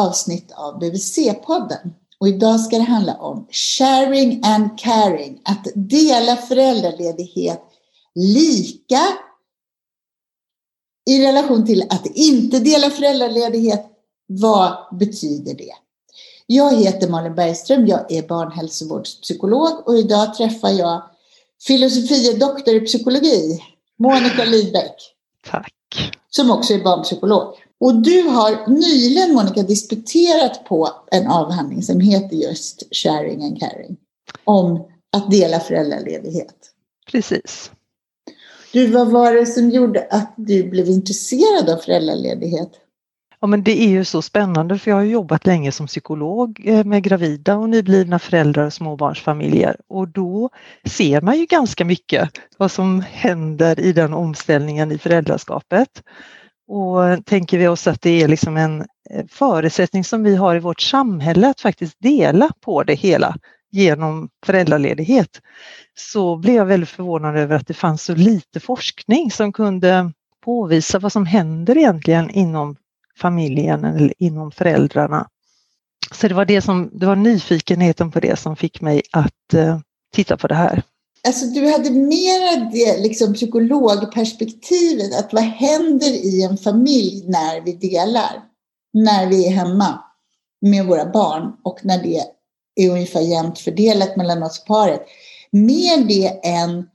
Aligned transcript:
avsnitt 0.00 0.52
av 0.52 0.80
BVC-podden. 0.80 1.90
Och 2.18 2.28
idag 2.28 2.60
ska 2.60 2.76
det 2.76 2.82
handla 2.82 3.14
om 3.14 3.46
sharing 3.50 4.42
and 4.44 4.78
caring. 4.78 5.40
Att 5.44 5.66
dela 5.74 6.36
föräldraledighet 6.36 7.62
lika 8.14 9.00
i 11.10 11.26
relation 11.26 11.66
till 11.66 11.82
att 11.90 12.06
inte 12.06 12.58
dela 12.58 12.90
föräldraledighet. 12.90 13.86
Vad 14.26 14.98
betyder 14.98 15.54
det? 15.54 15.72
Jag 16.46 16.76
heter 16.76 17.08
Malin 17.08 17.34
Bergström, 17.34 17.86
jag 17.86 18.12
är 18.12 18.22
barnhälsovårdspsykolog 18.22 19.88
och 19.88 19.98
idag 19.98 20.34
träffar 20.34 20.70
jag 20.70 21.02
filosofie 21.66 22.32
doktor 22.32 22.74
i 22.74 22.80
psykologi, 22.80 23.62
Monica 23.98 24.44
Lidbeck. 24.44 24.94
Tack. 25.50 25.72
Som 26.30 26.50
också 26.50 26.74
är 26.74 26.84
barnpsykolog. 26.84 27.54
Och 27.80 28.02
du 28.02 28.22
har 28.22 28.68
nyligen, 28.68 29.34
Monica, 29.34 29.62
disputerat 29.62 30.64
på 30.64 30.88
en 31.10 31.26
avhandling 31.26 31.82
som 31.82 32.00
heter 32.00 32.36
just 32.36 32.82
Sharing 32.96 33.44
and 33.44 33.60
Caring. 33.60 33.96
Om 34.44 34.88
att 35.16 35.30
dela 35.30 35.60
föräldraledighet. 35.60 36.54
Precis. 37.10 37.70
Du, 38.72 38.86
vad 38.86 39.10
var 39.10 39.34
det 39.34 39.46
som 39.46 39.70
gjorde 39.70 40.06
att 40.10 40.34
du 40.36 40.70
blev 40.70 40.88
intresserad 40.88 41.70
av 41.70 41.76
föräldraledighet? 41.76 42.70
Ja, 43.40 43.46
men 43.46 43.64
det 43.64 43.82
är 43.82 43.88
ju 43.88 44.04
så 44.04 44.22
spännande 44.22 44.78
för 44.78 44.90
jag 44.90 44.96
har 44.96 45.04
jobbat 45.04 45.46
länge 45.46 45.72
som 45.72 45.86
psykolog 45.86 46.60
eh, 46.64 46.84
med 46.84 47.02
gravida 47.02 47.56
och 47.56 47.70
nyblivna 47.70 48.18
föräldrar 48.18 48.66
och 48.66 48.72
småbarnsfamiljer 48.72 49.76
och 49.88 50.08
då 50.08 50.50
ser 50.84 51.20
man 51.20 51.38
ju 51.38 51.46
ganska 51.46 51.84
mycket 51.84 52.30
vad 52.56 52.70
som 52.70 53.00
händer 53.00 53.80
i 53.80 53.92
den 53.92 54.12
omställningen 54.12 54.92
i 54.92 54.98
föräldraskapet. 54.98 56.02
Och 56.72 57.24
tänker 57.26 57.58
vi 57.58 57.68
oss 57.68 57.86
att 57.86 58.02
det 58.02 58.22
är 58.22 58.28
liksom 58.28 58.56
en 58.56 58.80
eh, 59.10 59.24
förutsättning 59.28 60.04
som 60.04 60.22
vi 60.22 60.36
har 60.36 60.56
i 60.56 60.58
vårt 60.58 60.80
samhälle 60.80 61.48
att 61.48 61.60
faktiskt 61.60 61.96
dela 61.98 62.50
på 62.60 62.82
det 62.82 62.94
hela 62.94 63.36
genom 63.70 64.28
föräldraledighet 64.46 65.40
så 65.94 66.36
blev 66.36 66.54
jag 66.54 66.64
väldigt 66.64 66.88
förvånad 66.88 67.36
över 67.36 67.56
att 67.56 67.66
det 67.66 67.74
fanns 67.74 68.02
så 68.02 68.14
lite 68.14 68.60
forskning 68.60 69.30
som 69.30 69.52
kunde 69.52 70.12
påvisa 70.44 70.98
vad 70.98 71.12
som 71.12 71.26
händer 71.26 71.78
egentligen 71.78 72.30
inom 72.30 72.76
familjen 73.16 73.84
eller 73.84 74.14
inom 74.18 74.50
föräldrarna. 74.50 75.28
Så 76.12 76.28
det 76.28 76.34
var, 76.34 76.44
det 76.44 76.62
som, 76.62 76.90
det 76.92 77.06
var 77.06 77.16
nyfikenheten 77.16 78.10
på 78.10 78.20
det 78.20 78.38
som 78.38 78.56
fick 78.56 78.80
mig 78.80 79.02
att 79.12 79.54
eh, 79.54 79.78
titta 80.12 80.36
på 80.36 80.46
det 80.46 80.54
här. 80.54 80.82
Alltså 81.26 81.46
du 81.46 81.72
hade 81.72 81.90
mera 81.90 82.70
det 82.72 82.98
liksom, 83.02 83.34
psykologperspektivet, 83.34 85.18
att 85.18 85.32
vad 85.32 85.42
händer 85.42 86.10
i 86.10 86.42
en 86.42 86.56
familj 86.56 87.24
när 87.26 87.60
vi 87.60 87.72
delar? 87.72 88.42
När 88.92 89.26
vi 89.26 89.46
är 89.46 89.50
hemma 89.50 90.00
med 90.60 90.86
våra 90.86 91.12
barn 91.12 91.52
och 91.64 91.78
när 91.82 92.02
det 92.02 92.24
är 92.84 92.90
ungefär 92.90 93.20
jämnt 93.20 93.58
fördelat 93.58 94.16
mellan 94.16 94.42
oss 94.42 94.64
paret. 94.64 95.06
Mer 95.50 96.04
det 96.04 96.40
än 96.42 96.86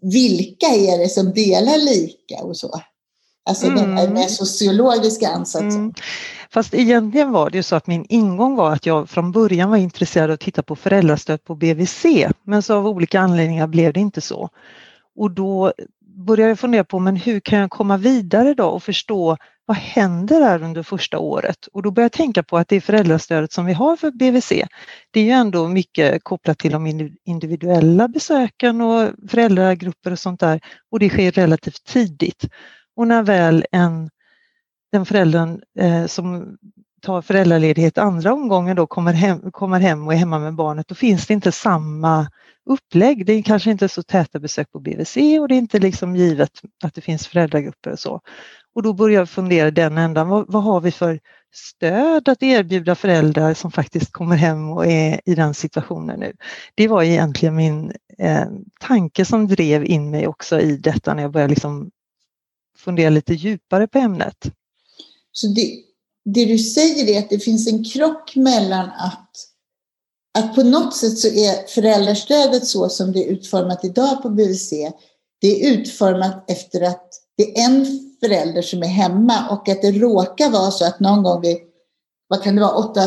vilka 0.00 0.66
är 0.66 0.98
det 0.98 1.08
som 1.08 1.32
delar 1.32 1.78
lika 1.78 2.44
och 2.44 2.56
så. 2.56 2.80
Alltså 3.44 3.66
mm. 3.66 3.96
den 3.96 4.12
med 4.12 4.30
sociologiska 4.30 5.28
ansatsen. 5.28 5.80
Mm. 5.80 5.94
Fast 6.50 6.74
egentligen 6.74 7.32
var 7.32 7.50
det 7.50 7.56
ju 7.56 7.62
så 7.62 7.76
att 7.76 7.86
min 7.86 8.06
ingång 8.08 8.56
var 8.56 8.72
att 8.72 8.86
jag 8.86 9.10
från 9.10 9.32
början 9.32 9.70
var 9.70 9.76
intresserad 9.76 10.30
av 10.30 10.34
att 10.34 10.40
titta 10.40 10.62
på 10.62 10.76
föräldrastöd 10.76 11.44
på 11.44 11.54
BVC 11.54 12.06
men 12.42 12.62
så 12.62 12.76
av 12.76 12.86
olika 12.86 13.20
anledningar 13.20 13.66
blev 13.66 13.92
det 13.92 14.00
inte 14.00 14.20
så. 14.20 14.48
Och 15.16 15.30
då 15.30 15.72
började 16.16 16.48
jag 16.48 16.58
fundera 16.58 16.84
på 16.84 16.98
men 16.98 17.16
hur 17.16 17.40
kan 17.40 17.58
jag 17.58 17.70
komma 17.70 17.96
vidare 17.96 18.54
då 18.54 18.64
och 18.64 18.82
förstå 18.82 19.36
vad 19.66 19.76
händer 19.76 20.40
här 20.40 20.62
under 20.62 20.82
första 20.82 21.18
året? 21.18 21.66
Och 21.72 21.82
då 21.82 21.90
började 21.90 22.04
jag 22.04 22.12
tänka 22.12 22.42
på 22.42 22.58
att 22.58 22.68
det 22.68 22.80
föräldrastödet 22.80 23.52
som 23.52 23.66
vi 23.66 23.72
har 23.72 23.96
för 23.96 24.10
BVC, 24.10 24.52
det 25.10 25.20
är 25.20 25.24
ju 25.24 25.30
ändå 25.30 25.68
mycket 25.68 26.24
kopplat 26.24 26.58
till 26.58 26.72
de 26.72 27.10
individuella 27.24 28.08
besöken 28.08 28.80
och 28.80 29.10
föräldragrupper 29.28 30.10
och 30.10 30.18
sånt 30.18 30.40
där 30.40 30.60
och 30.90 30.98
det 30.98 31.08
sker 31.08 31.32
relativt 31.32 31.84
tidigt. 31.84 32.44
Och 33.02 33.08
när 33.08 33.22
väl 33.22 33.66
en, 33.72 34.10
den 34.92 35.06
föräldern 35.06 35.60
eh, 35.78 36.06
som 36.06 36.56
tar 37.02 37.22
föräldraledighet 37.22 37.98
andra 37.98 38.32
omgången 38.32 38.76
då 38.76 38.86
kommer 38.86 39.12
hem, 39.12 39.50
kommer 39.50 39.80
hem 39.80 40.06
och 40.06 40.12
är 40.12 40.16
hemma 40.16 40.38
med 40.38 40.54
barnet, 40.54 40.88
då 40.88 40.94
finns 40.94 41.26
det 41.26 41.34
inte 41.34 41.52
samma 41.52 42.30
upplägg. 42.70 43.26
Det 43.26 43.32
är 43.32 43.42
kanske 43.42 43.70
inte 43.70 43.88
så 43.88 44.02
täta 44.02 44.38
besök 44.38 44.72
på 44.72 44.80
BVC 44.80 45.16
och 45.40 45.48
det 45.48 45.54
är 45.54 45.58
inte 45.58 45.78
liksom 45.78 46.16
givet 46.16 46.50
att 46.84 46.94
det 46.94 47.00
finns 47.00 47.26
föräldragrupper 47.26 47.90
och 47.90 47.98
så. 47.98 48.20
Och 48.74 48.82
då 48.82 48.92
börjar 48.92 49.20
jag 49.20 49.30
fundera 49.30 49.68
i 49.68 49.70
den 49.70 49.98
ändan, 49.98 50.28
vad, 50.28 50.44
vad, 50.48 50.62
har 50.62 50.80
vi 50.80 50.90
för 50.90 51.20
stöd 51.54 52.28
att 52.28 52.42
erbjuda 52.42 52.94
föräldrar 52.94 53.54
som 53.54 53.70
faktiskt 53.70 54.12
kommer 54.12 54.36
hem 54.36 54.70
och 54.70 54.86
är 54.86 55.20
i 55.24 55.34
den 55.34 55.54
situationen 55.54 56.20
nu? 56.20 56.32
Det 56.74 56.88
var 56.88 57.02
egentligen 57.02 57.56
min 57.56 57.92
eh, 58.18 58.46
tanke 58.80 59.24
som 59.24 59.48
drev 59.48 59.84
in 59.84 60.10
mig 60.10 60.26
också 60.26 60.60
i 60.60 60.76
detta 60.76 61.14
när 61.14 61.22
jag 61.22 61.32
började 61.32 61.50
liksom 61.50 61.90
fundera 62.82 63.10
lite 63.10 63.34
djupare 63.34 63.88
på 63.88 63.98
ämnet. 63.98 64.36
Så 65.32 65.46
det, 65.46 65.78
det 66.24 66.44
du 66.44 66.58
säger 66.58 67.08
är 67.08 67.18
att 67.18 67.30
det 67.30 67.38
finns 67.38 67.68
en 67.68 67.84
krock 67.84 68.36
mellan 68.36 68.86
att, 68.86 69.30
att 70.38 70.54
på 70.54 70.62
något 70.62 70.96
sätt 70.96 71.18
så 71.18 71.28
är 71.28 71.66
föräldrastödet 71.66 72.66
så 72.66 72.88
som 72.88 73.12
det 73.12 73.24
är 73.24 73.32
utformat 73.32 73.84
idag 73.84 74.22
på 74.22 74.30
BVC, 74.30 74.70
det 75.40 75.46
är 75.46 75.72
utformat 75.72 76.50
efter 76.50 76.80
att 76.80 77.08
det 77.36 77.58
är 77.58 77.64
en 77.64 77.86
förälder 78.20 78.62
som 78.62 78.82
är 78.82 78.86
hemma 78.86 79.48
och 79.50 79.68
att 79.68 79.82
det 79.82 79.92
råkar 79.92 80.50
vara 80.50 80.70
så 80.70 80.84
att 80.84 81.00
någon 81.00 81.22
gång 81.22 81.40
vid, 81.40 81.58
vad 82.28 82.42
kan 82.42 82.56
det 82.56 82.62
vara, 82.62 82.76
8, 82.76 83.00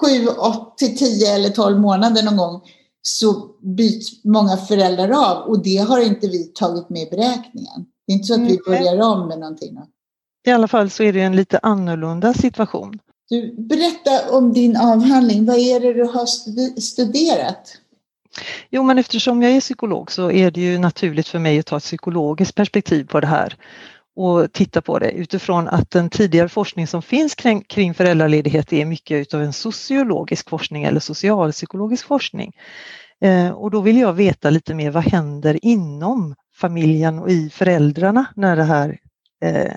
7, 0.00 0.26
8, 0.28 0.86
10 0.98 1.34
eller 1.34 1.50
12 1.50 1.80
månader 1.80 2.22
någon 2.22 2.36
gång 2.36 2.60
så 3.02 3.56
byts 3.62 4.24
många 4.24 4.56
föräldrar 4.56 5.10
av 5.10 5.48
och 5.48 5.62
det 5.62 5.76
har 5.76 6.00
inte 6.00 6.28
vi 6.28 6.44
tagit 6.44 6.90
med 6.90 7.02
i 7.02 7.10
beräkningen. 7.10 7.86
Inte 8.06 8.24
så 8.24 8.34
att 8.34 8.40
vi 8.40 8.58
börjar 8.66 9.02
om 9.02 9.28
med 9.28 9.38
någonting. 9.38 9.78
I 10.46 10.50
alla 10.50 10.68
fall 10.68 10.90
så 10.90 11.02
är 11.02 11.12
det 11.12 11.20
en 11.20 11.36
lite 11.36 11.58
annorlunda 11.58 12.34
situation. 12.34 12.98
Du, 13.28 13.54
berätta 13.58 14.36
om 14.36 14.52
din 14.52 14.76
avhandling. 14.76 15.46
Vad 15.46 15.58
är 15.58 15.80
det 15.80 15.92
du 15.92 16.04
har 16.04 16.26
studerat? 16.80 17.78
Jo, 18.70 18.82
men 18.82 18.98
eftersom 18.98 19.42
jag 19.42 19.52
är 19.52 19.60
psykolog 19.60 20.12
så 20.12 20.30
är 20.30 20.50
det 20.50 20.60
ju 20.60 20.78
naturligt 20.78 21.28
för 21.28 21.38
mig 21.38 21.58
att 21.58 21.66
ta 21.66 21.76
ett 21.76 21.82
psykologiskt 21.82 22.54
perspektiv 22.54 23.04
på 23.04 23.20
det 23.20 23.26
här 23.26 23.56
och 24.16 24.52
titta 24.52 24.80
på 24.80 24.98
det 24.98 25.10
utifrån 25.10 25.68
att 25.68 25.90
den 25.90 26.10
tidigare 26.10 26.48
forskning 26.48 26.86
som 26.86 27.02
finns 27.02 27.34
kring, 27.34 27.62
kring 27.62 27.94
föräldraledighet 27.94 28.72
är 28.72 28.84
mycket 28.84 29.14
utav 29.14 29.42
en 29.42 29.52
sociologisk 29.52 30.50
forskning 30.50 30.84
eller 30.84 31.00
socialpsykologisk 31.00 32.06
forskning. 32.06 32.52
Eh, 33.20 33.50
och 33.50 33.70
då 33.70 33.80
vill 33.80 33.98
jag 33.98 34.12
veta 34.12 34.50
lite 34.50 34.74
mer 34.74 34.90
vad 34.90 35.04
händer 35.04 35.58
inom 35.62 36.34
familjen 36.60 37.18
och 37.18 37.30
i 37.30 37.50
föräldrarna 37.50 38.26
när 38.36 38.56
det 38.56 38.64
här 38.64 38.98
eh, 39.44 39.74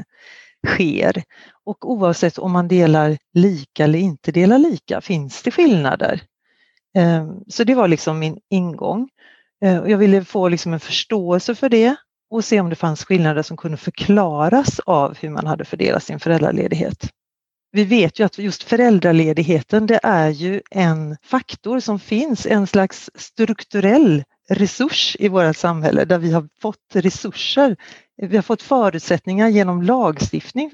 sker. 0.68 1.24
Och 1.66 1.92
oavsett 1.92 2.38
om 2.38 2.52
man 2.52 2.68
delar 2.68 3.18
lika 3.34 3.84
eller 3.84 4.00
inte 4.00 4.32
delar 4.32 4.58
lika, 4.58 5.02
finns 5.02 5.44
det 5.44 5.52
skillnader? 5.52 6.22
Eh, 6.98 7.28
så 7.48 7.64
det 7.64 7.76
var 7.76 7.88
liksom 7.88 8.20
min 8.20 8.38
ingång. 8.50 9.10
Eh, 9.66 9.78
och 9.78 9.90
jag 9.90 9.98
ville 9.98 10.24
få 10.24 10.48
liksom 10.48 10.74
en 10.74 10.80
förståelse 10.80 11.56
för 11.56 11.70
det 11.70 11.96
och 12.30 12.46
se 12.46 12.60
om 12.60 12.70
det 12.70 12.76
fanns 12.76 13.06
skillnader 13.06 13.42
som 13.42 13.58
kunde 13.58 13.78
förklaras 13.78 14.80
av 14.80 15.18
hur 15.18 15.30
man 15.30 15.48
hade 15.48 15.66
fördelat 15.66 16.04
sin 16.04 16.20
föräldraledighet. 16.20 17.10
Vi 17.72 17.84
vet 17.84 18.20
ju 18.20 18.24
att 18.24 18.38
just 18.38 18.64
föräldraledigheten 18.64 19.88
det 19.88 20.00
är 20.04 20.30
ju 20.30 20.62
en 20.72 21.18
faktor 21.24 21.80
som 21.80 22.00
finns, 22.00 22.46
en 22.46 22.68
slags 22.68 23.10
strukturell 23.16 24.24
resurs 24.50 25.18
i 25.20 25.30
vårt 25.30 25.58
samhälle 25.58 26.06
där 26.06 26.18
vi 26.18 26.32
har 26.32 26.48
fått 26.62 26.96
resurser. 26.96 27.76
Vi 28.18 28.36
har 28.36 28.44
fått 28.44 28.62
förutsättningar 28.62 29.48
genom 29.48 29.82
lagstiftning 29.82 30.72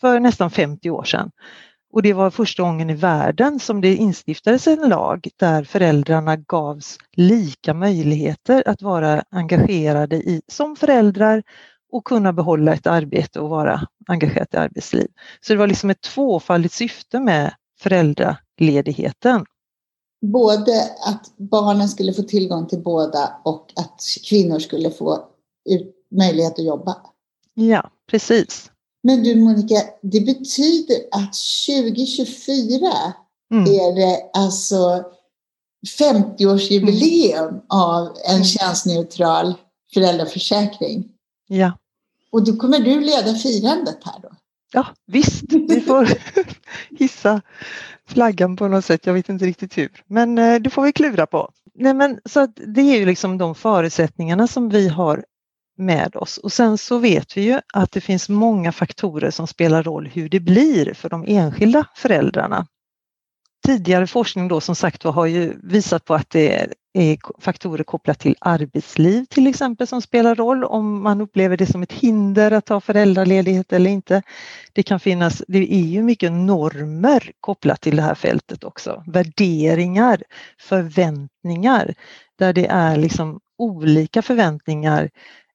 för 0.00 0.20
nästan 0.20 0.50
50 0.50 0.90
år 0.90 1.04
sedan. 1.04 1.30
Och 1.92 2.02
det 2.02 2.12
var 2.12 2.30
första 2.30 2.62
gången 2.62 2.90
i 2.90 2.94
världen 2.94 3.60
som 3.60 3.80
det 3.80 3.96
instiftades 3.96 4.66
en 4.66 4.88
lag 4.88 5.28
där 5.36 5.64
föräldrarna 5.64 6.36
gavs 6.36 6.98
lika 7.12 7.74
möjligheter 7.74 8.62
att 8.66 8.82
vara 8.82 9.24
engagerade 9.30 10.16
i, 10.16 10.42
som 10.48 10.76
föräldrar 10.76 11.42
och 11.92 12.04
kunna 12.04 12.32
behålla 12.32 12.74
ett 12.74 12.86
arbete 12.86 13.40
och 13.40 13.48
vara 13.48 13.86
engagerat 14.08 14.54
i 14.54 14.56
arbetsliv. 14.56 15.06
Så 15.40 15.52
det 15.52 15.58
var 15.58 15.66
liksom 15.66 15.90
ett 15.90 16.00
tvåfaldigt 16.00 16.74
syfte 16.74 17.20
med 17.20 17.54
föräldraledigheten 17.80 19.44
både 20.22 20.82
att 21.06 21.32
barnen 21.36 21.88
skulle 21.88 22.12
få 22.12 22.22
tillgång 22.22 22.66
till 22.66 22.82
båda 22.82 23.32
och 23.44 23.72
att 23.76 24.00
kvinnor 24.28 24.58
skulle 24.58 24.90
få 24.90 25.24
ut, 25.70 25.94
möjlighet 26.10 26.52
att 26.52 26.64
jobba. 26.64 26.96
Ja, 27.54 27.90
precis. 28.10 28.70
Men 29.02 29.22
du 29.22 29.36
Monica, 29.36 29.82
det 30.02 30.20
betyder 30.20 30.96
att 31.10 31.34
2024 31.68 33.12
mm. 33.52 33.64
är 33.64 33.94
det 33.94 34.30
alltså 34.32 35.04
50-årsjubileum 36.00 37.60
av 37.68 38.06
en 38.26 38.34
Mm. 38.34 38.44
könsneutral 38.44 39.54
föräldraförsäkring. 39.94 41.08
Ja. 41.48 41.78
Och 42.32 42.44
då 42.44 42.56
kommer 42.56 42.78
du 42.78 43.00
leda 43.00 43.34
firandet 43.34 43.98
här 44.04 44.20
då? 44.22 44.28
Ja, 44.72 44.86
visst, 45.06 45.52
vi 45.52 45.80
får 45.80 46.08
hissa 46.98 47.42
flaggan 48.08 48.56
på 48.56 48.68
något 48.68 48.84
sätt. 48.84 49.06
Jag 49.06 49.14
vet 49.14 49.28
inte 49.28 49.44
riktigt 49.44 49.78
hur, 49.78 49.90
men 50.06 50.38
eh, 50.38 50.60
det 50.60 50.70
får 50.70 50.82
vi 50.82 50.92
klura 50.92 51.26
på. 51.26 51.50
Nej, 51.74 51.94
men, 51.94 52.20
så 52.24 52.40
att 52.40 52.50
det 52.66 52.80
är 52.80 52.98
ju 52.98 53.06
liksom 53.06 53.38
de 53.38 53.54
förutsättningarna 53.54 54.46
som 54.46 54.68
vi 54.68 54.88
har 54.88 55.24
med 55.78 56.16
oss 56.16 56.38
och 56.38 56.52
sen 56.52 56.78
så 56.78 56.98
vet 56.98 57.36
vi 57.36 57.40
ju 57.42 57.60
att 57.72 57.92
det 57.92 58.00
finns 58.00 58.28
många 58.28 58.72
faktorer 58.72 59.30
som 59.30 59.46
spelar 59.46 59.82
roll 59.82 60.06
hur 60.06 60.28
det 60.28 60.40
blir 60.40 60.94
för 60.94 61.08
de 61.08 61.24
enskilda 61.28 61.84
föräldrarna. 61.94 62.66
Tidigare 63.66 64.06
forskning 64.06 64.48
då 64.48 64.60
som 64.60 64.74
sagt 64.74 65.04
var 65.04 65.12
har 65.12 65.26
ju 65.26 65.54
visat 65.62 66.04
på 66.04 66.14
att 66.14 66.30
det 66.30 66.68
är 66.94 67.18
faktorer 67.38 67.84
kopplat 67.84 68.18
till 68.18 68.36
arbetsliv 68.40 69.24
till 69.24 69.46
exempel 69.46 69.86
som 69.86 70.02
spelar 70.02 70.34
roll 70.34 70.64
om 70.64 71.02
man 71.02 71.20
upplever 71.20 71.56
det 71.56 71.66
som 71.66 71.82
ett 71.82 71.92
hinder 71.92 72.50
att 72.50 72.66
ta 72.66 72.80
föräldraledighet 72.80 73.72
eller 73.72 73.90
inte. 73.90 74.22
Det 74.72 74.82
kan 74.82 75.00
finnas, 75.00 75.42
det 75.48 75.74
är 75.74 75.84
ju 75.84 76.02
mycket 76.02 76.32
normer 76.32 77.30
kopplat 77.40 77.80
till 77.80 77.96
det 77.96 78.02
här 78.02 78.14
fältet 78.14 78.64
också. 78.64 79.04
Värderingar, 79.06 80.22
förväntningar 80.60 81.94
där 82.38 82.52
det 82.52 82.66
är 82.66 82.96
liksom 82.96 83.40
olika 83.58 84.22
förväntningar 84.22 85.10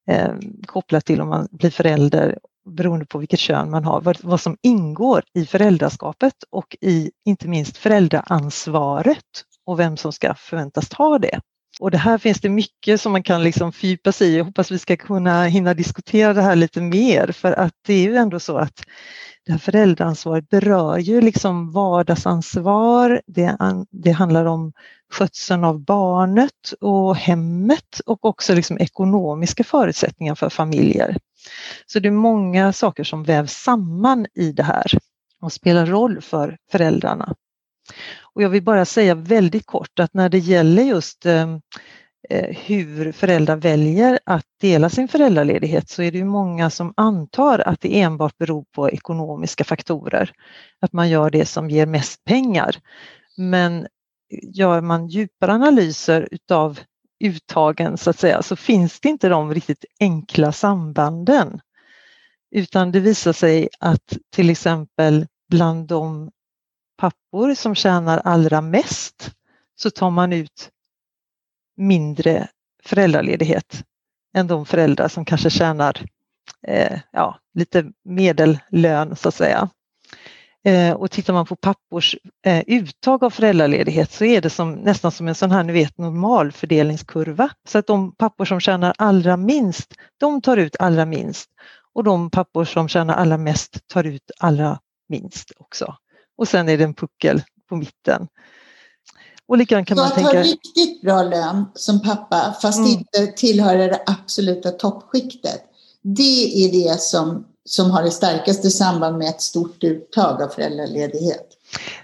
eh, 0.09 0.33
kopplat 0.65 1.05
till 1.05 1.21
om 1.21 1.29
man 1.29 1.47
blir 1.51 1.69
förälder 1.69 2.37
beroende 2.67 3.05
på 3.05 3.17
vilket 3.17 3.39
kön 3.39 3.69
man 3.69 3.83
har, 3.83 4.01
vad, 4.01 4.17
vad 4.21 4.41
som 4.41 4.57
ingår 4.61 5.23
i 5.33 5.45
föräldraskapet 5.45 6.33
och 6.49 6.77
i 6.81 7.11
inte 7.25 7.47
minst 7.47 7.77
föräldraansvaret 7.77 9.23
och 9.65 9.79
vem 9.79 9.97
som 9.97 10.13
ska 10.13 10.33
förväntas 10.33 10.89
ta 10.89 11.19
det. 11.19 11.39
Och 11.79 11.91
det 11.91 11.97
här 11.97 12.17
finns 12.17 12.41
det 12.41 12.49
mycket 12.49 13.01
som 13.01 13.11
man 13.11 13.23
kan 13.23 13.43
liksom 13.43 13.71
fördjupa 13.71 14.11
sig 14.11 14.27
i. 14.27 14.37
Jag 14.37 14.45
hoppas 14.45 14.71
vi 14.71 14.79
ska 14.79 14.97
kunna 14.97 15.43
hinna 15.43 15.73
diskutera 15.73 16.33
det 16.33 16.41
här 16.41 16.55
lite 16.55 16.81
mer 16.81 17.31
för 17.31 17.51
att 17.51 17.73
det 17.87 17.93
är 17.93 18.03
ju 18.03 18.15
ändå 18.15 18.39
så 18.39 18.57
att 18.57 18.83
det 19.45 19.51
här 19.51 19.59
föräldraansvaret 19.59 20.49
berör 20.49 20.97
ju 20.97 21.21
liksom 21.21 21.71
vardagsansvar. 21.71 23.21
Det, 23.27 23.57
det 23.91 24.11
handlar 24.11 24.45
om 24.45 24.73
skötseln 25.11 25.63
av 25.63 25.79
barnet 25.79 26.73
och 26.81 27.15
hemmet 27.15 28.01
och 28.05 28.25
också 28.25 28.53
liksom 28.53 28.77
ekonomiska 28.77 29.63
förutsättningar 29.63 30.35
för 30.35 30.49
familjer. 30.49 31.17
Så 31.85 31.99
det 31.99 32.07
är 32.07 32.11
många 32.11 32.73
saker 32.73 33.03
som 33.03 33.23
vävs 33.23 33.53
samman 33.53 34.27
i 34.35 34.51
det 34.51 34.63
här 34.63 34.91
och 35.41 35.53
spelar 35.53 35.85
roll 35.85 36.21
för 36.21 36.57
föräldrarna. 36.71 37.35
Och 38.21 38.41
jag 38.43 38.49
vill 38.49 38.63
bara 38.63 38.85
säga 38.85 39.15
väldigt 39.15 39.65
kort 39.65 39.99
att 39.99 40.13
när 40.13 40.29
det 40.29 40.37
gäller 40.37 40.83
just 40.83 41.25
ehm, 41.25 41.61
eh, 42.29 42.57
hur 42.65 43.11
föräldrar 43.11 43.55
väljer 43.55 44.19
att 44.25 44.45
dela 44.61 44.89
sin 44.89 45.07
föräldraledighet 45.07 45.89
så 45.89 46.01
är 46.01 46.11
det 46.11 46.17
ju 46.17 46.25
många 46.25 46.69
som 46.69 46.93
antar 46.97 47.59
att 47.59 47.81
det 47.81 48.01
enbart 48.01 48.37
beror 48.37 48.65
på 48.75 48.89
ekonomiska 48.89 49.63
faktorer. 49.63 50.31
Att 50.79 50.93
man 50.93 51.09
gör 51.09 51.29
det 51.29 51.45
som 51.45 51.69
ger 51.69 51.85
mest 51.85 52.23
pengar. 52.23 52.75
Men 53.37 53.87
gör 54.53 54.81
man 54.81 55.07
djupare 55.07 55.53
analyser 55.53 56.27
utav 56.31 56.79
uttagen 57.19 57.97
så 57.97 58.09
att 58.09 58.19
säga 58.19 58.41
så 58.41 58.55
finns 58.55 58.99
det 58.99 59.09
inte 59.09 59.29
de 59.29 59.53
riktigt 59.53 59.85
enkla 59.99 60.51
sambanden. 60.51 61.59
Utan 62.51 62.91
det 62.91 62.99
visar 62.99 63.33
sig 63.33 63.69
att 63.79 64.17
till 64.31 64.49
exempel 64.49 65.27
bland 65.49 65.87
de 65.87 66.31
pappor 66.97 67.53
som 67.53 67.75
tjänar 67.75 68.17
allra 68.17 68.61
mest 68.61 69.31
så 69.75 69.89
tar 69.89 70.09
man 70.09 70.33
ut 70.33 70.69
mindre 71.77 72.47
föräldraledighet 72.83 73.83
än 74.33 74.47
de 74.47 74.65
föräldrar 74.65 75.07
som 75.07 75.25
kanske 75.25 75.49
tjänar 75.49 76.05
eh, 76.67 76.99
ja, 77.11 77.39
lite 77.53 77.91
medellön 78.03 79.15
så 79.15 79.29
att 79.29 79.35
säga. 79.35 79.69
Eh, 80.67 80.93
och 80.93 81.11
tittar 81.11 81.33
man 81.33 81.45
på 81.45 81.55
pappors 81.55 82.15
eh, 82.45 82.63
uttag 82.67 83.23
av 83.23 83.29
föräldraledighet 83.29 84.11
så 84.11 84.25
är 84.25 84.41
det 84.41 84.49
som, 84.49 84.71
nästan 84.71 85.11
som 85.11 85.27
en 85.27 85.35
sån 85.35 85.51
här 85.51 85.63
ni 85.63 85.73
vet, 85.73 85.97
normalfördelningskurva. 85.97 87.49
Så 87.67 87.77
att 87.77 87.87
de 87.87 88.15
pappor 88.15 88.45
som 88.45 88.59
tjänar 88.59 88.93
allra 88.97 89.37
minst, 89.37 89.93
de 90.17 90.41
tar 90.41 90.57
ut 90.57 90.75
allra 90.79 91.05
minst. 91.05 91.49
Och 91.93 92.03
de 92.03 92.29
pappor 92.29 92.65
som 92.65 92.87
tjänar 92.87 93.13
allra 93.13 93.37
mest 93.37 93.87
tar 93.87 94.03
ut 94.03 94.31
allra 94.39 94.79
minst 95.09 95.51
också. 95.57 95.95
Och 96.37 96.47
sen 96.47 96.69
är 96.69 96.77
det 96.77 96.83
en 96.83 96.93
puckel 96.93 97.41
på 97.69 97.75
mitten. 97.75 98.27
Och 99.47 99.57
likadant 99.57 99.87
kan 99.87 99.97
så 99.97 100.03
man 100.03 100.07
att 100.11 100.15
tänka... 100.15 100.37
ha 100.37 100.43
riktigt 100.43 101.01
bra 101.01 101.23
lön 101.23 101.65
som 101.73 102.01
pappa 102.01 102.55
fast 102.61 102.79
Mm. 102.79 102.91
inte 102.91 103.27
tillhöra 103.27 103.87
det 103.87 104.01
absoluta 104.05 104.71
toppskiktet. 104.71 105.63
Det 106.01 106.65
är 106.65 106.71
det 106.71 107.01
som, 107.01 107.45
som 107.67 107.91
har 107.91 108.03
det 108.03 108.11
starkaste 108.11 108.69
samband 108.69 109.17
med 109.17 109.27
ett 109.27 109.41
stort 109.41 109.83
uttag 109.83 110.41
av 110.41 110.47
föräldraledighet. 110.47 111.47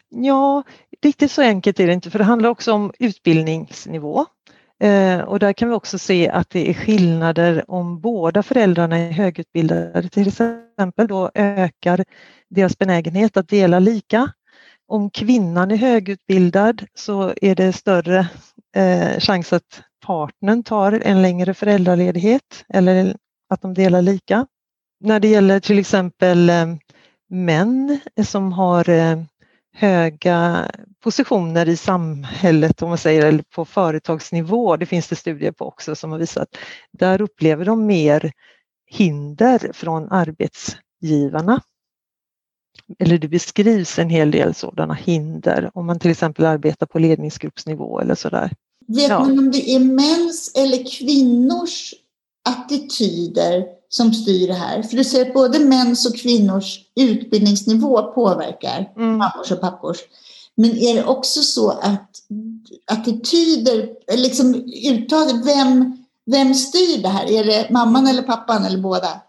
Ja, 0.09 0.63
riktigt 1.01 1.31
så 1.31 1.41
enkelt 1.41 1.79
är 1.79 1.87
det 1.87 1.93
inte 1.93 2.11
för 2.11 2.19
det 2.19 2.25
handlar 2.25 2.49
också 2.49 2.73
om 2.73 2.91
utbildningsnivå. 2.99 4.25
Eh, 4.79 5.19
och 5.19 5.39
där 5.39 5.53
kan 5.53 5.69
vi 5.69 5.75
också 5.75 5.97
se 5.97 6.29
att 6.29 6.49
det 6.49 6.69
är 6.69 6.73
skillnader 6.73 7.71
om 7.71 7.99
båda 7.99 8.43
föräldrarna 8.43 8.97
är 8.97 9.11
högutbildade 9.11 10.09
till 10.09 10.27
exempel. 10.27 11.07
Då 11.07 11.31
ökar 11.33 12.05
deras 12.49 12.77
benägenhet 12.77 13.37
att 13.37 13.47
dela 13.47 13.79
lika. 13.79 14.31
Om 14.87 15.09
kvinnan 15.09 15.71
är 15.71 15.75
högutbildad 15.75 16.85
så 16.93 17.33
är 17.41 17.55
det 17.55 17.73
större 17.73 18.27
eh, 18.75 19.19
chans 19.19 19.53
att 19.53 19.81
partnern 20.05 20.63
tar 20.63 20.91
en 20.91 21.21
längre 21.21 21.53
föräldraledighet 21.53 22.65
eller 22.69 23.15
att 23.49 23.61
de 23.61 23.73
delar 23.73 24.01
lika. 24.01 24.47
När 25.03 25.19
det 25.19 25.27
gäller 25.27 25.59
till 25.59 25.79
exempel 25.79 26.49
eh, 26.49 26.75
män 27.29 27.99
som 28.25 28.51
har 28.53 28.89
eh, 28.89 29.17
höga 29.73 30.71
positioner 31.03 31.69
i 31.69 31.77
samhället 31.77 32.81
om 32.81 32.89
man 32.89 32.97
säger 32.97 33.25
eller 33.25 33.43
på 33.55 33.65
företagsnivå, 33.65 34.77
det 34.77 34.85
finns 34.85 35.07
det 35.07 35.15
studier 35.15 35.51
på 35.51 35.65
också 35.65 35.95
som 35.95 36.11
har 36.11 36.19
visat, 36.19 36.47
där 36.91 37.21
upplever 37.21 37.65
de 37.65 37.85
mer 37.85 38.31
hinder 38.85 39.71
från 39.73 40.11
arbetsgivarna. 40.11 41.61
Eller 42.99 43.17
det 43.17 43.27
beskrivs 43.27 43.99
en 43.99 44.09
hel 44.09 44.31
del 44.31 44.53
sådana 44.55 44.93
hinder 44.93 45.71
om 45.73 45.85
man 45.85 45.99
till 45.99 46.11
exempel 46.11 46.45
arbetar 46.45 46.85
på 46.85 46.99
ledningsgruppsnivå 46.99 47.99
eller 47.99 48.15
sådär. 48.15 48.51
Vet 48.87 49.09
Ja. 49.09 49.19
man 49.19 49.39
om 49.39 49.51
det 49.51 49.69
är 49.75 49.79
mäns 49.79 50.51
eller 50.55 50.97
kvinnors 50.99 51.93
attityder 52.49 53.65
som 53.95 54.13
styr 54.13 54.47
det 54.47 54.53
här? 54.53 54.83
För 54.83 54.97
du 54.97 55.03
säger 55.03 55.25
att 55.25 55.33
både 55.33 55.59
mäns 55.59 56.05
och 56.05 56.17
kvinnors 56.17 56.79
utbildningsnivå 56.95 58.13
påverkar 58.13 58.91
Mm. 58.95 59.17
mammors 59.17 59.51
och 59.51 59.61
pappors. 59.61 59.97
Men 60.55 60.77
är 60.77 60.95
det 60.95 61.03
också 61.03 61.41
så 61.41 61.71
att 61.71 62.09
attityder, 62.91 63.89
liksom 64.17 64.55
uttaget, 64.91 65.45
vem, 65.45 65.97
vem 66.25 66.53
styr 66.53 67.01
det 67.01 67.09
här? 67.09 67.31
Är 67.31 67.43
det 67.43 67.67
mamman 67.69 68.07
eller 68.07 68.21
pappan 68.21 68.65
eller 68.65 68.81
båda? 68.81 69.21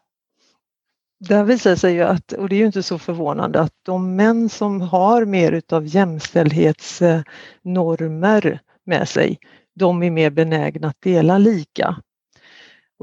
Där 1.28 1.44
visar 1.44 1.76
sig 1.76 1.94
ju 1.94 2.02
att, 2.02 2.32
och 2.32 2.48
det 2.48 2.56
är 2.56 2.58
ju 2.58 2.66
inte 2.66 2.82
så 2.82 2.98
förvånande, 2.98 3.60
att 3.60 3.72
de 3.82 4.16
män 4.16 4.48
som 4.48 4.80
har 4.80 5.24
mer 5.24 5.52
utav 5.52 5.86
jämställdhetsnormer 5.86 8.60
med 8.86 9.08
sig, 9.08 9.38
de 9.74 10.02
är 10.02 10.10
mer 10.10 10.30
benägna 10.30 10.88
att 10.88 11.00
dela 11.00 11.38
lika. 11.38 11.96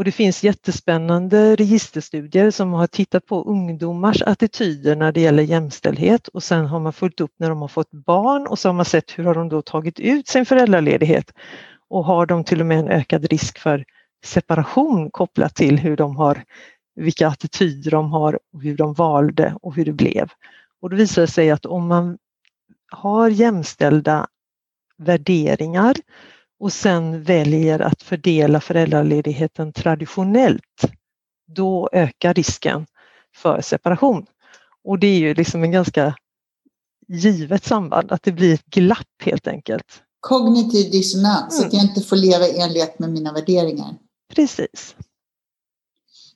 Och 0.02 0.06
det 0.06 0.12
finns 0.12 0.44
jättespännande 0.44 1.56
registerstudier 1.56 2.52
som 2.52 2.74
har 2.74 2.88
tittat 2.88 3.26
på 3.26 3.44
ungdomars 3.44 4.22
attityder 4.22 4.96
när 4.96 5.12
det 5.12 5.22
gäller 5.22 5.44
jämställdhet 5.44 6.28
och 6.28 6.44
sen 6.44 6.66
har 6.66 6.80
man 6.80 6.94
följt 6.94 7.22
upp 7.22 7.32
när 7.38 7.50
de 7.50 7.62
har 7.62 7.68
fått 7.68 7.92
barn 7.92 8.48
och 8.48 8.60
så 8.60 8.70
har 8.70 8.74
man 8.74 8.86
sett 8.86 9.20
hur 9.20 9.24
har 9.24 9.36
de 9.36 9.50
då 9.50 9.62
tagit 9.62 10.00
ut 10.00 10.28
sin 10.28 10.46
föräldraledighet 10.46 11.34
och 11.90 12.06
har 12.06 12.26
de 12.26 12.44
till 12.44 12.62
och 12.62 12.66
med 12.66 12.80
en 12.80 12.88
ökad 12.88 13.26
risk 13.26 13.60
för 13.60 13.86
separation 14.26 15.12
kopplat 15.12 15.56
till 15.56 15.80
hur 15.80 15.98
de 15.98 16.16
har 16.16 16.44
vilka 16.96 17.28
attityder 17.28 17.92
de 17.92 18.12
har 18.12 18.40
och 18.54 18.62
hur 18.62 18.78
de 18.78 18.94
valde 18.94 19.56
och 19.62 19.76
hur 19.76 19.86
det 19.86 19.94
blev. 19.94 20.30
Och 20.82 20.90
då 20.90 20.96
visar 20.96 21.22
det 21.22 21.28
sig 21.28 21.52
att 21.52 21.66
om 21.66 21.88
man 21.88 22.18
har 22.92 23.30
jämställda 23.30 24.28
värderingar 24.98 25.96
och 26.62 26.74
sen 26.74 27.24
väljer 27.24 27.80
att 27.80 28.04
fördela 28.04 28.62
föräldraledigheten 28.62 29.74
traditionellt, 29.74 30.82
då 31.56 31.90
ökar 31.92 32.34
risken 32.34 32.86
för 33.36 33.62
separation. 33.62 34.26
Och 34.84 35.00
det 35.00 35.08
är 35.08 35.20
ju 35.20 35.34
liksom 35.34 35.64
en 35.64 35.72
ganska 35.72 36.16
givet 37.08 37.64
samband, 37.66 38.12
att 38.12 38.24
det 38.24 38.32
blir 38.32 38.54
ett 38.54 38.66
glapp 38.66 39.22
helt 39.24 39.48
enkelt. 39.48 40.04
Kognitiv 40.20 40.92
dissonans, 40.92 41.58
Mm. 41.58 41.68
att 41.68 41.74
jag 41.74 41.84
inte 41.84 42.02
får 42.02 42.16
leva 42.16 42.48
i 42.48 42.60
enlighet 42.62 43.00
med 43.00 43.10
mina 43.12 43.34
värderingar. 43.34 43.96
Precis. 44.36 44.96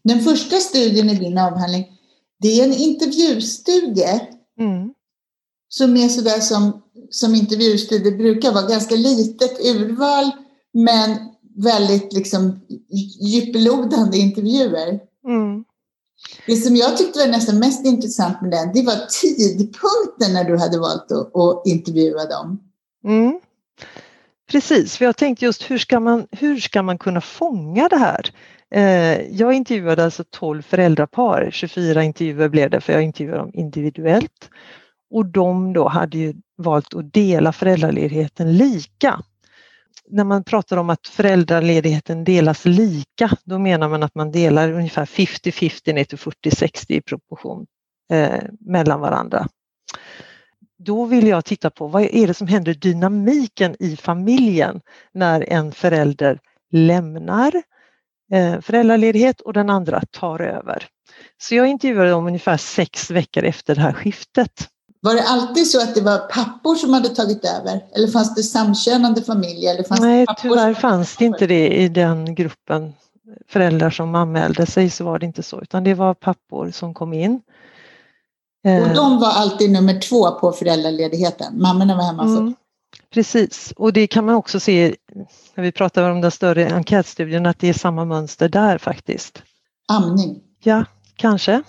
Den 0.03 0.19
första 0.23 0.55
studien 0.55 1.09
i 1.09 1.15
din 1.15 1.37
avhandling, 1.37 1.97
det 2.39 2.47
är 2.61 2.63
en 2.65 2.73
intervjustudie 2.73 4.27
Mm. 4.59 4.93
Som 5.77 5.97
är 5.97 6.09
sådär 6.09 6.39
som, 6.39 6.81
som 7.09 7.35
intervjustudier 7.35 8.17
brukar 8.17 8.51
vara, 8.51 8.67
ganska 8.67 8.95
litet 8.95 9.65
urval 9.65 10.31
men 10.73 11.17
väldigt 11.55 12.13
liksom 12.13 12.61
djuplodande 13.21 14.17
intervjuer. 14.17 14.99
Mm. 15.27 15.63
Det 16.47 16.55
som 16.55 16.75
jag 16.75 16.97
tyckte 16.97 17.19
var 17.19 17.27
nästan 17.27 17.59
mest 17.59 17.85
intressant 17.85 18.41
med 18.41 18.51
den, 18.51 18.71
det 18.73 18.81
var 18.81 19.07
tidpunkten 19.21 20.33
när 20.33 20.43
du 20.43 20.57
hade 20.57 20.79
valt 20.79 21.11
att, 21.11 21.35
att 21.35 21.67
intervjua 21.67 22.25
dem. 22.25 22.59
Mm. 23.05 23.39
Precis, 24.51 24.97
för 24.97 25.05
jag 25.05 25.17
tänkte 25.17 25.45
just 25.45 25.71
hur 25.71 25.77
ska 25.77 25.99
man, 25.99 26.27
hur 26.31 26.59
ska 26.59 26.83
man 26.83 26.97
kunna 26.97 27.21
fånga 27.21 27.87
det 27.87 27.97
här? 27.97 28.33
Eh, 28.71 29.21
jag 29.21 29.53
intervjuade 29.53 30.03
alltså 30.03 30.23
12 30.29 30.61
föräldrapar, 30.61 31.49
24 31.51 32.03
intervjuer 32.03 32.49
blev 32.49 32.69
det 32.69 32.81
för 32.81 32.93
jag 32.93 33.03
intervjuade 33.03 33.41
dem 33.41 33.51
individuellt. 33.53 34.49
Och 35.15 35.25
de 35.25 35.73
då 35.73 35.87
hade 35.87 36.17
ju 36.17 36.33
valt 36.57 36.93
att 36.93 37.13
dela 37.13 37.51
föräldraledigheten 37.51 38.57
lika. 38.57 39.21
När 40.09 40.23
man 40.23 40.43
pratar 40.43 40.77
om 40.77 40.89
att 40.89 41.07
föräldraledigheten 41.07 42.23
delas 42.23 42.65
lika, 42.65 43.29
då 43.43 43.59
menar 43.59 43.89
man 43.89 44.03
att 44.03 44.15
man 44.15 44.31
delar 44.31 44.71
ungefär 44.71 45.05
50-50 45.05 45.93
ner 45.93 46.03
till 46.03 46.17
40-60 46.17 46.85
i 46.87 47.01
proportion 47.01 47.65
eh, 48.11 48.43
mellan 48.59 48.99
varandra. 48.99 49.47
Då 50.77 51.05
vill 51.05 51.27
jag 51.27 51.45
titta 51.45 51.69
på 51.69 51.87
vad 51.87 52.03
är 52.03 52.27
det 52.27 52.33
som 52.33 52.47
händer 52.47 52.73
dynamiken 52.73 53.75
i 53.79 53.95
familjen 53.95 54.81
när 55.13 55.49
en 55.49 55.71
förälder 55.71 56.39
lämnar 56.71 57.61
eh, 58.33 58.61
föräldraledighet 58.61 59.41
och 59.41 59.53
den 59.53 59.69
andra 59.69 60.01
tar 60.11 60.39
över. 60.39 60.87
Så 61.37 61.55
jag 61.55 61.67
intervjuade 61.67 62.09
dem 62.09 62.27
ungefär 62.27 62.57
sex 62.57 63.11
veckor 63.11 63.43
efter 63.43 63.75
det 63.75 63.81
här 63.81 63.93
skiftet. 63.93 64.69
Var 65.05 65.15
det 65.15 65.23
alltid 65.23 65.67
så 65.67 65.81
att 65.81 65.95
det 65.95 66.01
var 66.01 66.17
pappor 66.17 66.75
som 66.75 66.93
hade 66.93 67.09
tagit 67.09 67.45
över? 67.45 67.85
Eller 67.95 68.07
fanns 68.07 68.35
det 68.35 68.43
samkönade 68.43 69.21
familjer? 69.21 69.73
Eller 69.73 69.83
fanns 69.83 70.01
Nej, 70.01 70.25
det 70.25 70.35
tyvärr 70.41 70.73
fanns 70.73 71.17
det 71.17 71.25
inte 71.25 71.47
det 71.47 71.67
i 71.69 71.89
den 71.89 72.35
gruppen 72.35 72.93
föräldrar 73.47 73.89
som 73.89 74.15
anmälde 74.15 74.65
sig 74.65 74.89
så 74.89 75.03
var 75.03 75.19
det 75.19 75.25
inte 75.25 75.43
så 75.43 75.61
utan 75.61 75.83
det 75.83 75.93
var 75.93 76.13
pappor 76.13 76.71
som 76.71 76.93
kom 76.93 77.13
in. 77.13 77.41
Och 78.63 78.69
Eh, 78.69 78.93
de 78.93 79.19
var 79.19 79.31
alltid 79.31 79.71
nummer 79.71 79.99
två 79.99 80.31
på 80.31 80.51
föräldraledigheten. 80.51 81.61
Mammorna 81.61 81.95
var 81.95 82.03
hemma 82.03 82.23
först. 82.23 82.39
Mm, 82.39 82.55
precis, 83.13 83.73
och 83.77 83.93
det 83.93 84.07
kan 84.07 84.25
man 84.25 84.35
också 84.35 84.59
se 84.59 84.95
när 85.55 85.63
vi 85.63 85.71
pratar 85.71 86.11
om 86.11 86.21
den 86.21 86.31
större 86.31 86.69
enkätstudien 86.71 87.45
att 87.45 87.59
det 87.59 87.69
är 87.69 87.73
samma 87.73 88.05
mönster 88.05 88.49
där 88.49 88.77
faktiskt. 88.77 89.43
Amning. 89.87 90.41
Ja, 90.63 90.85
kanske. 91.15 91.63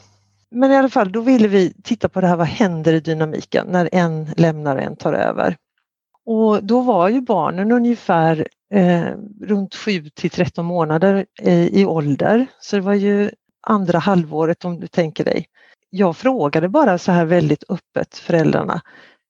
Men 0.50 0.72
i 0.72 0.76
alla 0.76 0.88
fall, 0.88 1.12
då 1.12 1.20
ville 1.20 1.48
vi 1.48 1.74
titta 1.84 2.08
på 2.08 2.20
det 2.20 2.26
här, 2.26 2.36
vad 2.36 2.46
händer 2.46 2.92
i 2.92 3.00
dynamiken 3.00 3.66
när 3.70 3.88
en 3.92 4.24
lämnar 4.36 4.76
och 4.76 4.82
en 4.82 4.96
tar 4.96 5.12
över? 5.12 5.56
Och 6.26 6.64
då 6.64 6.80
var 6.80 7.08
ju 7.08 7.20
barnen 7.20 7.72
ungefär 7.72 8.48
eh, 8.74 9.06
runt 9.42 9.74
7 9.74 10.10
till 10.14 10.30
13 10.30 10.66
månader 10.66 11.26
eh, 11.42 11.66
i 11.66 11.86
ålder, 11.86 12.46
så 12.60 12.76
det 12.76 12.82
var 12.82 12.94
ju 12.94 13.30
andra 13.66 13.98
halvåret 13.98 14.64
om 14.64 14.80
du 14.80 14.86
tänker 14.86 15.24
dig. 15.24 15.46
Jag 15.90 16.16
frågade 16.16 16.68
bara 16.68 16.98
så 16.98 17.12
här 17.12 17.24
väldigt 17.24 17.64
öppet 17.68 18.18
föräldrarna, 18.18 18.80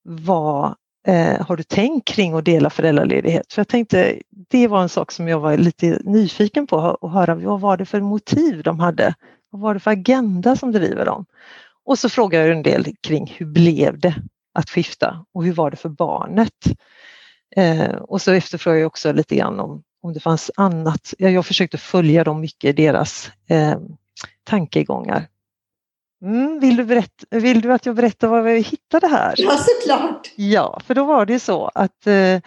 vad 0.03 0.75
eh, 1.07 1.47
har 1.47 1.57
du 1.57 1.63
tänkt 1.63 2.09
kring 2.09 2.35
att 2.35 2.45
dela 2.45 2.71
föräldraledighet? 2.71 3.53
För 3.53 3.61
jag 3.61 3.69
tänkte, 3.69 4.21
det 4.51 4.69
var 4.69 4.83
en 4.83 4.89
sak 4.89 5.13
som 5.13 5.29
jag 5.29 5.41
var 5.41 5.57
lite 5.57 6.01
nyfiken 6.05 6.67
på 6.67 6.99
att 7.01 7.13
höra, 7.13 7.35
vad 7.35 7.61
var 7.61 7.77
det 7.77 7.85
för 7.85 8.01
motiv 8.01 8.63
de 8.63 8.81
hade? 8.81 9.15
Vad 9.57 9.63
var 9.63 9.75
det 9.75 9.81
för 9.81 9.91
agenda 9.91 10.57
som 10.57 10.73
driver 10.73 11.05
dem? 11.05 11.27
Och 11.85 11.99
så 11.99 12.09
frågade 12.09 12.47
jag 12.47 12.57
en 12.57 12.63
del 12.63 12.95
kring 13.01 13.35
hur 13.37 13.47
blev 13.47 13.99
det 13.99 14.15
att 14.55 14.71
skifta 14.71 15.25
och 15.33 15.45
hur 15.45 15.53
var 15.53 15.71
det 15.71 15.77
för 15.77 15.89
barnet? 15.89 16.65
Eh, 17.57 17.91
och 17.91 18.23
så 18.23 18.33
efterfrågade 18.33 18.81
jag 18.81 18.87
också 18.87 19.13
lite 19.13 19.37
grann 19.37 19.61
om, 19.61 19.83
om 20.03 20.13
det 20.13 20.21
fanns 20.21 20.51
annat. 20.57 21.15
Jag, 21.19 21.33
jag 21.33 21.47
försökte 21.47 21.79
följa 21.79 22.25
dem 22.25 22.41
mycket 22.41 22.69
i 22.69 22.73
deras 22.73 23.31
eh, 23.49 23.79
tankegångar. 24.45 25.27
Mm, 26.23 26.61
vill, 26.61 26.77
du 26.77 26.85
berätta, 26.85 27.27
vill 27.31 27.61
du 27.61 27.73
att 27.73 27.87
jag 27.87 27.97
berättar 27.97 28.29
var 28.29 28.43
vi 28.43 28.61
hittade 28.61 29.09
här? 29.09 29.35
Ja, 29.37 29.59
såklart. 29.59 30.33
Ja, 30.37 30.81
för 30.87 30.95
då 30.95 31.05
var 31.05 31.27
det 31.27 31.41
så 31.41 31.71
att 31.75 32.07
eh, 32.07 32.41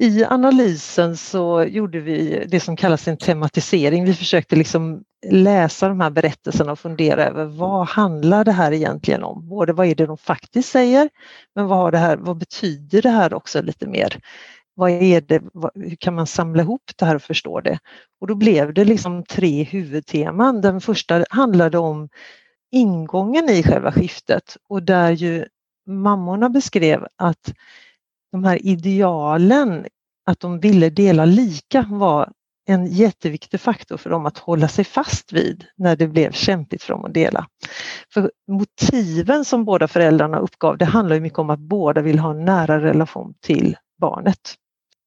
i 0.00 0.24
analysen 0.24 1.16
så 1.16 1.64
gjorde 1.64 2.00
vi 2.00 2.44
det 2.48 2.60
som 2.60 2.76
kallas 2.76 3.08
en 3.08 3.16
tematisering. 3.16 4.04
Vi 4.04 4.14
försökte 4.14 4.56
liksom 4.56 5.02
läsa 5.30 5.88
de 5.88 6.00
här 6.00 6.10
berättelserna 6.10 6.72
och 6.72 6.78
fundera 6.78 7.26
över 7.26 7.44
vad 7.44 7.86
handlar 7.86 8.44
det 8.44 8.52
här 8.52 8.72
egentligen 8.72 9.22
om? 9.22 9.48
Både 9.48 9.72
vad 9.72 9.86
är 9.86 9.94
det 9.94 10.06
de 10.06 10.18
faktiskt 10.18 10.68
säger, 10.68 11.08
men 11.54 11.66
vad, 11.66 11.78
har 11.78 11.92
det 11.92 11.98
här, 11.98 12.16
vad 12.16 12.36
betyder 12.36 13.02
det 13.02 13.10
här 13.10 13.34
också 13.34 13.62
lite 13.62 13.86
mer? 13.86 14.20
Vad 14.74 14.90
är 14.90 15.20
det, 15.20 15.42
vad, 15.52 15.70
hur 15.74 15.96
kan 15.96 16.14
man 16.14 16.26
samla 16.26 16.62
ihop 16.62 16.90
det 16.96 17.06
här 17.06 17.14
och 17.14 17.22
förstå 17.22 17.60
det? 17.60 17.78
Och 18.20 18.26
då 18.26 18.34
blev 18.34 18.74
det 18.74 18.84
liksom 18.84 19.24
tre 19.24 19.62
huvudteman. 19.62 20.60
Den 20.60 20.80
första 20.80 21.24
handlade 21.30 21.78
om 21.78 22.08
ingången 22.72 23.50
i 23.50 23.62
själva 23.62 23.92
skiftet 23.92 24.56
och 24.68 24.82
där 24.82 25.10
ju 25.10 25.44
mammorna 25.86 26.48
beskrev 26.48 27.06
att 27.16 27.52
de 28.32 28.44
här 28.44 28.66
idealen, 28.66 29.86
att 30.26 30.40
de 30.40 30.60
ville 30.60 30.90
dela 30.90 31.24
lika 31.24 31.86
var 31.90 32.32
en 32.68 32.86
jätteviktig 32.86 33.60
faktor 33.60 33.96
för 33.96 34.10
dem 34.10 34.26
att 34.26 34.38
hålla 34.38 34.68
sig 34.68 34.84
fast 34.84 35.32
vid 35.32 35.64
när 35.76 35.96
det 35.96 36.08
blev 36.08 36.32
kämpigt 36.32 36.82
för 36.82 36.92
dem 36.92 37.04
att 37.04 37.14
dela. 37.14 37.46
För 38.14 38.30
motiven 38.48 39.44
som 39.44 39.64
båda 39.64 39.88
föräldrarna 39.88 40.38
uppgav, 40.38 40.78
det 40.78 40.84
handlar 40.84 41.14
ju 41.14 41.20
mycket 41.20 41.38
om 41.38 41.50
att 41.50 41.60
båda 41.60 42.00
vill 42.00 42.18
ha 42.18 42.30
en 42.30 42.44
nära 42.44 42.80
relation 42.80 43.34
till 43.40 43.76
barnet. 44.00 44.54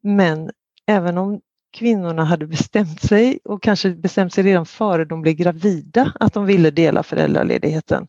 Men 0.04 0.52
även 0.88 1.18
om 1.18 1.42
kvinnorna 1.74 2.24
hade 2.24 2.48
bestämt 2.48 3.02
sig 3.02 3.40
och 3.44 3.64
kanske 3.64 3.90
bestämt 3.90 4.34
sig 4.34 4.44
redan 4.44 4.66
före 4.66 5.06
de 5.06 5.22
blev 5.22 5.34
gravida 5.34 6.14
att 6.20 6.34
de 6.34 6.46
ville 6.46 6.72
dela 6.72 7.04
föräldraledigheten 7.04 8.08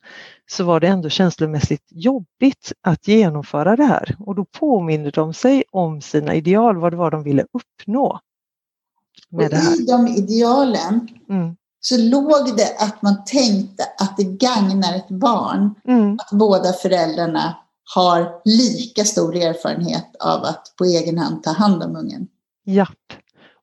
så 0.51 0.65
var 0.65 0.81
det 0.81 0.87
ändå 0.87 1.09
känslomässigt 1.09 1.87
jobbigt 1.91 2.73
att 2.81 3.09
genomföra 3.09 3.77
det 3.77 3.85
här 3.85 4.17
och 4.19 4.35
då 4.35 4.45
påminner 4.45 5.11
de 5.11 5.35
sig 5.35 5.65
om 5.73 6.01
sina 6.01 6.35
ideal, 6.35 6.77
vad 6.77 6.93
det 6.93 6.97
var 6.97 7.11
de 7.11 7.23
ville 7.23 7.43
uppnå. 7.53 8.21
Med 9.31 9.51
det 9.51 9.57
här. 9.57 9.83
I 9.83 9.87
de 9.87 10.09
idealen 10.09 11.09
Mm. 11.29 11.57
så 11.81 11.97
låg 11.99 12.57
det 12.57 12.77
att 12.79 13.03
man 13.03 13.25
tänkte 13.25 13.85
att 13.99 14.17
det 14.17 14.25
gagnar 14.25 14.97
ett 14.97 15.09
barn 15.09 15.75
Mm. 15.89 16.13
att 16.15 16.31
båda 16.39 16.73
föräldrarna 16.73 17.57
har 17.95 18.41
lika 18.45 19.05
stor 19.05 19.37
erfarenhet 19.37 20.17
av 20.21 20.45
att 20.45 20.75
på 20.79 20.85
egen 20.85 21.19
hand 21.19 21.43
ta 21.43 21.51
hand 21.51 21.83
om 21.83 21.97
ungen. 21.97 22.27
Japp. 22.67 22.91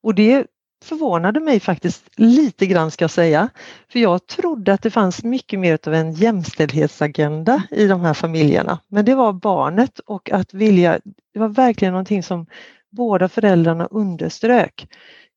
Och 0.04 0.16
det 0.16 0.48
förvånade 0.84 1.40
mig 1.40 1.60
faktiskt 1.60 2.04
lite 2.16 2.66
grann 2.66 2.92
ska 2.92 3.04
jag 3.04 3.12
säga. 3.12 3.50
För 3.92 4.00
jag 4.00 4.28
trodde 4.28 4.74
att 4.74 4.82
det 4.82 4.92
fanns 4.92 5.24
mycket 5.24 5.60
mer 5.60 5.80
av 5.88 5.94
en 5.94 6.14
jämställdhetsagenda 6.14 7.64
i 7.72 7.88
de 7.88 8.02
här 8.02 8.14
familjerna. 8.14 8.80
Men 8.88 9.06
det 9.06 9.16
var 9.16 9.34
barnet 9.34 10.00
och 10.00 10.32
att 10.32 10.54
vilja, 10.54 11.00
det 11.34 11.40
var 11.40 11.50
verkligen 11.50 11.92
någonting 11.92 12.24
som 12.24 12.46
båda 12.90 13.30
föräldrarna 13.30 13.86
underströk. 13.86 14.88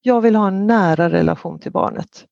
Jag 0.02 0.20
vill 0.20 0.36
ha 0.36 0.48
en 0.48 0.66
nära 0.66 1.10
relation 1.10 1.58
till 1.58 1.72
barnet. 1.72 2.24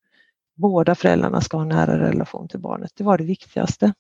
Båda 0.57 0.95
föräldrarna 0.95 1.41
ska 1.41 1.57
ha 1.57 1.62
en 1.62 1.69
nära 1.69 1.99
relation 1.99 2.49
till 2.49 2.61
barnet. 2.61 2.91
Det 2.95 3.05
var 3.05 3.19
det 3.19 3.25
viktigaste. 3.25 3.93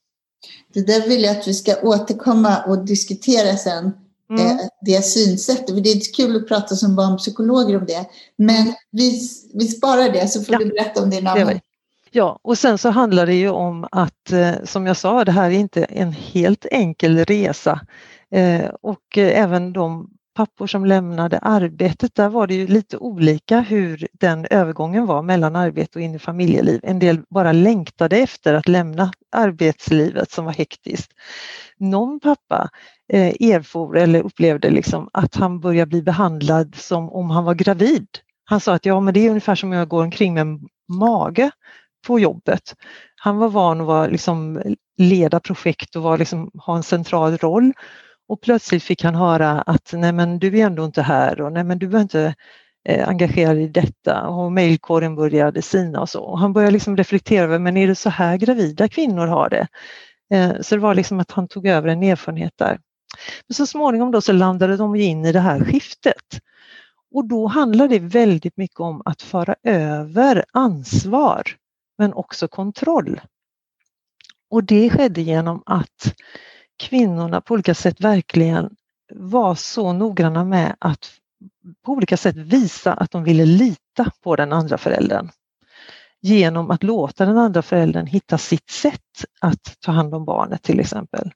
Det 0.74 0.86
där 0.86 1.08
vill 1.08 1.22
jag 1.22 1.36
att 1.36 1.48
vi 1.48 1.54
ska 1.54 1.76
återkomma 1.82 2.64
och 2.66 2.84
diskutera 2.84 3.56
sen. 3.56 3.92
Mm. 4.38 4.46
eh, 4.46 4.56
Det 4.80 5.02
synsättet. 5.02 5.84
Det 5.84 5.90
är 5.90 6.14
kul 6.14 6.36
att 6.36 6.48
prata 6.48 6.74
som 6.74 6.96
barnpsykologer 6.96 7.76
om 7.76 7.86
det. 7.86 8.06
Men 8.36 8.74
vi, 8.90 9.28
vi 9.54 9.68
sparar 9.68 10.12
det 10.12 10.28
så 10.28 10.42
får 10.42 10.52
Ja, 10.52 10.58
du 10.58 10.66
berätta 10.66 11.02
om 11.02 11.10
din 11.10 11.26
annan. 11.26 11.60
Ja, 12.10 12.38
och 12.42 12.58
sen 12.58 12.78
så 12.78 12.90
handlar 12.90 13.26
det 13.26 13.34
ju 13.34 13.48
om 13.50 13.86
att, 13.92 14.32
eh, 14.32 14.52
som 14.64 14.86
jag 14.86 14.96
sa, 14.96 15.24
det 15.24 15.32
här 15.32 15.50
är 15.50 15.54
inte 15.58 15.84
en 15.84 16.12
helt 16.12 16.66
enkel 16.70 17.24
resa. 17.24 17.80
Eh, 18.30 18.70
Och 18.82 19.18
även 19.18 19.72
de 19.72 20.08
pappor 20.34 20.66
som 20.66 20.86
lämnade 20.86 21.38
arbetet, 21.38 22.14
där 22.14 22.28
var 22.28 22.46
det 22.46 22.54
ju 22.54 22.66
lite 22.66 22.96
olika 22.96 23.60
hur 23.60 24.08
den 24.12 24.46
övergången 24.50 25.06
var 25.06 25.22
mellan 25.22 25.56
arbete 25.56 25.98
och 25.98 26.02
in 26.02 26.14
i 26.14 26.18
familjeliv. 26.18 26.80
En 26.82 26.98
del 26.98 27.20
bara 27.30 27.52
längtade 27.52 28.16
efter 28.16 28.54
att 28.54 28.68
lämna 28.68 29.12
arbetslivet 29.32 30.30
som 30.30 30.44
var 30.44 30.52
hektiskt. 30.52 31.12
Någon 31.82 32.20
pappa 32.20 32.70
eh, 33.12 33.50
erfor 33.50 33.98
eller 33.98 34.22
upplevde 34.22 34.70
liksom 34.70 35.08
att 35.12 35.34
han 35.34 35.60
började 35.60 35.88
bli 35.88 36.02
behandlad 36.02 36.74
som 36.74 37.10
om 37.10 37.30
han 37.30 37.44
var 37.44 37.54
gravid. 37.54 38.06
Han 38.44 38.60
sa 38.60 38.74
att 38.74 38.86
ja, 38.86 39.00
men 39.00 39.14
det 39.14 39.20
är 39.20 39.28
ungefär 39.28 39.54
som 39.54 39.72
jag 39.72 39.88
går 39.88 40.04
omkring 40.04 40.34
med 40.34 40.40
en 40.40 40.60
mage 40.88 41.50
på 42.06 42.20
jobbet. 42.20 42.74
Han 43.16 43.38
var 43.38 43.48
van 43.48 43.80
att 43.80 43.86
vara, 43.86 44.06
liksom, 44.06 44.62
leda 44.98 45.40
projekt 45.40 45.96
och 45.96 46.02
var, 46.02 46.18
liksom, 46.18 46.50
ha 46.54 46.76
en 46.76 46.82
central 46.82 47.36
roll. 47.36 47.72
Och 48.28 48.40
plötsligt 48.40 48.82
fick 48.82 49.04
han 49.04 49.14
höra 49.14 49.50
att 49.50 49.90
nej 49.92 50.12
men 50.12 50.38
du 50.38 50.58
är 50.58 50.66
ändå 50.66 50.84
inte 50.84 51.02
här 51.02 51.40
och 51.40 51.52
nej 51.52 51.64
men 51.64 51.78
du 51.78 51.96
är 51.96 52.00
inte 52.00 52.34
eh, 52.88 53.08
engagerad 53.08 53.58
i 53.58 53.68
detta 53.68 54.28
och 54.28 54.52
mejlkåren 54.52 55.14
började 55.14 55.62
sina 55.62 56.00
och 56.00 56.08
så. 56.08 56.22
Och 56.22 56.38
han 56.38 56.52
började 56.52 56.72
liksom 56.72 56.96
reflektera 56.96 57.44
över, 57.44 57.58
men 57.58 57.76
är 57.76 57.86
det 57.86 57.94
så 57.94 58.10
här 58.10 58.36
gravida 58.36 58.88
kvinnor 58.88 59.26
har 59.26 59.50
det? 59.50 59.68
Eh, 60.32 60.60
så 60.60 60.74
det 60.74 60.80
var 60.80 60.94
liksom 60.94 61.20
att 61.20 61.30
han 61.30 61.48
tog 61.48 61.66
över 61.66 61.88
en 61.88 62.02
erfarenhet 62.02 62.52
där. 62.56 62.80
Men 63.48 63.54
så 63.54 63.66
småningom 63.66 64.10
då 64.10 64.20
så 64.20 64.32
landade 64.32 64.76
de 64.76 64.94
in 64.94 65.24
i 65.24 65.32
det 65.32 65.40
här 65.40 65.64
skiftet. 65.64 66.40
Och 67.14 67.28
då 67.28 67.46
handlar 67.46 67.88
det 67.88 67.98
väldigt 67.98 68.56
mycket 68.56 68.80
om 68.80 69.02
att 69.04 69.22
föra 69.22 69.54
över 69.62 70.44
ansvar 70.52 71.42
men 71.98 72.12
också 72.12 72.48
kontroll. 72.48 73.20
Och 74.50 74.64
det 74.64 74.90
skedde 74.90 75.22
genom 75.22 75.62
att 75.66 76.14
kvinnorna 76.78 77.40
på 77.40 77.54
olika 77.54 77.74
sätt 77.74 78.00
verkligen 78.00 78.76
var 79.14 79.54
så 79.54 79.92
noggranna 79.92 80.44
med 80.44 80.76
att 80.78 81.12
på 81.84 81.92
olika 81.92 82.16
sätt 82.16 82.36
visa 82.36 82.92
att 82.92 83.10
de 83.10 83.24
ville 83.24 83.44
lita 83.44 84.10
på 84.22 84.36
den 84.36 84.52
andra 84.52 84.78
föräldern 84.78 85.30
genom 86.22 86.70
att 86.70 86.82
låta 86.82 87.26
den 87.26 87.38
andra 87.38 87.62
föräldern 87.62 88.06
hitta 88.06 88.38
sitt 88.38 88.70
sätt 88.70 89.24
att 89.40 89.80
ta 89.80 89.92
hand 89.92 90.14
om 90.14 90.24
barnet 90.24 90.62
till 90.62 90.80
exempel. 90.80 91.30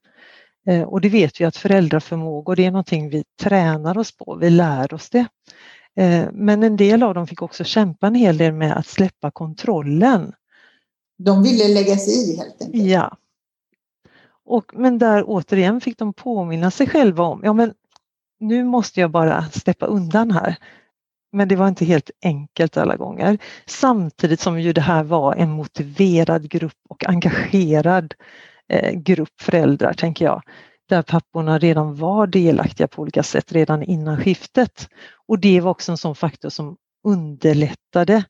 Eh, 0.69 0.83
och 0.83 1.00
det 1.00 1.09
vet 1.09 1.40
vi 1.40 1.45
att 1.45 1.57
föräldraförmågor, 1.57 2.57
det 2.57 2.64
är 2.64 2.71
någonting 2.71 3.11
vi 3.11 3.25
tränar 3.43 3.99
oss 3.99 4.16
på, 4.16 4.38
vi 4.40 4.50
lär 4.50 4.95
oss 4.95 5.11
det. 5.11 5.26
Eh, 5.97 6.28
men 6.33 6.62
en 6.62 6.76
del 6.76 7.02
av 7.02 7.14
dem 7.14 7.26
fick 7.26 7.43
också 7.43 7.64
kämpa 7.64 8.07
en 8.07 8.14
hel 8.14 8.37
del 8.38 8.52
med 8.52 8.76
att 8.76 8.87
släppa 8.87 9.31
kontrollen. 9.31 10.33
De 11.19 11.43
ville 11.43 11.69
lägga 11.69 11.97
sig 11.97 12.33
i 12.33 12.37
helt 12.37 12.62
enkelt? 12.62 12.85
Ja. 12.85 13.16
Och, 14.45 14.73
men 14.75 14.99
där 14.99 15.25
återigen 15.26 15.81
fick 15.81 15.99
de 15.99 16.12
påminna 16.12 16.71
sig 16.71 16.88
själva 16.88 17.25
om, 17.25 17.40
ja 17.45 17.52
men 17.52 17.75
nu 18.40 18.64
måste 18.64 19.00
jag 19.00 19.11
bara 19.11 19.45
släppa 19.50 19.87
undan 19.87 20.31
här. 20.31 20.57
Men 21.37 21.49
det 21.49 21.57
var 21.57 21.69
inte 21.69 21.85
helt 21.85 22.11
enkelt 22.23 22.76
alla 22.76 22.97
gånger. 22.97 23.38
Samtidigt 23.66 24.40
som 24.40 24.61
ju 24.61 24.73
det 24.73 24.81
här 24.81 25.05
var 25.05 25.35
en 25.35 25.50
motiverad 25.50 26.50
grupp 26.50 26.78
och 26.88 27.09
engagerad 27.09 28.14
eh, 28.69 28.93
grupp 28.93 29.40
föräldrar, 29.40 29.93
tänker 29.93 30.25
jag. 30.25 30.43
Där 30.88 31.02
papporna 31.02 31.59
redan 31.59 31.95
var 31.95 32.26
delaktiga 32.26 32.88
på 32.88 33.02
olika 33.02 33.23
sätt 33.23 33.52
redan 33.52 33.83
innan 33.83 34.16
skiftet. 34.21 34.88
Och 35.26 35.38
det 35.38 35.61
var 35.61 35.71
också 35.71 35.93
en 35.93 35.99
sån 35.99 36.14
faktor 36.14 36.49
som 36.49 36.76
underlättade 37.05 38.25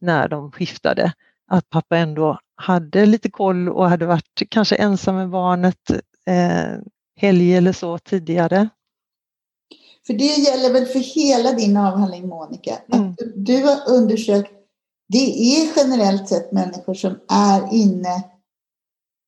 när 0.00 0.28
de 0.28 0.52
skiftade. 0.52 1.12
Att 1.50 1.70
pappa 1.70 1.96
ändå 1.96 2.38
hade 2.56 3.06
lite 3.06 3.30
koll 3.30 3.68
och 3.68 3.88
hade 3.88 4.06
varit 4.06 4.42
kanske 4.48 4.76
ensam 4.76 5.16
med 5.16 5.30
barnet 5.30 5.90
eh, 6.26 6.78
helg 7.16 7.56
eller 7.56 7.72
så 7.72 7.98
tidigare. 7.98 8.68
För 10.08 10.14
det 10.14 10.24
gäller 10.24 10.72
väl 10.72 10.86
för 10.86 10.98
hela 10.98 11.52
din 11.52 11.76
avhandling 11.76 12.28
Monica, 12.28 12.78
att 12.88 12.94
mm. 12.94 13.14
du 13.36 13.64
har 13.64 13.78
undersökt, 13.88 14.52
det 15.08 15.58
är 15.58 15.68
generellt 15.76 16.28
sett 16.28 16.52
människor 16.52 16.94
som 16.94 17.18
är 17.28 17.74
inne 17.74 18.24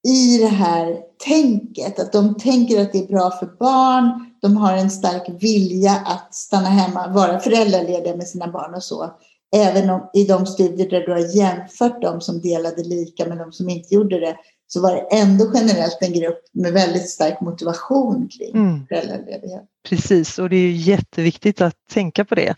i 0.08 0.38
det 0.38 0.46
här 0.46 0.99
tänket, 1.25 1.99
att 1.99 2.12
de 2.12 2.34
tänker 2.34 2.82
att 2.82 2.92
det 2.92 2.99
är 2.99 3.06
bra 3.06 3.30
för 3.30 3.46
barn, 3.46 4.34
de 4.42 4.56
har 4.56 4.72
en 4.72 4.90
stark 4.90 5.42
vilja 5.42 5.92
att 6.06 6.34
stanna 6.34 6.68
hemma, 6.68 7.08
vara 7.08 7.40
föräldralediga 7.40 8.16
med 8.16 8.28
sina 8.28 8.49
barn 8.49 8.75
och 8.75 8.82
så. 8.82 9.10
Även 9.56 9.90
om, 9.90 10.10
i 10.14 10.25
de 10.25 10.46
studier 10.46 10.90
där 10.90 11.00
du 11.00 11.12
har 11.12 11.37
jämfört 11.37 12.02
de 12.02 12.20
som 12.20 12.40
delade 12.40 12.82
lika 12.82 13.26
med 13.26 13.38
de 13.38 13.52
som 13.52 13.68
inte 13.68 13.94
gjorde 13.94 14.20
det, 14.20 14.37
så 14.72 14.80
var 14.80 14.94
det 14.94 15.00
ändå 15.00 15.50
generellt 15.54 15.98
en 16.00 16.12
grupp 16.12 16.44
med 16.52 16.72
väldigt 16.72 17.10
stark 17.10 17.40
motivation 17.40 18.28
kring 18.28 18.54
mm. 18.54 18.86
föräldraledighet. 18.86 19.64
Precis, 19.88 20.38
och 20.38 20.50
det 20.50 20.56
är 20.56 20.72
jätteviktigt 20.72 21.60
att 21.60 21.74
tänka 21.92 22.24
på 22.24 22.34
det 22.34 22.48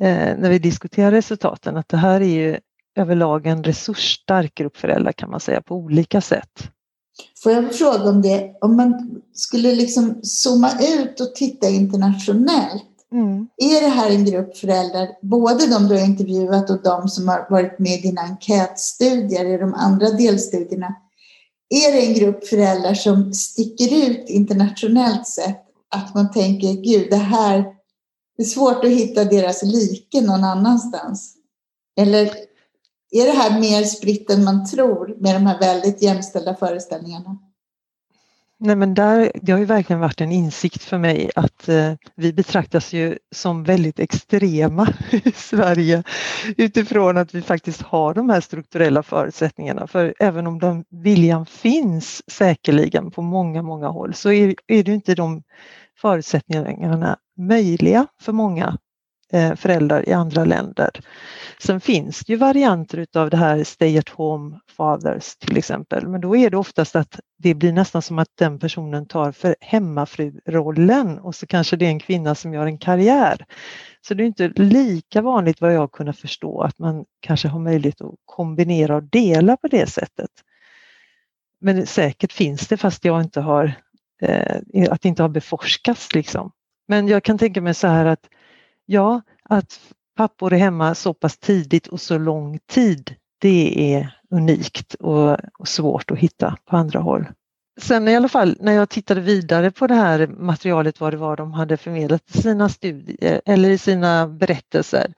eh, 0.00 0.36
när 0.38 0.50
vi 0.50 0.58
diskuterar 0.58 1.10
resultaten, 1.10 1.76
att 1.76 1.88
det 1.88 1.96
här 1.96 2.20
är 2.20 2.24
ju 2.24 2.58
överlag 2.96 3.46
en 3.46 3.64
resursstark 3.64 4.54
grupp 4.54 4.76
föräldrar 4.76 5.12
kan 5.12 5.30
man 5.30 5.40
säga 5.40 5.62
på 5.62 5.76
olika 5.76 6.20
sätt. 6.20 6.70
Får 7.42 7.52
jag 7.52 7.74
fråga 7.74 8.10
om 8.10 8.22
det, 8.22 8.56
om 8.60 8.76
man 8.76 9.20
skulle 9.34 9.74
liksom 9.74 10.20
zooma 10.22 10.70
ut 10.80 11.20
och 11.20 11.34
titta 11.34 11.68
internationellt, 11.68 12.88
Mm. 13.12 13.48
Är 13.56 13.80
det 13.80 13.88
här 13.88 14.10
en 14.10 14.24
grupp 14.24 14.56
föräldrar, 14.56 15.08
både 15.22 15.66
de 15.66 15.88
du 15.88 15.94
har 15.94 16.04
intervjuat 16.04 16.70
och 16.70 16.82
de 16.82 17.08
som 17.08 17.28
har 17.28 17.46
varit 17.50 17.78
med 17.78 17.92
i 17.92 18.02
dina 18.02 18.20
enkätstudier, 18.20 19.44
i 19.44 19.58
de 19.58 19.74
andra 19.74 20.10
delstudierna, 20.10 20.94
är 21.72 21.92
det 21.92 22.06
en 22.06 22.14
grupp 22.14 22.46
föräldrar 22.46 22.94
som 22.94 23.32
sticker 23.32 24.10
ut 24.10 24.28
internationellt 24.28 25.26
sett? 25.26 25.62
Att 25.94 26.14
man 26.14 26.30
tänker, 26.30 26.72
gud, 26.72 27.10
det 27.10 27.16
här 27.16 27.64
det 28.36 28.42
är 28.42 28.46
svårt 28.46 28.84
att 28.84 28.90
hitta 28.90 29.24
deras 29.24 29.62
like 29.62 30.20
någon 30.20 30.44
annanstans. 30.44 31.36
Eller 31.96 32.26
är 33.10 33.24
det 33.24 33.32
här 33.32 33.60
mer 33.60 33.84
spritt 33.84 34.30
än 34.30 34.44
man 34.44 34.66
tror 34.66 35.16
med 35.20 35.34
de 35.34 35.46
här 35.46 35.60
väldigt 35.60 36.02
jämställda 36.02 36.54
föreställningarna? 36.54 37.38
Nej 38.64 38.76
men 38.76 38.94
där, 38.94 39.32
det 39.34 39.52
har 39.52 39.58
ju 39.58 39.64
verkligen 39.64 40.00
varit 40.00 40.20
en 40.20 40.32
insikt 40.32 40.82
för 40.82 40.98
mig 40.98 41.30
att 41.36 41.68
eh, 41.68 41.92
vi 42.16 42.32
betraktas 42.32 42.92
ju 42.92 43.18
som 43.34 43.64
väldigt 43.64 44.00
extrema 44.00 44.88
i 45.10 45.32
Sverige 45.32 46.02
utifrån 46.56 47.16
att 47.16 47.34
vi 47.34 47.42
faktiskt 47.42 47.82
har 47.82 48.14
de 48.14 48.30
här 48.30 48.40
strukturella 48.40 49.02
förutsättningarna. 49.02 49.86
För 49.86 50.14
även 50.18 50.46
om 50.46 50.58
den 50.58 50.84
viljan 50.90 51.46
finns 51.46 52.30
säkerligen 52.30 53.10
på 53.10 53.22
många, 53.22 53.62
många 53.62 53.88
håll 53.88 54.14
så 54.14 54.32
är, 54.32 54.54
är 54.66 54.82
det 54.82 54.92
inte 54.92 55.14
de 55.14 55.42
förutsättningarna 56.00 57.16
möjliga 57.38 58.06
för 58.20 58.32
många 58.32 58.78
Eh, 59.34 59.54
föräldrar 59.54 60.08
i 60.08 60.12
andra 60.12 60.44
länder. 60.44 60.90
Sen 61.58 61.80
finns 61.80 62.20
det 62.20 62.32
ju 62.32 62.36
varianter 62.36 62.98
utav 62.98 63.30
det 63.30 63.36
här 63.36 63.64
stay 63.64 63.98
at 63.98 64.08
home 64.08 64.60
fathers 64.76 65.36
till 65.36 65.56
exempel, 65.56 66.08
men 66.08 66.20
då 66.20 66.36
är 66.36 66.50
det 66.50 66.56
oftast 66.56 66.96
att 66.96 67.20
det 67.38 67.54
blir 67.54 67.72
nästan 67.72 68.02
som 68.02 68.18
att 68.18 68.28
den 68.38 68.58
personen 68.58 69.06
tar 69.06 69.32
för 69.32 69.56
hemmafru-rollen 69.60 71.18
och 71.18 71.34
så 71.34 71.46
kanske 71.46 71.76
det 71.76 71.84
är 71.84 71.90
en 71.90 71.98
kvinna 71.98 72.34
som 72.34 72.54
gör 72.54 72.66
en 72.66 72.78
karriär. 72.78 73.44
Så 74.00 74.14
det 74.14 74.22
är 74.22 74.26
inte 74.26 74.48
lika 74.48 75.22
vanligt 75.22 75.60
vad 75.60 75.74
jag 75.74 75.92
kunnat 75.92 76.18
förstå 76.18 76.60
att 76.60 76.78
man 76.78 77.04
kanske 77.20 77.48
har 77.48 77.60
möjlighet 77.60 78.00
att 78.00 78.14
kombinera 78.24 78.96
och 78.96 79.02
dela 79.02 79.56
på 79.56 79.68
det 79.68 79.86
sättet. 79.86 80.30
Men 81.60 81.86
säkert 81.86 82.32
finns 82.32 82.68
det 82.68 82.76
fast 82.76 83.04
jag 83.04 83.22
inte 83.22 83.40
har, 83.40 83.72
eh, 84.22 84.56
att 84.90 85.02
det 85.02 85.08
inte 85.08 85.22
har 85.22 85.28
beforskats 85.28 86.14
liksom. 86.14 86.52
Men 86.88 87.08
jag 87.08 87.22
kan 87.22 87.38
tänka 87.38 87.60
mig 87.60 87.74
så 87.74 87.86
här 87.86 88.06
att 88.06 88.28
Ja, 88.92 89.22
att 89.42 89.80
pappor 90.16 90.52
är 90.52 90.58
hemma 90.58 90.94
så 90.94 91.14
pass 91.14 91.38
tidigt 91.38 91.86
och 91.86 92.00
så 92.00 92.18
lång 92.18 92.58
tid, 92.66 93.14
det 93.40 93.94
är 93.94 94.16
unikt 94.30 94.94
och, 94.94 95.36
och 95.58 95.68
svårt 95.68 96.10
att 96.10 96.18
hitta 96.18 96.56
på 96.64 96.76
andra 96.76 97.00
håll. 97.00 97.26
Sen 97.80 98.08
i 98.08 98.16
alla 98.16 98.28
fall 98.28 98.56
när 98.60 98.72
jag 98.72 98.88
tittade 98.88 99.20
vidare 99.20 99.70
på 99.70 99.86
det 99.86 99.94
här 99.94 100.26
materialet, 100.26 101.00
vad 101.00 101.12
det 101.12 101.16
var 101.16 101.36
de 101.36 101.52
hade 101.52 101.76
förmedlat 101.76 102.22
i 102.34 102.42
sina 102.42 102.68
studier 102.68 103.40
eller 103.44 103.70
i 103.70 103.78
sina 103.78 104.28
berättelser, 104.28 105.12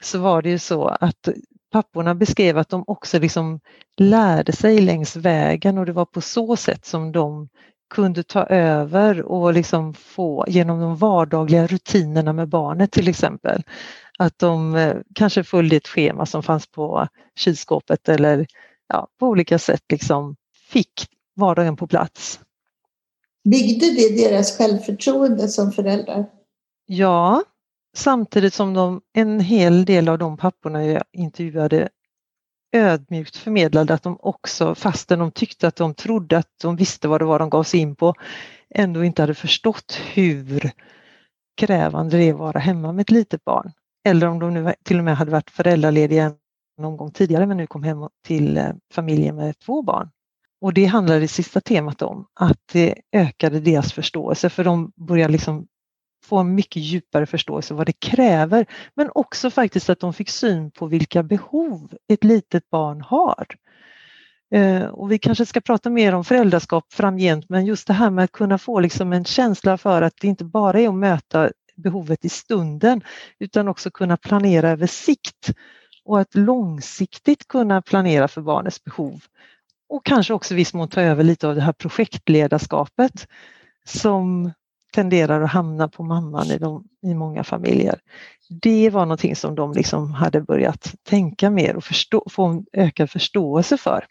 så 0.00 0.18
var 0.18 0.42
det 0.42 0.50
ju 0.50 0.58
så 0.58 0.88
att 0.88 1.28
papporna 1.72 2.14
beskrev 2.14 2.58
att 2.58 2.68
de 2.68 2.84
också 2.86 3.18
liksom 3.18 3.60
lärde 3.96 4.52
sig 4.52 4.80
längs 4.80 5.16
vägen 5.16 5.78
och 5.78 5.86
det 5.86 5.92
var 5.92 6.04
på 6.04 6.20
så 6.20 6.56
sätt 6.56 6.86
som 6.86 7.12
de 7.12 7.48
kunde 7.90 8.22
ta 8.22 8.46
över 8.46 9.22
och 9.22 9.52
liksom 9.52 9.94
få 9.94 10.44
genom 10.48 10.80
de 10.80 10.96
vardagliga 10.96 11.66
rutinerna 11.66 12.32
med 12.32 12.48
barnet 12.48 12.92
till 12.92 13.08
exempel. 13.08 13.62
Att 14.18 14.38
de 14.38 14.76
eh, 14.76 14.96
kanske 15.14 15.44
följde 15.44 15.76
ett 15.76 15.88
schema 15.88 16.26
som 16.26 16.42
fanns 16.42 16.66
på 16.66 17.08
kylskåpet 17.36 18.08
eller 18.08 18.46
ja, 18.88 19.08
på 19.18 19.26
olika 19.26 19.58
sätt 19.58 19.82
liksom 19.88 20.36
fick 20.70 21.06
vardagen 21.36 21.76
på 21.76 21.86
plats. 21.86 22.40
Byggde 23.44 23.86
det 23.86 24.28
deras 24.28 24.58
självförtroende 24.58 25.48
som 25.48 25.72
föräldrar? 25.72 26.26
Ja, 26.86 27.42
samtidigt 27.96 28.54
som 28.54 28.74
de, 28.74 29.00
en 29.12 29.40
hel 29.40 29.84
del 29.84 30.08
av 30.08 30.18
de 30.18 30.36
papporna 30.36 30.84
jag 30.84 31.02
intervjuade 31.12 31.88
ödmjukt 32.72 33.36
förmedlade 33.36 33.94
att 33.94 34.02
de 34.02 34.16
också, 34.20 34.74
fastän 34.74 35.18
de 35.18 35.30
tyckte 35.30 35.68
att 35.68 35.76
de 35.76 35.94
trodde 35.94 36.38
att 36.38 36.48
de 36.62 36.76
visste 36.76 37.08
vad 37.08 37.20
det 37.20 37.24
var 37.24 37.38
de 37.38 37.50
gav 37.50 37.62
sig 37.62 37.80
in 37.80 37.96
på, 37.96 38.14
ändå 38.74 39.04
inte 39.04 39.22
hade 39.22 39.34
förstått 39.34 40.00
hur 40.14 40.70
krävande 41.56 42.16
det 42.16 42.24
är 42.24 42.32
att 42.32 42.38
vara 42.38 42.58
hemma 42.58 42.92
med 42.92 43.02
ett 43.02 43.10
litet 43.10 43.44
barn. 43.44 43.72
Eller 44.04 44.26
om 44.26 44.38
de 44.38 44.54
nu 44.54 44.74
till 44.84 44.98
och 44.98 45.04
med 45.04 45.16
hade 45.16 45.30
varit 45.30 45.50
föräldralediga 45.50 46.32
någon 46.78 46.96
gång 46.96 47.10
tidigare 47.10 47.46
men 47.46 47.56
nu 47.56 47.66
kom 47.66 47.82
hem 47.82 47.98
till 48.26 48.56
eh, 48.56 48.72
familjen 48.92 49.36
med 49.36 49.58
två 49.58 49.82
barn. 49.82 50.10
Och 50.60 50.74
det 50.74 50.84
handlade 50.84 51.20
det 51.20 51.28
sista 51.28 51.60
temat 51.60 52.02
om, 52.02 52.26
att 52.40 52.58
det 52.72 52.94
ökade 53.12 53.60
deras 53.60 53.92
förståelse 53.92 54.50
för 54.50 54.64
de 54.64 54.92
började 54.96 55.32
liksom 55.32 55.66
få 56.24 56.38
en 56.38 56.54
mycket 56.54 56.82
djupare 56.82 57.26
förståelse 57.26 57.74
vad 57.74 57.86
det 57.86 58.00
kräver, 58.00 58.66
men 58.94 59.10
också 59.14 59.50
faktiskt 59.50 59.90
att 59.90 60.00
de 60.00 60.14
fick 60.14 60.30
syn 60.30 60.70
på 60.70 60.86
vilka 60.86 61.22
behov 61.22 61.94
ett 62.08 62.24
litet 62.24 62.70
barn 62.70 63.00
har. 63.00 63.46
Eh, 64.54 64.84
och 64.84 65.12
vi 65.12 65.18
kanske 65.18 65.46
ska 65.46 65.60
prata 65.60 65.90
mer 65.90 66.14
om 66.14 66.24
föräldraskap 66.24 66.92
framgent, 66.92 67.48
men 67.48 67.66
just 67.66 67.86
det 67.86 67.92
här 67.92 68.10
med 68.10 68.24
att 68.24 68.32
kunna 68.32 68.58
få 68.58 68.80
liksom 68.80 69.12
en 69.12 69.24
känsla 69.24 69.78
för 69.78 70.02
att 70.02 70.14
det 70.20 70.26
inte 70.26 70.44
bara 70.44 70.80
är 70.80 70.88
att 70.88 70.94
möta 70.94 71.50
behovet 71.76 72.24
i 72.24 72.28
stunden, 72.28 73.02
utan 73.38 73.68
också 73.68 73.90
kunna 73.90 74.16
planera 74.16 74.70
över 74.70 74.86
sikt 74.86 75.50
och 76.04 76.20
att 76.20 76.34
långsiktigt 76.34 77.48
kunna 77.48 77.82
planera 77.82 78.28
för 78.28 78.40
barnets 78.40 78.84
behov. 78.84 79.24
Och 79.88 80.04
kanske 80.04 80.34
också 80.34 80.54
viss 80.54 80.74
mån 80.74 80.88
ta 80.88 81.00
över 81.00 81.24
lite 81.24 81.48
av 81.48 81.54
det 81.54 81.60
här 81.60 81.72
projektledarskapet 81.72 83.26
som 83.84 84.52
tenderar 84.90 85.40
att 85.40 85.50
hamna 85.50 85.88
på 85.88 86.02
mamman 86.02 86.46
i, 86.46 86.58
de, 86.58 86.84
i 87.02 87.14
många 87.14 87.44
familjer. 87.44 88.00
Det 88.62 88.90
var 88.90 89.06
någonting 89.06 89.36
som 89.36 89.54
de 89.54 89.72
liksom 89.72 90.12
hade 90.12 90.40
börjat 90.40 90.94
tänka 91.02 91.50
mer 91.50 91.76
och 91.76 91.84
förstå, 91.84 92.26
få 92.30 92.44
en 92.44 92.66
ökad 92.72 93.10
förståelse 93.10 93.76
för. 93.76 94.06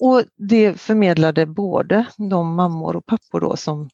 Och 0.00 0.22
det 0.36 0.80
förmedlade 0.80 1.46
både 1.46 2.06
de 2.16 2.54
mammor 2.54 2.96
och 2.96 3.06
pappor 3.06 3.40
då 3.40 3.56
som, 3.56 3.90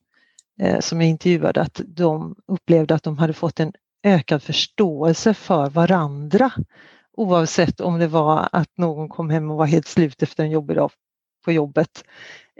eh, 0.60 0.80
som 0.80 1.00
jag 1.00 1.10
intervjuade 1.10 1.60
att 1.60 1.80
de 1.86 2.34
upplevde 2.46 2.94
att 2.94 3.02
de 3.02 3.18
hade 3.18 3.32
fått 3.32 3.60
en 3.60 3.72
ökad 4.02 4.42
förståelse 4.42 5.34
för 5.34 5.70
varandra 5.70 6.52
oavsett 7.16 7.80
om 7.80 7.98
det 7.98 8.06
var 8.06 8.48
att 8.52 8.78
någon 8.78 9.08
kom 9.08 9.30
hem 9.30 9.50
och 9.50 9.56
var 9.56 9.66
helt 9.66 9.86
slut 9.86 10.22
efter 10.22 10.44
en 10.44 10.50
jobbig 10.50 10.76
dag 10.76 10.90
på 11.44 11.52
jobbet 11.52 12.04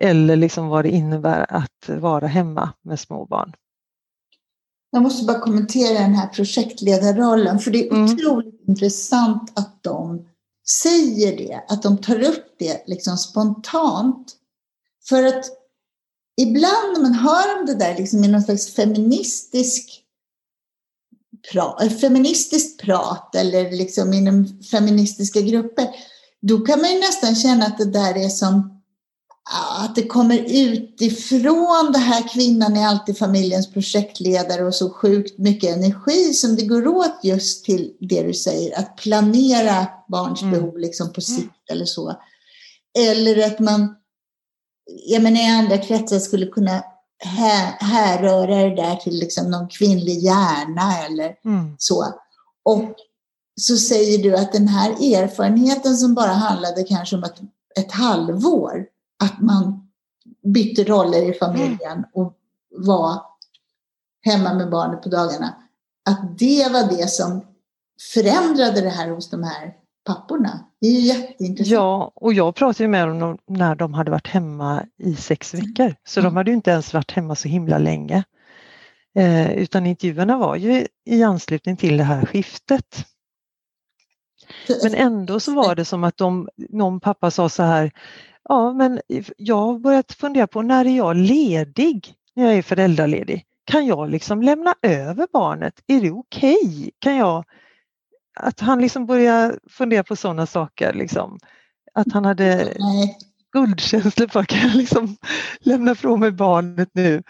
eller 0.01 0.37
liksom 0.37 0.69
vad 0.69 0.85
det 0.85 0.91
innebär 0.91 1.47
att 1.49 1.89
vara 1.89 2.27
hemma 2.27 2.73
med 2.83 3.01
små 3.01 3.27
barn. 3.27 3.53
Jag 4.91 5.03
måste 5.03 5.25
bara 5.25 5.41
kommentera 5.41 5.99
den 5.99 6.15
här 6.15 6.29
projektledarrollen, 6.29 7.59
för 7.59 7.71
det 7.71 7.89
är 7.89 7.93
mm. 7.93 8.05
otroligt 8.05 8.69
intressant 8.69 9.53
att 9.59 9.83
de 9.83 10.29
säger 10.83 11.37
det, 11.37 11.65
att 11.69 11.83
de 11.83 11.99
tar 11.99 12.23
upp 12.23 12.55
det 12.59 12.85
liksom 12.87 13.17
spontant. 13.17 14.37
För 15.09 15.23
att 15.23 15.45
ibland 16.41 16.93
när 16.93 17.01
man 17.01 17.15
hör 17.15 17.59
om 17.59 17.67
det 17.67 17.75
där 17.75 17.97
liksom 17.97 18.25
i 18.25 18.29
någon 18.29 18.43
slags 18.43 18.75
feministisk 18.75 20.05
prat, 21.53 22.01
feministiskt 22.01 22.81
prat 22.81 23.35
eller 23.35 23.71
liksom 23.71 24.13
inom 24.13 24.63
feministiska 24.63 25.41
grupper, 25.41 25.89
då 26.43 26.59
kan 26.59 26.81
man 26.81 26.93
ju 26.93 26.99
nästan 26.99 27.35
känna 27.35 27.67
att 27.67 27.79
det 27.79 27.91
där 27.91 28.17
är 28.17 28.29
som 28.29 28.79
att 29.81 29.95
det 29.95 30.07
kommer 30.07 30.45
utifrån 30.49 31.93
det 31.93 31.99
här 31.99 32.29
kvinnan 32.29 32.77
är 32.77 32.87
alltid 32.87 33.19
familjens 33.19 33.73
projektledare 33.73 34.65
och 34.65 34.75
så 34.75 34.91
sjukt 34.91 35.39
mycket 35.39 35.77
energi 35.77 36.35
som 36.35 36.57
det 36.57 36.63
går 36.63 36.87
åt 36.87 37.21
just 37.23 37.65
till 37.65 37.93
det 38.01 38.23
du 38.23 38.35
säger, 38.35 38.79
att 38.79 38.97
planera 38.97 39.87
barns 40.09 40.43
mm. 40.43 40.55
behov 40.55 40.79
liksom 40.79 41.13
på 41.13 41.21
sikt 41.21 41.41
mm. 41.41 41.51
eller 41.71 41.85
så. 41.85 42.15
Eller 42.99 43.47
att 43.47 43.59
man, 43.59 43.97
jag 45.07 45.23
menar 45.23 45.41
i 45.41 45.47
andra 45.47 45.79
kretsar 45.79 46.19
skulle 46.19 46.47
kunna 46.47 46.83
här, 47.25 47.77
härröra 47.81 48.57
det 48.69 48.77
där 48.77 48.97
till 48.97 49.19
liksom 49.19 49.51
någon 49.51 49.69
kvinnlig 49.69 50.19
hjärna 50.19 51.07
eller 51.07 51.35
mm. 51.45 51.75
så. 51.79 52.05
Och 52.65 52.95
så 53.59 53.77
säger 53.77 54.23
du 54.23 54.37
att 54.37 54.53
den 54.53 54.69
här 54.69 54.91
erfarenheten 54.91 55.97
som 55.97 56.15
bara 56.15 56.33
handlade 56.33 56.83
kanske 56.83 57.17
om 57.17 57.25
ett, 57.25 57.41
ett 57.79 57.93
halvår, 57.93 58.87
att 59.25 59.41
man 59.41 59.89
bytte 60.55 60.85
roller 60.85 61.31
i 61.31 61.33
familjen 61.33 62.05
och 62.15 62.33
var 62.77 63.23
hemma 64.23 64.55
med 64.55 64.71
barnet 64.71 65.03
på 65.03 65.09
dagarna. 65.09 65.57
Att 66.11 66.39
det 66.39 66.69
var 66.73 66.99
det 66.99 67.11
som 67.11 67.45
förändrade 68.15 68.81
det 68.81 68.89
här 68.89 69.11
hos 69.11 69.31
de 69.31 69.43
här 69.43 69.75
papporna. 70.07 70.65
Det 70.81 70.87
är 70.87 70.93
ju 70.93 71.01
jätteintressant. 71.01 71.73
Ja, 71.73 72.13
och 72.15 72.33
jag 72.33 72.55
pratade 72.55 72.89
med 72.89 73.09
dem 73.09 73.39
när 73.47 73.75
de 73.75 73.95
hade 73.95 74.11
varit 74.11 74.29
hemma 74.29 74.87
i 74.99 75.15
sex 75.17 75.55
mm. 75.55 75.67
veckor, 75.67 75.95
så 76.09 76.21
de 76.21 76.37
hade 76.37 76.51
ju 76.51 76.57
inte 76.57 76.71
ens 76.71 76.95
varit 76.95 77.13
hemma 77.13 77.35
så 77.35 77.49
himla 77.49 77.79
länge. 77.79 78.25
Eh, 79.19 79.53
utan 79.53 79.87
intervjuerna 79.87 80.39
var 80.39 80.57
ju 80.57 80.87
i 81.05 81.23
anslutning 81.23 81.77
till 81.77 81.97
det 81.97 82.05
här 82.05 82.27
skiftet. 82.27 83.05
Men 84.83 84.95
ändå 84.95 85.41
så 85.41 85.55
var 85.55 85.75
det 85.75 85.85
som 85.85 86.05
att 86.05 86.17
de, 86.17 86.49
någon 86.57 87.01
pappa 87.01 87.31
sa 87.31 87.49
så 87.49 87.63
här, 87.63 87.93
Ja, 88.49 88.73
men 88.73 89.01
jag 89.37 89.57
har 89.57 89.79
börjat 89.79 90.13
fundera 90.13 90.47
på 90.47 90.63
när 90.63 90.85
är 90.85 90.97
jag 90.97 91.17
ledig? 91.17 92.15
När 92.35 92.45
jag 92.45 92.55
är 92.55 92.63
föräldraledig? 92.63 93.45
Kan 93.65 93.87
jag 93.87 94.11
liksom 94.11 94.43
lämna 94.43 94.75
över 94.83 95.27
barnet? 95.33 95.75
Är 95.87 96.01
det 96.01 96.11
okej? 96.11 96.57
Okay? 96.63 96.91
Kan 96.99 97.17
jag... 97.17 97.45
Att 98.41 98.61
han 98.61 98.81
liksom 98.81 99.07
börjar 99.07 99.59
fundera 99.71 100.05
på 100.05 100.17
sådana 100.17 100.47
saker. 100.47 100.93
Liksom. 100.93 101.39
Att 101.95 102.13
han 102.13 102.25
hade 102.25 102.77
guldkänslor 103.53 104.29
för, 104.29 104.45
kan 104.45 104.69
jag 104.69 104.75
liksom 104.75 105.17
lämna 105.61 105.93
ifrån 105.93 106.21
mig 106.21 106.33
barnet 106.33 106.91
nu? 106.93 107.23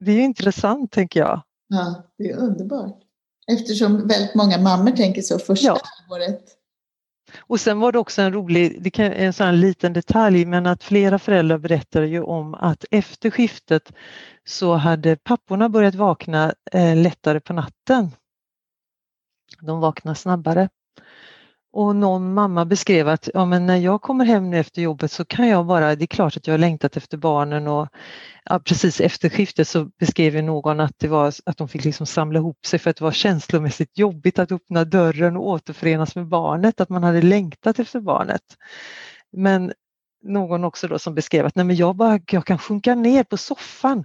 Det 0.00 0.12
är 0.12 0.20
intressant 0.20 0.92
tänker 0.92 1.20
jag. 1.20 1.42
Ja, 1.68 2.04
det 2.18 2.30
är 2.30 2.36
underbart. 2.36 3.09
Eftersom 3.50 4.08
väldigt 4.08 4.34
många 4.34 4.58
mammor 4.58 4.90
tänker 4.90 5.22
så 5.22 5.38
första 5.38 5.66
ja. 5.66 5.80
året. 6.10 6.56
Och 7.38 7.60
sen 7.60 7.80
var 7.80 7.92
det 7.92 7.98
också 7.98 8.22
en 8.22 8.32
rolig, 8.32 8.82
det 8.82 8.90
kan, 8.90 9.12
en 9.12 9.32
sån 9.32 9.60
liten 9.60 9.92
detalj, 9.92 10.44
men 10.44 10.66
att 10.66 10.82
flera 10.82 11.18
föräldrar 11.18 11.58
berättade 11.58 12.06
ju 12.06 12.22
om 12.22 12.54
att 12.54 12.84
efter 12.90 13.30
skiftet 13.30 13.92
så 14.44 14.74
hade 14.74 15.16
papporna 15.16 15.68
börjat 15.68 15.94
vakna 15.94 16.54
eh, 16.72 16.96
lättare 16.96 17.40
på 17.40 17.52
natten. 17.52 18.10
De 19.60 19.80
vaknar 19.80 20.14
snabbare. 20.14 20.68
Och 21.72 21.96
någon 21.96 22.34
mamma 22.34 22.64
beskrev 22.64 23.08
att 23.08 23.28
ja, 23.34 23.44
men 23.44 23.66
när 23.66 23.76
jag 23.76 24.02
kommer 24.02 24.24
hem 24.24 24.50
nu 24.50 24.58
efter 24.58 24.82
jobbet 24.82 25.12
så 25.12 25.24
kan 25.24 25.48
jag 25.48 25.66
bara, 25.66 25.96
det 25.96 26.04
är 26.04 26.06
klart 26.06 26.36
att 26.36 26.46
jag 26.46 26.54
har 26.54 26.58
längtat 26.58 26.96
efter 26.96 27.16
barnen 27.16 27.66
och 27.66 27.88
ja, 28.44 28.58
precis 28.58 29.00
efter 29.00 29.28
skiftet 29.28 29.68
så 29.68 29.84
beskrev 29.84 30.44
någon 30.44 30.80
att 30.80 30.98
det 30.98 31.08
var 31.08 31.32
att 31.46 31.56
de 31.56 31.68
fick 31.68 31.84
liksom 31.84 32.06
samla 32.06 32.38
ihop 32.38 32.66
sig 32.66 32.78
för 32.78 32.90
att 32.90 32.96
det 32.96 33.04
var 33.04 33.12
känslomässigt 33.12 33.98
jobbigt 33.98 34.38
att 34.38 34.52
öppna 34.52 34.84
dörren 34.84 35.36
och 35.36 35.48
återförenas 35.48 36.16
med 36.16 36.26
barnet, 36.26 36.80
att 36.80 36.88
man 36.88 37.04
hade 37.04 37.22
längtat 37.22 37.78
efter 37.78 38.00
barnet. 38.00 38.42
Men 39.32 39.72
någon 40.22 40.64
också 40.64 40.88
då 40.88 40.98
som 40.98 41.14
beskrev 41.14 41.46
att 41.46 41.54
nej 41.54 41.64
men 41.64 41.76
jag, 41.76 41.96
bara, 41.96 42.20
jag 42.30 42.46
kan 42.46 42.58
sjunka 42.58 42.94
ner 42.94 43.24
på 43.24 43.36
soffan 43.36 44.04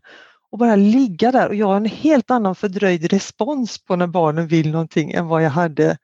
och 0.51 0.57
bara 0.57 0.75
ligga 0.75 1.31
där 1.31 1.47
och 1.47 1.55
jag 1.55 1.67
har 1.67 1.77
en 1.77 1.85
helt 1.85 2.31
annan 2.31 2.55
fördröjd 2.55 3.11
respons 3.11 3.83
på 3.83 3.95
när 3.95 4.07
barnen 4.07 4.47
vill 4.47 4.71
någonting 4.71 5.11
än 5.11 5.27
vad 5.27 5.43
jag 5.43 5.49
hade 5.49 5.97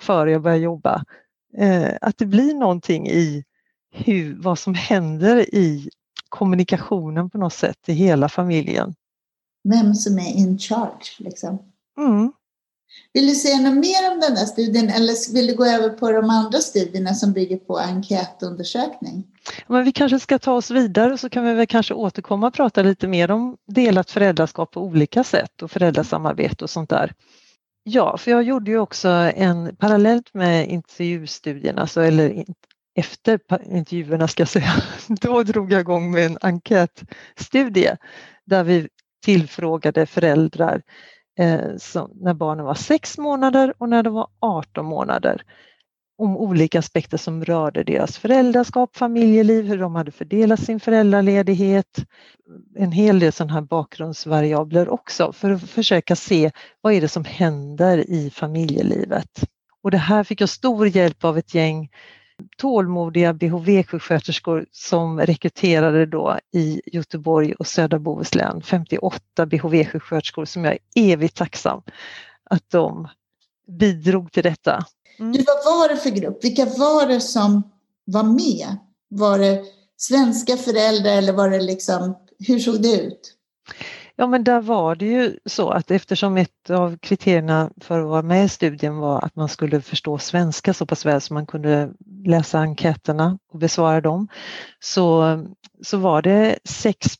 före 0.00 0.30
jag 0.30 0.42
började 0.42 0.62
jobba. 0.62 1.04
Eh, 1.56 1.90
att 2.00 2.18
det 2.18 2.26
blir 2.26 2.54
någonting 2.54 3.08
i 3.08 3.44
hur, 3.90 4.34
vad 4.42 4.58
som 4.58 4.74
händer 4.74 5.54
i 5.54 5.90
kommunikationen 6.28 7.30
på 7.30 7.38
något 7.38 7.52
sätt 7.52 7.78
i 7.86 7.92
hela 7.92 8.28
familjen. 8.28 8.94
Vem 9.68 9.94
som 9.94 10.18
är 10.18 10.36
in 10.36 10.58
charge 10.58 11.10
liksom. 11.18 11.58
Mm. 11.98 12.32
Vill 13.12 13.26
du 13.26 13.34
säga 13.34 13.60
något 13.60 13.74
mer 13.74 14.12
om 14.12 14.20
den 14.20 14.36
här 14.36 14.46
studien 14.46 14.88
eller 14.88 15.34
vill 15.34 15.46
du 15.46 15.56
gå 15.56 15.64
över 15.66 15.88
på 15.88 16.10
de 16.12 16.30
andra 16.30 16.58
studierna 16.58 17.14
som 17.14 17.32
bygger 17.32 17.56
på 17.56 17.78
enkätundersökning? 17.78 19.24
Men 19.66 19.84
vi 19.84 19.92
kanske 19.92 20.20
ska 20.20 20.38
ta 20.38 20.52
oss 20.52 20.70
vidare 20.70 21.18
så 21.18 21.30
kan 21.30 21.44
vi 21.44 21.54
väl 21.54 21.66
kanske 21.66 21.94
återkomma 21.94 22.46
och 22.46 22.54
prata 22.54 22.82
lite 22.82 23.08
mer 23.08 23.30
om 23.30 23.56
delat 23.66 24.10
föräldraskap 24.10 24.70
på 24.70 24.80
olika 24.80 25.24
sätt 25.24 25.62
och 25.62 25.70
föräldrasamarbete 25.70 26.64
och 26.64 26.70
sånt 26.70 26.90
där. 26.90 27.12
Ja, 27.86 28.16
för 28.16 28.30
jag 28.30 28.42
gjorde 28.42 28.70
ju 28.70 28.78
också 28.78 29.08
en 29.08 29.76
parallellt 29.76 30.34
med 30.34 30.68
intervjustudierna, 30.68 31.80
alltså, 31.80 32.00
eller 32.00 32.44
efter 32.94 33.40
intervjuerna 33.72 34.28
ska 34.28 34.40
jag 34.40 34.48
säga, 34.48 34.72
då 35.08 35.42
drog 35.42 35.72
jag 35.72 35.80
igång 35.80 36.10
med 36.10 36.26
en 36.26 36.38
enkätstudie 36.40 37.96
där 38.44 38.64
vi 38.64 38.88
tillfrågade 39.24 40.06
föräldrar 40.06 40.82
eh, 41.38 41.76
som, 41.78 42.10
när 42.14 42.34
barnen 42.34 42.64
var 42.64 42.74
6 42.74 43.18
månader 43.18 43.74
och 43.78 43.88
när 43.88 44.02
de 44.02 44.14
var 44.14 44.28
18 44.40 44.86
månader 44.86 45.42
om 46.18 46.36
olika 46.36 46.78
aspekter 46.78 47.16
som 47.16 47.44
rörde 47.44 47.84
deras 47.84 48.18
föräldraskap, 48.18 48.96
familjeliv, 48.96 49.64
hur 49.66 49.78
de 49.78 49.94
hade 49.94 50.10
fördelat 50.10 50.60
sin 50.60 50.80
föräldraledighet, 50.80 52.04
en 52.76 52.92
hel 52.92 53.18
del 53.18 53.32
sådana 53.32 53.54
här 53.54 53.60
bakgrundsvariabler 53.60 54.88
också 54.88 55.32
för 55.32 55.50
att 55.50 55.70
försöka 55.70 56.16
se 56.16 56.50
vad 56.80 56.92
är 56.92 57.00
det 57.00 57.08
som 57.08 57.24
händer 57.24 58.10
i 58.10 58.30
familjelivet. 58.30 59.44
Och 59.82 59.90
det 59.90 59.98
här 59.98 60.24
fick 60.24 60.40
jag 60.40 60.48
stor 60.48 60.86
hjälp 60.86 61.24
av 61.24 61.38
ett 61.38 61.54
gäng 61.54 61.88
tålmodiga 62.56 63.32
BHV-sjuksköterskor 63.32 64.66
som 64.70 65.20
rekryterade 65.20 66.06
då 66.06 66.38
i 66.52 66.80
Göteborg 66.86 67.54
och 67.54 67.66
södra 67.66 67.98
Bohuslän, 67.98 68.62
58 68.62 69.46
BHV-sjuksköterskor 69.46 70.44
som 70.44 70.64
jag 70.64 70.72
är 70.72 71.12
evigt 71.12 71.36
tacksam 71.36 71.82
att 72.50 72.70
de 72.70 73.08
bidrog 73.78 74.32
till 74.32 74.42
detta. 74.42 74.84
Mm. 75.18 75.32
Du, 75.32 75.44
vad 75.46 75.78
var 75.78 75.88
det 75.88 75.96
för 75.96 76.10
grupp? 76.10 76.44
Vilka 76.44 76.64
var 76.64 77.06
det 77.06 77.20
som 77.20 77.62
var 78.04 78.22
med? 78.22 78.76
Var 79.08 79.38
det 79.38 79.64
svenska 79.96 80.56
föräldrar 80.56 81.12
eller 81.12 81.32
var 81.32 81.50
det 81.50 81.60
liksom, 81.60 82.16
hur 82.38 82.58
såg 82.58 82.82
det 82.82 83.00
ut? 83.00 83.34
Ja 84.16 84.26
men 84.26 84.44
där 84.44 84.60
var 84.60 84.94
det 84.94 85.06
ju 85.06 85.38
så 85.44 85.70
att 85.70 85.90
eftersom 85.90 86.36
ett 86.36 86.70
av 86.70 86.96
kriterierna 86.96 87.70
för 87.80 88.00
att 88.00 88.08
vara 88.08 88.22
med 88.22 88.44
i 88.44 88.48
studien 88.48 88.96
var 88.96 89.24
att 89.24 89.36
man 89.36 89.48
skulle 89.48 89.80
förstå 89.80 90.18
svenska 90.18 90.74
så 90.74 90.86
pass 90.86 91.06
väl 91.06 91.20
så 91.20 91.34
man 91.34 91.46
kunde 91.46 91.92
läsa 92.26 92.58
enkäterna 92.58 93.38
och 93.52 93.58
besvara 93.58 94.00
dem 94.00 94.28
så, 94.80 95.38
så 95.82 95.98
var 95.98 96.22
det 96.22 96.58
6 96.64 97.18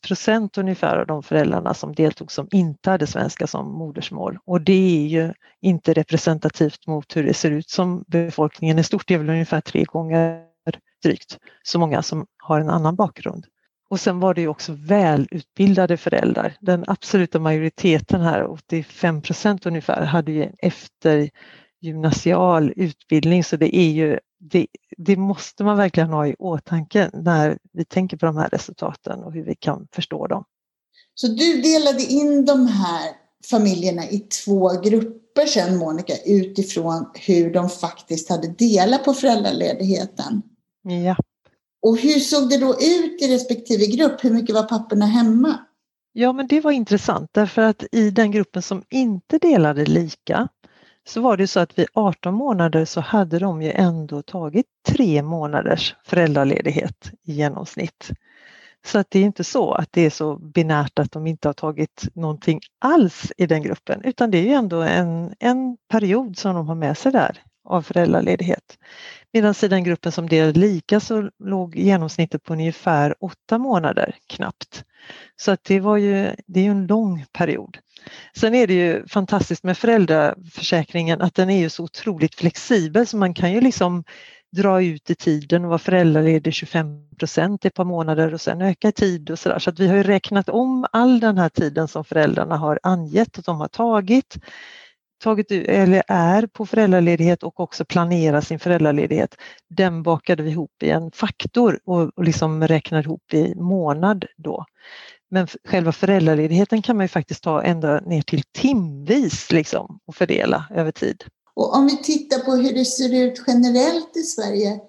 ungefär 0.57 0.97
av 0.97 1.07
de 1.07 1.23
föräldrarna 1.23 1.75
som 1.75 1.95
deltog 1.95 2.33
som 2.33 2.49
inte 2.51 2.91
hade 2.91 3.07
svenska 3.07 3.47
som 3.47 3.73
modersmål 3.73 4.39
och 4.45 4.61
det 4.61 5.05
är 5.05 5.07
ju 5.07 5.33
inte 5.61 5.93
representativt 5.93 6.87
mot 6.87 7.17
hur 7.17 7.25
det 7.25 7.35
ser 7.35 7.51
ut 7.51 7.71
som 7.71 8.05
befolkningen 8.07 8.79
i 8.79 8.85
stort. 8.85 9.09
Det 9.09 9.15
är 9.15 9.19
väl 9.19 9.31
ungefär 9.31 9.61
tre 9.61 9.85
gånger 9.85 10.43
drygt 11.03 11.39
så 11.63 11.79
många 11.79 12.03
som 12.03 12.27
har 12.39 12.61
en 12.61 12.71
annan 12.71 12.97
bakgrund. 12.97 13.47
Och 13.89 14.01
sen 14.01 14.21
var 14.21 14.35
det 14.35 14.41
ju 14.41 14.49
också 14.49 14.73
välutbildade 14.73 15.97
föräldrar. 15.97 16.57
Den 16.61 16.85
absoluta 16.87 17.39
majoriteten 17.39 18.21
här, 18.21 18.47
85 18.47 19.23
procent 19.23 19.67
ungefär, 19.67 20.05
hade 20.05 20.33
ju 20.33 20.51
eftergymnasial 20.59 22.73
utbildning 22.77 23.45
så 23.45 23.57
det 23.57 23.77
är 23.77 23.91
ju 23.91 24.19
det, 24.39 24.67
det, 24.97 25.17
måste 25.17 25.65
man 25.65 25.77
verkligen 25.77 26.09
ha 26.09 26.27
i 26.27 26.35
åtanke 26.39 27.11
när 27.13 27.59
vi 27.73 27.85
tänker 27.85 28.17
på 28.17 28.27
de 28.27 28.37
här 28.37 28.49
resultaten 28.49 29.25
och 29.25 29.33
hur 29.33 29.45
vi 29.45 29.55
kan 29.55 29.89
förstå 29.93 30.27
dem. 30.27 30.45
Så 31.15 31.27
du 31.27 31.61
delade 31.61 32.03
in 32.03 32.45
de 32.45 32.67
här 32.67 33.11
familjerna 33.51 34.09
i 34.09 34.19
två 34.19 34.71
grupper 34.85 35.47
sen 35.47 35.77
Monica 35.77 36.13
utifrån 36.27 37.11
hur 37.15 37.53
de 37.53 37.69
faktiskt 37.69 38.31
hade 38.31 38.49
delat 38.49 39.05
på 39.05 39.15
föräldraledigheten? 39.15 40.43
Ja. 40.83 41.17
Och 41.85 41.99
hur 41.99 42.19
såg 42.19 42.51
det 42.51 42.59
då 42.59 42.75
ut 42.75 43.23
i 43.23 43.35
respektive 43.35 43.87
grupp? 43.87 44.25
Hur 44.25 44.31
mycket 44.31 44.55
var 44.55 44.63
papporna 44.63 45.07
hemma? 45.07 45.59
Ja, 46.13 46.33
men 46.33 46.47
det 46.47 46.61
var 46.61 46.71
intressant 46.71 47.31
därför 47.33 47.63
att 47.63 47.85
i 47.93 48.11
den 48.11 48.31
gruppen 48.31 48.63
som 48.63 48.83
inte 48.91 49.39
delade 49.39 49.85
lika 49.85 50.49
så 51.07 51.21
var 51.21 51.37
det 51.37 51.47
så 51.47 51.61
att 51.61 51.79
vid 51.79 51.87
18 51.93 52.35
månader 52.35 52.85
så 52.85 53.01
hade 53.01 53.39
de 53.39 53.63
ju 53.63 53.71
ändå 53.71 54.23
tagit 54.23 54.67
tre 54.89 55.23
månaders 55.23 55.95
föräldraledighet 56.05 57.13
i 57.25 57.33
genomsnitt. 57.33 58.11
Så 58.87 58.99
att 58.99 59.11
det 59.11 59.19
är 59.19 59.25
inte 59.25 59.45
så 59.45 59.73
att 59.73 59.93
det 59.93 60.07
är 60.07 60.11
så 60.11 60.37
binärt 60.37 60.99
att 60.99 61.13
de 61.13 61.27
inte 61.27 61.49
har 61.49 61.53
tagit 61.53 62.09
någonting 62.15 62.61
alls 62.79 63.33
i 63.37 63.47
den 63.47 63.63
gruppen 63.63 64.03
utan 64.05 64.31
det 64.31 64.39
är 64.39 64.43
ju 64.43 64.53
ändå 64.53 64.81
en, 64.81 65.35
en 65.39 65.77
period 65.89 66.39
som 66.39 66.55
de 66.55 66.69
har 66.69 66.75
med 66.75 66.99
sig 66.99 67.13
där 67.13 67.43
av 67.65 67.83
föräldraledighet. 67.83 68.79
Medan 69.33 69.55
i 69.63 69.69
den 69.69 69.85
gruppen 69.85 70.13
som 70.13 70.29
delade 70.29 70.61
lika 70.61 71.01
så 71.01 71.31
låg 71.39 71.77
genomsnittet 71.77 72.43
på 72.43 72.53
ungefär 72.53 73.15
åtta 73.21 73.59
månader 73.59 74.17
knappt. 74.27 74.85
Så 75.37 75.51
att 75.53 75.65
det 75.65 75.81
var 75.81 75.97
ju, 75.97 76.31
det 76.47 76.61
är 76.61 76.65
ju 76.65 76.71
en 76.71 76.87
lång 76.87 77.25
period. 77.33 77.79
Sen 78.37 78.55
är 78.55 78.67
det 78.67 78.75
ju 78.75 79.07
fantastiskt 79.07 79.65
med 79.65 79.79
föräldraförsäkringen 79.79 81.23
att 81.23 81.35
den 81.35 81.51
är 81.51 81.59
ju 81.59 81.71
så 81.71 81.85
otroligt 81.85 82.35
flexibel 82.35 83.07
så 83.07 83.17
man 83.17 83.35
kan 83.35 83.53
ju 83.53 83.61
liksom 83.61 84.05
dra 84.53 84.83
ut 84.83 85.11
i 85.11 85.15
tiden 85.15 85.65
och 85.65 85.69
vara 85.69 85.79
föräldraledig 85.79 86.55
25 86.55 86.87
procent 87.19 87.65
i 87.65 87.69
ett 87.69 87.75
par 87.75 87.85
månader 87.85 88.35
och 88.35 88.41
sen 88.41 88.63
öka 88.63 88.89
i 88.89 88.93
tid 88.93 89.31
och 89.31 89.39
sådär. 89.39 89.59
Så 89.59 89.71
att 89.71 89.79
vi 89.79 89.89
har 89.89 89.97
ju 89.97 90.03
räknat 90.03 90.49
om 90.49 90.87
all 90.93 91.21
den 91.21 91.39
här 91.39 91.49
tiden 91.49 91.89
som 91.89 92.05
föräldrarna 92.05 92.57
har 92.57 92.81
angett 92.83 93.39
att 93.39 93.45
de 93.45 93.61
har 93.61 93.69
tagit 93.69 94.37
tagit 95.19 95.51
eller 95.51 96.03
är 96.09 96.47
på 96.47 96.67
föräldraledighet 96.67 97.43
och 97.43 97.61
också 97.61 97.85
planerar 97.85 98.41
sin 98.41 98.59
föräldraledighet, 98.59 99.35
den 99.71 100.03
bakade 100.03 100.43
vi 100.43 100.51
ihop 100.51 100.83
i 100.83 100.91
en 100.91 101.11
faktor 101.11 101.81
och, 101.85 102.11
och 102.17 102.25
liksom 102.25 102.69
räknar 102.69 103.03
ihop 103.03 103.35
i 103.35 103.55
månad 103.55 104.25
då. 104.37 104.65
Men 105.31 105.47
själva 105.69 105.93
föräldraledigheten 105.93 106.83
kan 106.83 106.97
man 106.97 107.05
ju 107.05 107.09
faktiskt 107.09 107.43
ta 107.43 107.63
ända 107.63 108.01
ner 108.01 108.23
till 108.23 108.43
timvis 108.53 109.53
liksom 109.53 109.99
och 110.07 110.15
fördela 110.15 110.65
över 110.71 110.93
tid. 110.93 111.25
Och 111.55 111.77
om 111.77 111.87
vi 111.87 112.03
tittar 112.03 112.39
på 112.39 112.53
hur 112.53 112.75
det 112.75 112.85
ser 112.85 113.15
ut 113.15 113.45
generellt 113.47 114.17
i 114.17 114.23
Sverige, 114.23 114.81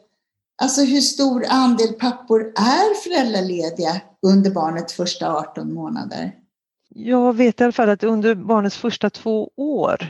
alltså 0.61 0.81
hur 0.81 1.01
stor 1.01 1.45
andel 1.49 1.93
pappor 1.93 2.41
är 2.55 3.03
föräldralediga 3.03 4.01
under 4.21 4.51
barnets 4.51 4.93
första 4.93 5.35
18 5.35 5.73
månader? 5.73 6.44
Jag 6.97 7.33
vet 7.33 7.61
i 7.61 7.63
alla 7.63 7.73
fall 7.73 7.89
att 7.89 8.03
under 8.03 8.35
barnets 8.35 8.77
första 8.77 9.09
två 9.09 9.49
år 9.55 10.07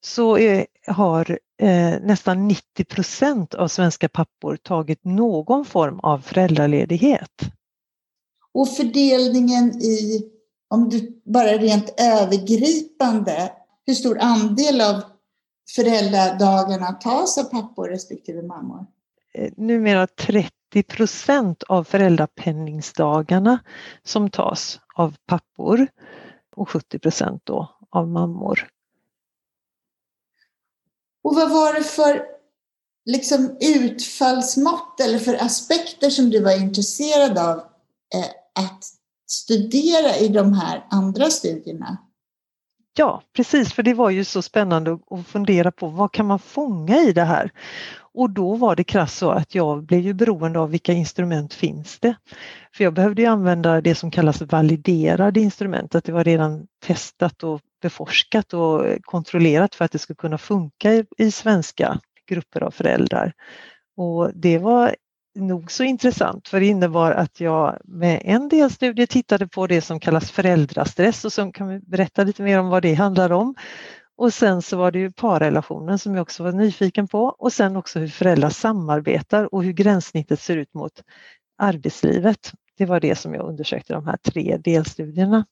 så 0.00 0.38
är, 0.38 0.66
har 0.86 1.38
eh, 1.62 2.00
nästan 2.02 2.48
90 2.48 2.84
procent 2.84 3.54
av 3.54 3.68
svenska 3.68 4.08
pappor 4.08 4.56
tagit 4.56 5.04
någon 5.04 5.64
form 5.64 6.00
av 6.00 6.18
föräldraledighet. 6.18 7.40
Och 8.54 8.68
fördelningen 8.68 9.82
i, 9.82 10.22
om 10.68 10.88
du 10.88 11.22
bara 11.24 11.52
rent 11.52 12.00
övergripande, 12.00 13.52
hur 13.86 13.94
stor 13.94 14.18
andel 14.20 14.80
av 14.80 15.02
föräldradagarna 15.76 16.92
tas 16.92 17.38
av 17.38 17.44
pappor 17.44 17.88
respektive 17.88 18.42
mammor? 18.42 18.86
Eh, 19.34 19.52
numera 19.56 20.06
30 20.06 20.50
procent 20.88 21.62
av 21.62 21.84
föräldrapenningsdagarna 21.84 23.58
som 24.02 24.30
tas 24.30 24.80
av 24.94 25.16
pappor 25.26 25.86
och 26.56 26.70
70 26.70 26.98
procent 26.98 27.42
då 27.44 27.68
av 27.90 28.08
mammor. 28.08 28.68
Och 31.22 31.34
vad 31.34 31.50
var 31.50 31.74
det 31.74 31.84
för 31.84 32.22
liksom, 33.04 33.56
utfallsmått 33.60 35.00
eller 35.00 35.18
för 35.18 35.34
aspekter 35.44 36.10
som 36.10 36.30
du 36.30 36.42
var 36.42 36.60
intresserad 36.60 37.38
av 37.38 37.58
eh, 38.14 38.64
att 38.64 38.84
studera 39.26 40.16
i 40.16 40.28
de 40.28 40.52
här 40.52 40.86
andra 40.90 41.30
studierna? 41.30 41.98
Ja, 42.96 43.22
precis, 43.32 43.72
för 43.72 43.82
det 43.82 43.94
var 43.94 44.10
ju 44.10 44.24
så 44.24 44.42
spännande 44.42 44.98
att 45.10 45.26
fundera 45.26 45.72
på 45.72 45.88
vad 45.88 46.12
kan 46.12 46.26
man 46.26 46.38
fånga 46.38 46.96
i 46.96 47.12
det 47.12 47.24
här? 47.24 47.52
Och 48.14 48.30
då 48.30 48.54
var 48.54 48.76
det 48.76 48.84
krasst 48.84 49.16
så 49.16 49.30
att 49.30 49.54
jag 49.54 49.82
blev 49.82 50.00
ju 50.00 50.14
beroende 50.14 50.58
av 50.58 50.70
vilka 50.70 50.92
instrument 50.92 51.54
finns 51.54 51.98
det? 51.98 52.14
För 52.74 52.84
jag 52.84 52.94
behövde 52.94 53.22
ju 53.22 53.28
använda 53.28 53.80
det 53.80 53.94
som 53.94 54.10
kallas 54.10 54.42
validerade 54.42 55.40
instrument, 55.40 55.94
att 55.94 56.04
det 56.04 56.12
var 56.12 56.24
redan 56.24 56.66
testat 56.86 57.42
och 57.42 57.60
beforskat 57.82 58.54
och 58.54 58.84
kontrollerat 59.02 59.74
för 59.74 59.84
att 59.84 59.92
det 59.92 59.98
skulle 59.98 60.16
kunna 60.16 60.38
funka 60.38 60.94
i, 60.94 61.04
i 61.18 61.30
svenska 61.30 62.00
grupper 62.28 62.62
av 62.62 62.70
föräldrar. 62.70 63.32
Och 63.96 64.30
det 64.34 64.58
var 64.58 64.96
nog 65.34 65.70
så 65.70 65.84
intressant 65.84 66.48
för 66.48 66.60
det 66.60 66.66
innebar 66.66 67.12
att 67.12 67.40
jag 67.40 67.78
med 67.84 68.22
en 68.24 68.48
delstudie 68.48 69.06
tittade 69.06 69.48
på 69.48 69.66
det 69.66 69.80
som 69.80 70.00
kallas 70.00 70.30
föräldrastress 70.30 71.24
och 71.24 71.32
så 71.32 71.52
kan 71.52 71.68
vi 71.68 71.78
berätta 71.78 72.24
lite 72.24 72.42
mer 72.42 72.58
om 72.58 72.68
vad 72.68 72.82
det 72.82 72.94
handlar 72.94 73.32
om. 73.32 73.54
Och 74.20 74.34
sen 74.34 74.62
så 74.62 74.76
var 74.76 74.90
det 74.90 74.98
ju 74.98 75.10
parrelationen 75.10 75.98
som 75.98 76.14
jag 76.14 76.22
också 76.22 76.42
var 76.42 76.52
nyfiken 76.52 77.08
på 77.08 77.22
och 77.38 77.52
sen 77.52 77.76
också 77.76 77.98
hur 77.98 78.08
föräldrar 78.08 78.50
samarbetar 78.50 79.54
och 79.54 79.64
hur 79.64 79.72
gränssnittet 79.72 80.40
ser 80.40 80.56
ut 80.56 80.74
mot 80.74 81.02
arbetslivet. 81.58 82.52
Det 82.78 82.86
var 82.86 83.00
det 83.00 83.18
som 83.18 83.34
jag 83.34 83.48
undersökte 83.48 83.92
de 83.92 84.06
här 84.06 84.16
tre 84.16 84.56
delstudierna. 84.56 85.46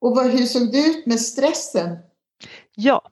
Och 0.00 0.16
vad, 0.16 0.30
hur 0.30 0.46
såg 0.46 0.72
det 0.72 0.78
ut 0.78 1.06
med 1.06 1.20
stressen? 1.20 1.98
Ja, 2.74 3.02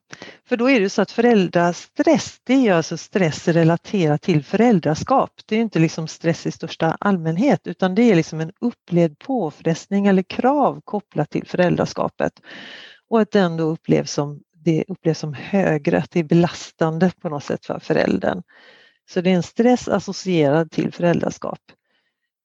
för 0.48 0.56
då 0.56 0.70
är 0.70 0.80
det 0.80 0.90
så 0.90 1.02
att 1.02 1.10
föräldrastress, 1.10 2.40
det 2.44 2.68
är 2.68 2.72
alltså 2.72 2.96
stress 2.96 3.48
relaterat 3.48 4.22
till 4.22 4.44
föräldraskap. 4.44 5.30
Det 5.46 5.56
är 5.56 5.60
inte 5.60 5.78
liksom 5.78 6.08
stress 6.08 6.46
i 6.46 6.52
största 6.52 6.96
allmänhet 7.00 7.66
utan 7.66 7.94
det 7.94 8.02
är 8.02 8.14
liksom 8.14 8.40
en 8.40 8.52
upplevd 8.60 9.18
påfrestning 9.18 10.06
eller 10.06 10.22
krav 10.22 10.80
kopplat 10.84 11.30
till 11.30 11.46
föräldraskapet. 11.46 12.32
Och 13.08 13.20
att 13.20 13.30
den 13.30 13.56
då 13.56 13.64
upplevs 13.64 14.12
som, 14.12 14.40
det 14.64 14.84
upplevs 14.88 15.18
som 15.18 15.34
högre, 15.34 15.98
att 15.98 16.10
det 16.10 16.20
är 16.20 16.24
belastande 16.24 17.12
på 17.20 17.28
något 17.28 17.44
sätt 17.44 17.66
för 17.66 17.78
föräldern. 17.78 18.42
Så 19.10 19.20
det 19.20 19.30
är 19.30 19.34
en 19.34 19.42
stress 19.42 19.88
associerad 19.88 20.70
till 20.70 20.92
föräldraskap. 20.92 21.58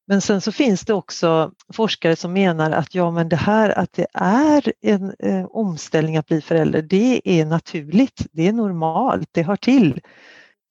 Men 0.08 0.22
sen 0.22 0.42
så 0.42 0.52
finns 0.52 0.82
det 0.86 0.94
också 0.94 1.52
forskare 1.74 2.16
som 2.16 2.34
menar 2.34 2.72
att 2.72 2.96
ja 2.96 3.12
men 3.12 3.30
det 3.30 3.36
här 3.36 3.70
att 3.80 3.94
det 3.94 4.08
är 4.14 4.74
en 4.82 5.16
eh, 5.20 5.46
omställning 5.46 6.18
att 6.18 6.28
bli 6.28 6.42
förälder, 6.42 6.82
det 6.82 7.22
är 7.24 7.46
naturligt, 7.46 8.26
det 8.32 8.48
är 8.48 8.54
normalt, 8.54 9.30
det 9.32 9.44
hör 9.44 9.56
till. 9.56 10.02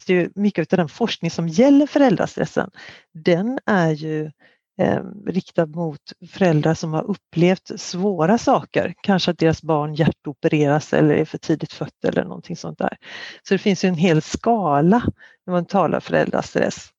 Det 0.06 0.14
är 0.14 0.30
mycket 0.34 0.72
av 0.72 0.76
den 0.76 0.88
forskning 0.88 1.30
som 1.30 1.48
gäller 1.48 1.86
föräldrastressen, 1.86 2.70
den 3.12 3.58
är 3.66 3.90
ju 3.90 4.30
eh, 4.78 5.02
riktad 5.26 5.66
mot 5.66 6.00
föräldrar 6.30 6.74
som 6.74 6.92
har 6.92 7.02
upplevt 7.02 7.80
svåra 7.80 8.38
saker, 8.38 8.94
kanske 9.00 9.30
att 9.30 9.38
deras 9.38 9.62
barn 9.62 9.94
hjärtopereras 9.94 10.92
eller 10.92 11.14
är 11.14 11.24
för 11.24 11.38
tidigt 11.38 11.72
fött 11.72 12.04
eller 12.04 12.24
någonting 12.24 12.56
sånt 12.56 12.78
där. 12.78 12.96
Så 13.42 13.54
det 13.54 13.58
finns 13.58 13.84
ju 13.84 13.88
en 13.88 13.94
hel 13.94 14.22
skala 14.22 15.02
när 15.46 15.52
man 15.52 15.64
talar 15.64 16.00
föräldrastress 16.00 16.90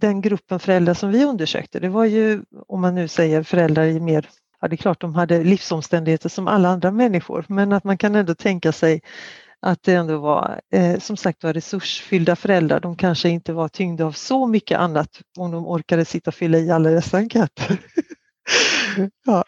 den 0.00 0.20
gruppen 0.20 0.60
föräldrar 0.60 0.94
som 0.94 1.10
vi 1.10 1.24
undersökte, 1.24 1.80
det 1.80 1.88
var 1.88 2.04
ju 2.04 2.42
om 2.68 2.80
man 2.80 2.94
nu 2.94 3.08
säger 3.08 3.42
föräldrar 3.42 3.84
i 3.84 4.00
mer 4.00 4.28
Ja, 4.60 4.68
det 4.68 4.74
är 4.74 4.76
klart 4.76 5.00
de 5.00 5.14
hade 5.14 5.44
livsomständigheter 5.44 6.28
som 6.28 6.48
alla 6.48 6.68
andra 6.68 6.90
människor, 6.90 7.44
men 7.48 7.72
att 7.72 7.84
man 7.84 7.98
kan 7.98 8.14
ändå 8.14 8.34
tänka 8.34 8.72
sig 8.72 9.02
att 9.64 9.82
det 9.82 9.94
ändå 9.94 10.18
var 10.18 10.60
eh, 10.72 10.98
som 10.98 11.16
sagt 11.16 11.44
var 11.44 11.52
resursfyllda 11.52 12.36
föräldrar. 12.36 12.80
De 12.80 12.96
kanske 12.96 13.28
inte 13.28 13.52
var 13.52 13.68
tyngda 13.68 14.04
av 14.04 14.12
så 14.12 14.46
mycket 14.46 14.78
annat 14.78 15.20
om 15.38 15.50
de 15.50 15.66
orkade 15.66 16.04
sitta 16.04 16.30
och 16.30 16.34
fylla 16.34 16.58
i 16.58 16.70
alla 16.70 16.90
dessa 16.90 17.16
enkäter. 17.16 17.78
ja. 19.26 19.44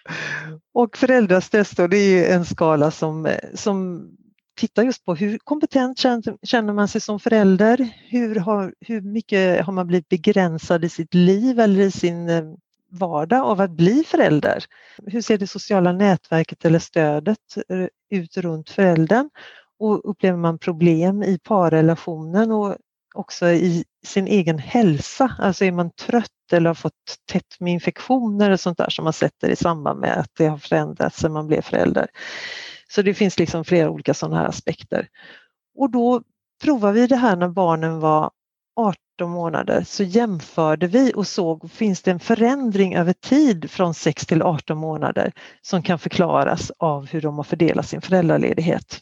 Och 0.74 0.96
föräldrastress 0.96 1.70
då, 1.70 1.86
det 1.86 1.96
är 1.96 2.36
en 2.36 2.44
skala 2.44 2.90
som, 2.90 3.26
eh, 3.26 3.38
som 3.54 4.08
tittar 4.56 4.82
just 4.82 5.04
på 5.04 5.14
hur 5.14 5.38
kompetent 5.38 5.98
känner 6.42 6.72
man 6.72 6.88
sig 6.88 7.00
som 7.00 7.20
förälder? 7.20 7.88
Hur, 8.08 8.34
har, 8.34 8.74
hur 8.80 9.00
mycket 9.00 9.64
har 9.64 9.72
man 9.72 9.86
blivit 9.86 10.08
begränsad 10.08 10.84
i 10.84 10.88
sitt 10.88 11.14
liv 11.14 11.60
eller 11.60 11.80
i 11.80 11.90
sin 11.90 12.28
eh, 12.28 12.44
vardag 12.90 13.42
av 13.42 13.60
att 13.60 13.70
bli 13.70 14.04
förälder? 14.06 14.64
Hur 15.06 15.20
ser 15.20 15.38
det 15.38 15.46
sociala 15.46 15.92
nätverket 15.92 16.64
eller 16.64 16.78
stödet 16.78 17.56
eh, 17.68 18.18
ut 18.20 18.36
runt 18.36 18.70
föräldern? 18.70 19.30
Och 19.78 20.10
upplever 20.10 20.38
man 20.38 20.58
problem 20.58 21.22
i 21.22 21.38
parrelationen 21.38 22.52
och 22.52 22.76
också 23.14 23.46
i 23.46 23.84
sin 24.06 24.26
egen 24.26 24.58
hälsa. 24.58 25.36
Alltså 25.38 25.64
är 25.64 25.72
man 25.72 25.90
trött 25.90 26.30
eller 26.52 26.70
har 26.70 26.74
fått 26.74 26.92
tätt 27.32 27.60
med 27.60 27.72
infektioner 27.72 28.50
och 28.50 28.60
sånt 28.60 28.78
där 28.78 28.90
som 28.90 29.04
man 29.04 29.12
sätter 29.12 29.48
i 29.48 29.56
samband 29.56 30.00
med 30.00 30.18
att 30.18 30.30
det 30.38 30.46
har 30.46 30.58
förändrats 30.58 31.16
sen 31.16 31.32
man 31.32 31.46
blev 31.46 31.62
förälder. 31.62 32.06
Så 32.88 33.02
det 33.02 33.14
finns 33.14 33.38
liksom 33.38 33.64
flera 33.64 33.90
olika 33.90 34.14
sådana 34.14 34.36
här 34.36 34.46
aspekter. 34.48 35.08
Och 35.78 35.90
då 35.90 36.22
provade 36.64 37.00
vi 37.00 37.06
det 37.06 37.16
här 37.16 37.36
när 37.36 37.48
barnen 37.48 38.00
var 38.00 38.30
18 38.76 39.30
månader 39.30 39.84
så 39.86 40.02
jämförde 40.02 40.86
vi 40.86 41.12
och 41.16 41.26
såg 41.26 41.70
finns 41.70 42.02
det 42.02 42.10
en 42.10 42.20
förändring 42.20 42.94
över 42.94 43.12
tid 43.12 43.70
från 43.70 43.94
6 43.94 44.26
till 44.26 44.42
18 44.42 44.78
månader 44.78 45.32
som 45.62 45.82
kan 45.82 45.98
förklaras 45.98 46.72
av 46.78 47.06
hur 47.06 47.20
de 47.20 47.36
har 47.36 47.44
fördelat 47.44 47.88
sin 47.88 48.00
föräldraledighet. 48.00 49.00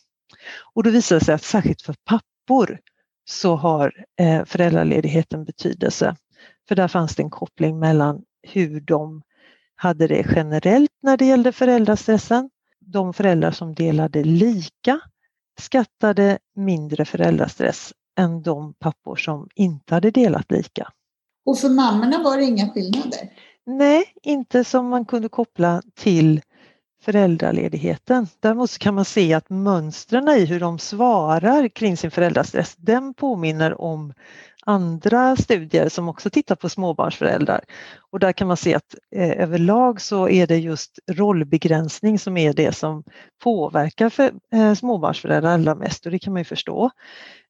Och 0.74 0.82
då 0.82 0.90
visade 0.90 1.18
det 1.18 1.24
sig 1.24 1.34
att 1.34 1.42
särskilt 1.42 1.82
för 1.82 1.94
pappor 2.04 2.78
så 3.24 3.56
har 3.56 4.04
eh, 4.20 4.44
föräldraledigheten 4.44 5.44
betydelse. 5.44 6.16
För 6.68 6.74
där 6.74 6.88
fanns 6.88 7.16
det 7.16 7.22
en 7.22 7.30
koppling 7.30 7.78
mellan 7.78 8.22
hur 8.42 8.80
de 8.80 9.22
hade 9.76 10.06
det 10.06 10.26
generellt 10.36 10.90
när 11.02 11.16
det 11.16 11.24
gällde 11.24 11.52
föräldrastressen. 11.52 12.50
De 12.80 13.14
föräldrar 13.14 13.50
som 13.50 13.74
delade 13.74 14.24
lika 14.24 15.00
skattade 15.60 16.38
mindre 16.56 17.04
föräldrastress 17.04 17.92
än 18.18 18.42
de 18.42 18.74
pappor 18.74 19.16
som 19.16 19.48
inte 19.54 19.94
hade 19.94 20.10
delat 20.10 20.50
lika. 20.50 20.92
Och 21.46 21.58
för 21.58 21.68
mammorna 21.68 22.22
var 22.22 22.36
det 22.36 22.44
inga 22.44 22.70
skillnader? 22.70 23.30
Nej, 23.66 24.04
inte 24.22 24.64
som 24.64 24.88
man 24.88 25.04
kunde 25.04 25.28
koppla 25.28 25.82
till 25.94 26.40
föräldraledigheten. 27.04 28.26
Däremot 28.40 28.78
kan 28.78 28.94
man 28.94 29.04
se 29.04 29.34
att 29.34 29.50
mönstren 29.50 30.28
i 30.28 30.44
hur 30.44 30.60
de 30.60 30.78
svarar 30.78 31.68
kring 31.68 31.96
sin 31.96 32.10
föräldrastress, 32.10 32.76
den 32.76 33.14
påminner 33.14 33.80
om 33.80 34.12
andra 34.66 35.36
studier 35.36 35.88
som 35.88 36.08
också 36.08 36.30
tittar 36.30 36.54
på 36.54 36.68
småbarnsföräldrar. 36.68 37.64
Och 38.10 38.18
där 38.18 38.32
kan 38.32 38.48
man 38.48 38.56
se 38.56 38.74
att 38.74 38.94
eh, 39.16 39.42
överlag 39.42 40.00
så 40.00 40.28
är 40.28 40.46
det 40.46 40.56
just 40.56 40.98
rollbegränsning 41.10 42.18
som 42.18 42.36
är 42.36 42.52
det 42.52 42.72
som 42.72 43.04
påverkar 43.42 44.10
för, 44.10 44.32
eh, 44.52 44.74
småbarnsföräldrar 44.74 45.54
allra 45.54 45.74
mest 45.74 46.06
och 46.06 46.12
det 46.12 46.18
kan 46.18 46.32
man 46.32 46.40
ju 46.40 46.44
förstå. 46.44 46.90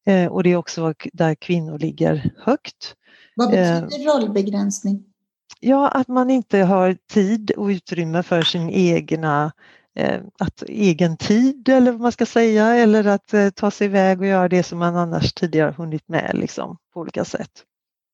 Eh, 0.07 0.27
och 0.27 0.43
det 0.43 0.53
är 0.53 0.57
också 0.57 0.95
där 1.13 1.35
kvinnor 1.35 1.79
ligger 1.79 2.31
högt. 2.39 2.95
Vad 3.37 3.55
eh, 3.55 3.81
betyder 3.81 4.21
rollbegränsning? 4.21 5.05
Ja, 5.61 5.89
att 5.89 6.09
man 6.09 6.31
inte 6.31 6.59
har 6.59 6.97
tid 7.13 7.51
och 7.51 7.67
utrymme 7.67 8.23
för 8.23 8.43
sin 8.43 8.71
egna 8.71 9.53
eh, 9.97 10.21
att 10.39 10.63
egen 10.63 11.17
tid 11.17 11.69
eller 11.69 11.93
vad 11.93 12.01
man 12.01 12.13
ska 12.13 12.27
säga 12.27 12.75
eller 12.75 13.05
att 13.05 13.35
eh, 13.35 13.51
ta 13.51 13.71
sig 13.71 13.85
iväg 13.85 14.21
och 14.21 14.27
göra 14.27 14.49
det 14.49 14.63
som 14.63 14.79
man 14.79 14.97
annars 14.97 15.33
tidigare 15.33 15.75
hunnit 15.77 16.09
med 16.09 16.31
liksom, 16.35 16.77
på 16.95 17.01
olika 17.01 17.25
sätt. 17.25 17.51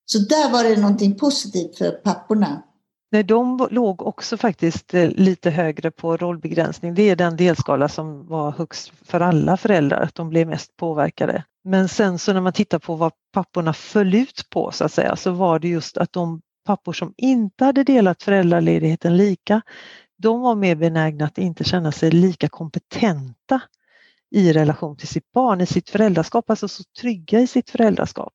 Så 0.07 0.19
där 0.19 0.53
var 0.53 0.65
det 0.65 0.81
någonting 0.81 1.19
positivt 1.19 1.79
för 1.79 1.91
papporna? 1.91 2.63
Nej, 3.13 3.25
de 3.25 3.69
låg 3.71 4.03
också 4.03 4.37
faktiskt 4.37 4.95
eh, 4.95 5.09
lite 5.09 5.51
högre 5.51 5.91
på 5.91 6.17
rollbegränsning. 6.17 6.95
Det 6.95 7.03
är 7.11 7.17
den 7.17 7.37
delskala 7.37 7.89
som 7.89 8.27
var 8.27 8.51
högst 8.51 8.93
för 9.03 9.21
alla 9.21 9.57
föräldrar, 9.57 10.01
att 10.01 10.15
de 10.15 10.29
blev 10.29 10.49
mest 10.49 10.77
påverkade. 10.77 11.45
Men 11.65 11.89
sen 11.89 12.19
så 12.19 12.33
när 12.33 12.41
man 12.41 12.53
tittar 12.53 12.79
på 12.79 12.95
vad 12.95 13.13
papporna 13.33 13.73
föll 13.73 14.15
ut 14.15 14.47
på 14.51 14.71
så 14.73 14.85
att 14.85 14.93
säga 14.93 15.17
så 15.17 15.31
var 15.31 15.59
det 15.59 15.69
just 15.69 15.97
att 15.97 16.13
de 16.13 16.41
pappor 16.65 16.93
som 16.93 17.15
inte 17.17 17.65
hade 17.65 17.85
delat 17.85 18.23
föräldraledigheten 18.23 19.17
lika, 19.17 19.63
de 20.19 20.41
var 20.41 20.55
mer 20.55 20.75
benägna 20.75 21.25
att 21.25 21.39
inte 21.39 21.65
känna 21.65 21.93
sig 21.93 22.11
lika 22.11 22.49
kompetenta 22.49 23.63
i 24.31 24.53
relation 24.53 24.97
till 24.97 25.09
sitt 25.09 25.33
barn, 25.33 25.61
i 25.61 25.67
sitt 25.67 25.91
föräldraskap, 25.91 26.51
alltså 26.51 26.69
så 26.69 26.83
trygga 27.01 27.41
i 27.41 27.47
sitt 27.47 27.71
föräldraskap. 27.71 28.35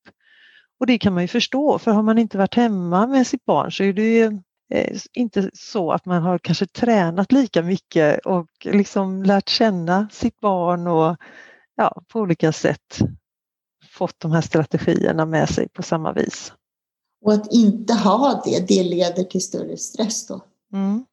Och 0.80 0.88
det 0.88 0.98
kan 0.98 1.14
man 1.14 1.24
ju 1.24 1.28
förstå, 1.28 1.80
för 1.80 1.92
har 1.92 2.04
man 2.04 2.18
inte 2.18 2.38
varit 2.38 2.56
hemma 2.56 3.08
med 3.08 3.28
sitt 3.28 3.46
barn 3.46 3.72
så 3.72 3.84
är 3.84 3.94
det 3.94 4.14
ju 4.14 4.40
eh, 4.74 5.00
inte 5.14 5.50
så 5.54 5.92
att 5.92 6.06
man 6.06 6.22
har 6.22 6.38
kanske 6.38 6.66
tränat 6.66 7.32
lika 7.32 7.62
mycket 7.62 8.26
och 8.26 8.48
liksom 8.64 9.24
lärt 9.24 9.50
känna 9.50 10.10
sitt 10.12 10.40
barn 10.40 10.88
och 10.88 11.18
ja, 11.76 12.02
på 12.08 12.20
olika 12.20 12.52
sätt 12.52 13.00
fått 13.90 14.20
de 14.20 14.32
här 14.32 14.42
strategierna 14.42 15.26
med 15.26 15.50
sig 15.50 15.70
på 15.70 15.84
samma 15.84 16.14
vis. 16.14 16.54
Och 17.26 17.34
att 17.34 17.54
inte 17.54 17.94
ha 17.94 18.42
det, 18.46 18.68
det 18.68 18.84
leder 18.84 19.24
till 19.24 19.42
större 19.42 19.78
stress 19.78 20.28
då? 20.28 20.42
Mm. 20.74 21.06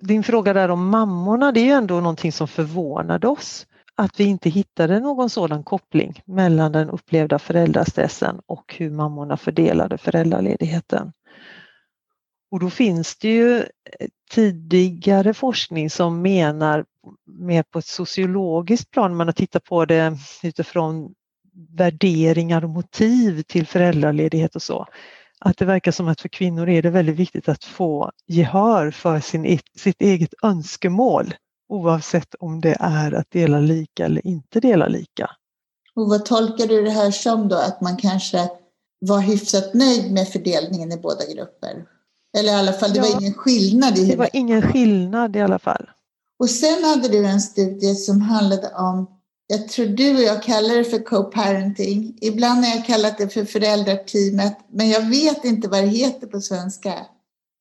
Din 0.00 0.22
fråga 0.22 0.52
där 0.52 0.68
om 0.68 0.88
mammorna, 0.88 1.52
det 1.52 1.60
är 1.60 1.64
ju 1.64 1.70
ändå 1.70 2.00
någonting 2.00 2.32
som 2.32 2.48
förvånade 2.48 3.28
oss. 3.28 3.66
Att 3.94 4.20
vi 4.20 4.24
inte 4.24 4.50
hittade 4.50 5.00
någon 5.00 5.30
sådan 5.30 5.64
koppling 5.64 6.22
mellan 6.24 6.72
den 6.72 6.90
upplevda 6.90 7.38
föräldrastressen 7.38 8.40
och 8.46 8.74
hur 8.78 8.90
mammorna 8.90 9.36
fördelade 9.36 9.98
föräldraledigheten. 9.98 11.12
Och 12.50 12.60
då 12.60 12.70
finns 12.70 13.16
det 13.16 13.28
ju 13.28 13.64
tidigare 14.30 15.34
forskning 15.34 15.90
som 15.90 16.22
menar 16.22 16.84
mer 17.26 17.62
på 17.62 17.78
ett 17.78 17.86
sociologiskt 17.86 18.90
plan, 18.90 19.16
man 19.16 19.28
har 19.28 19.32
tittat 19.32 19.64
på 19.64 19.84
det 19.84 20.16
utifrån 20.42 21.14
värderingar 21.76 22.64
och 22.64 22.70
motiv 22.70 23.42
till 23.42 23.66
föräldraledighet 23.66 24.56
och 24.56 24.62
så, 24.62 24.86
att 25.40 25.56
det 25.56 25.64
verkar 25.64 25.92
som 25.92 26.08
att 26.08 26.20
för 26.20 26.28
kvinnor 26.28 26.68
är 26.68 26.82
det 26.82 26.90
väldigt 26.90 27.16
viktigt 27.16 27.48
att 27.48 27.64
få 27.64 28.12
gehör 28.26 28.90
för 28.90 29.20
sin, 29.20 29.46
e-, 29.46 29.60
sitt 29.76 30.02
eget 30.02 30.34
önskemål 30.42 31.34
oavsett 31.68 32.34
om 32.34 32.60
det 32.60 32.76
är 32.80 33.12
att 33.12 33.30
dela 33.30 33.60
lika 33.60 34.04
eller 34.04 34.26
inte 34.26 34.60
dela 34.60 34.88
lika. 34.88 35.30
Och 35.94 36.08
vad 36.08 36.24
tolkar 36.24 36.66
du 36.66 36.82
det 36.82 36.90
här 36.90 37.10
som 37.10 37.48
då? 37.48 37.56
Att 37.56 37.80
man 37.80 37.96
kanske 37.96 38.48
var 38.98 39.20
hyfsat 39.20 39.74
nöjd 39.74 40.12
med 40.12 40.28
fördelningen 40.28 40.92
i 40.92 40.96
båda 40.96 41.26
grupper? 41.34 41.84
Eller 42.38 42.52
i 42.52 42.54
alla 42.54 42.72
fall, 42.72 42.92
det 42.92 42.96
ja, 42.96 43.02
var 43.02 43.20
ingen 43.20 43.34
skillnad? 43.34 43.98
I 43.98 44.06
det 44.06 44.16
var 44.16 44.28
ingen 44.32 44.62
skillnad 44.62 45.36
i 45.36 45.40
alla 45.40 45.58
fall. 45.58 45.90
Och 46.38 46.50
sen 46.50 46.84
hade 46.84 47.08
du 47.08 47.26
en 47.26 47.40
studie 47.40 47.94
som 47.94 48.20
handlade 48.20 48.74
om 48.74 49.15
jag 49.46 49.68
tror 49.68 49.86
du 49.86 50.14
och 50.14 50.22
jag 50.22 50.42
kallar 50.42 50.74
det 50.74 50.84
för 50.84 50.98
co-parenting. 50.98 52.18
Ibland 52.20 52.64
har 52.64 52.76
jag 52.76 52.86
kallat 52.86 53.18
det 53.18 53.28
för 53.28 53.44
föräldrateamet, 53.44 54.58
men 54.68 54.88
jag 54.88 55.10
vet 55.10 55.44
inte 55.44 55.68
vad 55.68 55.82
det 55.82 55.88
heter 55.88 56.26
på 56.26 56.40
svenska. 56.40 56.94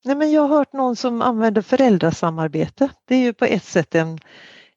Nej, 0.05 0.15
men 0.15 0.31
jag 0.31 0.41
har 0.41 0.57
hört 0.57 0.73
någon 0.73 0.95
som 0.95 1.21
använder 1.21 1.61
föräldrasamarbete. 1.61 2.89
Det 3.07 3.15
är 3.15 3.19
ju 3.19 3.33
på 3.33 3.45
ett 3.45 3.63
sätt 3.63 3.95
en, 3.95 4.19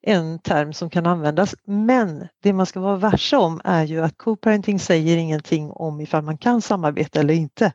en 0.03 0.39
term 0.39 0.73
som 0.73 0.91
kan 0.91 1.07
användas. 1.07 1.55
Men 1.65 2.29
det 2.43 2.53
man 2.53 2.67
ska 2.67 2.81
vara 2.81 2.97
varse 2.97 3.37
om 3.37 3.61
är 3.65 3.85
ju 3.85 4.05
att 4.05 4.19
co-parenting 4.19 4.79
säger 4.79 5.17
ingenting 5.17 5.71
om 5.71 6.01
ifall 6.01 6.23
man 6.23 6.39
kan 6.39 6.63
samarbeta 6.63 7.21
eller 7.21 7.35
inte. 7.35 7.73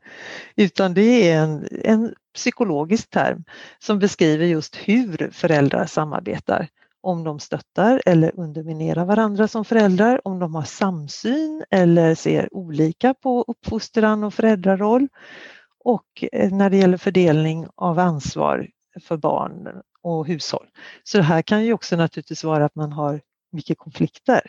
Utan 0.56 0.94
det 0.94 1.30
är 1.30 1.42
en, 1.42 1.68
en 1.72 2.14
psykologisk 2.36 3.10
term 3.10 3.44
som 3.80 4.00
beskriver 4.00 4.46
just 4.46 4.76
hur 4.76 5.30
föräldrar 5.34 5.86
samarbetar 5.86 6.70
om 7.04 7.24
de 7.24 7.40
stöttar 7.40 8.02
eller 8.06 8.40
underminerar 8.40 9.06
varandra 9.06 9.48
som 9.48 9.66
föräldrar, 9.66 10.28
om 10.28 10.40
de 10.40 10.56
har 10.56 10.64
samsyn 10.64 11.64
eller 11.72 12.16
ser 12.16 12.54
olika 12.54 13.14
på 13.14 13.46
uppfostran 13.48 14.24
och 14.24 14.34
föräldraroll 14.34 15.08
och 15.84 16.24
eh, 16.32 16.52
när 16.52 16.70
det 16.70 16.78
gäller 16.78 16.98
fördelning 16.98 17.68
av 17.76 18.00
ansvar 18.00 18.68
för 19.08 19.18
barn 19.18 19.68
och 20.02 20.28
hushåll. 20.28 20.68
Så 21.04 21.18
det 21.18 21.24
här 21.24 21.42
kan 21.42 21.66
ju 21.66 21.74
också 21.74 21.96
naturligtvis 21.96 22.44
vara 22.44 22.66
att 22.66 22.76
man 22.76 22.92
har 22.92 23.22
mycket 23.52 23.78
konflikter. 23.78 24.42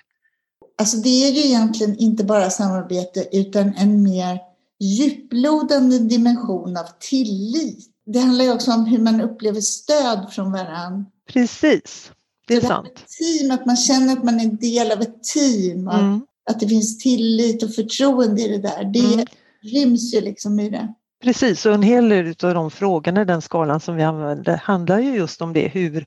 Alltså 0.78 0.96
det 0.96 1.28
är 1.28 1.30
ju 1.30 1.40
egentligen 1.40 1.98
inte 1.98 2.24
bara 2.24 2.50
samarbete 2.50 3.28
utan 3.32 3.74
en 3.76 4.02
mer 4.02 4.38
djuplodande 4.80 5.98
dimension 5.98 6.76
av 6.76 6.86
tillit. 7.00 7.90
Det 8.06 8.18
handlar 8.18 8.44
ju 8.44 8.52
också 8.52 8.72
om 8.72 8.84
hur 8.84 8.98
man 8.98 9.20
upplever 9.20 9.60
stöd 9.60 10.32
från 10.32 10.52
varandra. 10.52 11.04
Precis. 11.32 12.12
Det 12.46 12.54
är 12.54 12.60
så 12.60 12.66
sant. 12.66 13.04
team, 13.18 13.50
att 13.50 13.66
man 13.66 13.76
känner 13.76 14.12
att 14.12 14.24
man 14.24 14.40
är 14.40 14.44
en 14.44 14.56
del 14.56 14.92
av 14.92 15.00
ett 15.00 15.22
team. 15.22 15.88
Mm. 15.88 16.20
Att 16.50 16.60
det 16.60 16.68
finns 16.68 16.98
tillit 16.98 17.62
och 17.62 17.74
förtroende 17.74 18.42
i 18.42 18.48
det 18.48 18.58
där. 18.58 18.84
Det 18.84 19.14
mm. 19.14 19.26
ryms 19.62 20.14
ju 20.14 20.20
liksom 20.20 20.60
i 20.60 20.70
det. 20.70 20.94
Precis, 21.22 21.66
och 21.66 21.74
en 21.74 21.82
hel 21.82 22.08
del 22.08 22.34
av 22.42 22.54
de 22.54 22.70
frågorna 22.70 23.22
i 23.22 23.24
den 23.24 23.42
skalan 23.42 23.80
som 23.80 23.96
vi 23.96 24.02
använder 24.02 24.56
handlar 24.56 24.98
ju 24.98 25.16
just 25.16 25.42
om 25.42 25.52
det, 25.52 25.68
hur 25.68 26.06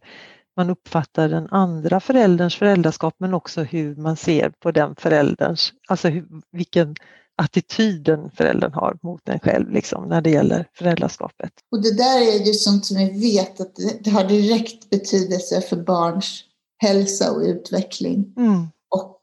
man 0.58 0.70
uppfattar 0.70 1.30
den 1.30 1.48
andra 1.52 2.00
förälderns 2.00 2.56
föräldraskap 2.56 3.16
men 3.20 3.34
också 3.34 3.64
hur 3.64 3.96
man 3.96 4.18
ser 4.18 4.50
på 4.50 4.72
den 4.72 4.96
förälderns, 4.96 5.74
alltså 5.88 6.08
hur, 6.08 6.26
vilken 6.52 6.96
attityden 7.38 8.32
föräldern 8.32 8.74
har 8.74 8.98
mot 9.02 9.30
en 9.30 9.40
själv 9.40 9.72
liksom, 9.72 10.10
när 10.10 10.22
det 10.22 10.30
gäller 10.30 10.70
föräldraskapet. 10.74 11.52
Och 11.72 11.82
det 11.82 11.98
där 11.98 12.22
är 12.22 12.46
ju 12.46 12.54
sånt 12.54 12.86
som 12.86 12.98
vi 12.98 13.34
vet 13.34 13.62
att 13.62 13.76
det 14.04 14.10
har 14.10 14.24
direkt 14.24 14.90
betydelse 14.90 15.62
för 15.62 15.76
barns 15.76 16.44
hälsa 16.78 17.32
och 17.32 17.42
utveckling. 17.42 18.34
Mm. 18.38 18.68
Och 18.90 19.22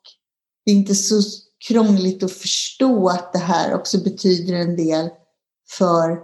det 0.65 0.71
är 0.71 0.75
inte 0.75 0.95
så 0.95 1.23
krångligt 1.69 2.23
att 2.23 2.33
förstå 2.33 3.09
att 3.09 3.33
det 3.33 3.39
här 3.39 3.75
också 3.75 3.99
betyder 3.99 4.55
en 4.55 4.77
del 4.77 5.11
för 5.79 6.19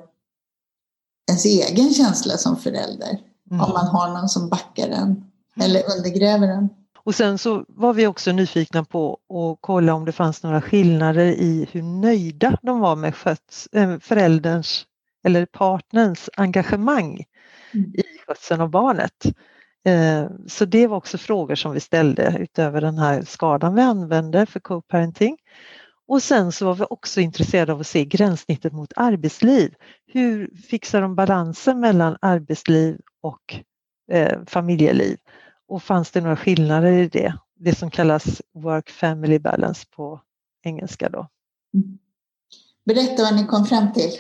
ens 1.29 1.45
egen 1.45 1.95
känsla 1.95 2.37
som 2.37 2.57
förälder. 2.57 3.21
Mm. 3.51 3.65
Om 3.65 3.73
man 3.73 3.87
har 3.87 4.09
någon 4.09 4.29
som 4.29 4.49
backar 4.49 4.89
den 4.89 5.25
eller 5.61 5.97
undergräver 5.97 6.47
den. 6.47 6.69
Och 7.05 7.15
sen 7.15 7.39
så 7.39 7.65
var 7.69 7.93
vi 7.93 8.07
också 8.07 8.33
nyfikna 8.33 8.85
på 8.85 9.13
att 9.13 9.59
kolla 9.61 9.95
om 9.95 10.05
det 10.05 10.13
fanns 10.13 10.43
några 10.43 10.61
skillnader 10.61 11.25
i 11.25 11.69
hur 11.73 11.83
nöjda 11.83 12.59
de 12.63 12.81
var 12.81 12.97
med 12.97 13.15
sköts, 13.15 13.69
äh, 13.73 13.99
förälderns 13.99 14.87
eller 15.25 15.47
partnerns 15.47 16.31
engagemang 16.37 17.25
mm. 17.75 17.95
i 17.95 18.03
skötseln 18.27 18.61
av 18.61 18.71
barnet. 18.71 19.25
Eh, 19.85 20.31
så 20.47 20.65
det 20.65 20.87
var 20.87 20.97
också 20.97 21.19
frågor 21.19 21.55
som 21.55 21.73
vi 21.73 21.81
ställde 21.81 22.37
utöver 22.39 22.81
den 22.81 22.99
här 22.99 23.23
skadan 23.23 23.75
vi 23.75 23.83
använde 23.83 24.47
för 24.47 24.61
co-parenting. 24.61 25.37
Och 26.09 26.23
sen 26.23 26.53
så 26.53 26.67
var 26.67 26.75
vi 26.75 26.85
också 26.91 27.21
intresserade 27.21 27.73
av 27.73 27.81
att 27.81 27.87
se 27.87 28.05
gränssnittet 28.05 28.73
mot 28.73 28.93
arbetsliv. 28.97 29.75
Hur 30.07 30.51
fixar 30.71 31.03
de 31.03 31.15
balansen 31.15 31.81
mellan 31.81 32.17
arbetsliv 32.21 32.99
och 33.21 33.61
eh, 34.13 34.39
familjeliv? 34.47 35.19
Och 35.71 35.83
fanns 35.83 36.11
det 36.11 36.21
några 36.21 36.37
skillnader 36.37 36.93
i 36.93 37.09
det? 37.09 37.35
Det 37.59 37.75
som 37.75 37.91
kallas 37.91 38.43
work 38.55 38.91
family 38.91 39.39
balance 39.39 39.87
på 39.91 40.21
engelska 40.63 41.09
då. 41.09 41.29
Mm. 41.75 41.99
Berätta 42.85 43.23
vad 43.23 43.35
ni 43.35 43.47
kom 43.47 43.67
fram 43.67 43.93
till. 43.93 44.11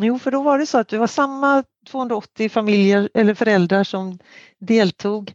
Jo, 0.00 0.18
för 0.18 0.30
då 0.30 0.42
var 0.42 0.58
det 0.58 0.66
så 0.66 0.78
att 0.78 0.88
det 0.88 0.98
var 0.98 1.06
samma 1.06 1.64
280 1.90 2.48
familjer 2.48 3.08
eller 3.14 3.34
föräldrar 3.34 3.84
som 3.84 4.18
deltog 4.58 5.34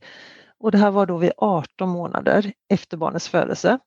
och 0.60 0.72
det 0.72 0.78
här 0.78 0.92
var 0.92 1.06
då 1.06 1.18
vid 1.18 1.32
18 1.38 1.90
månader 1.90 2.54
efter 2.70 2.98
barnets 2.98 3.28
födelse. 3.28 3.80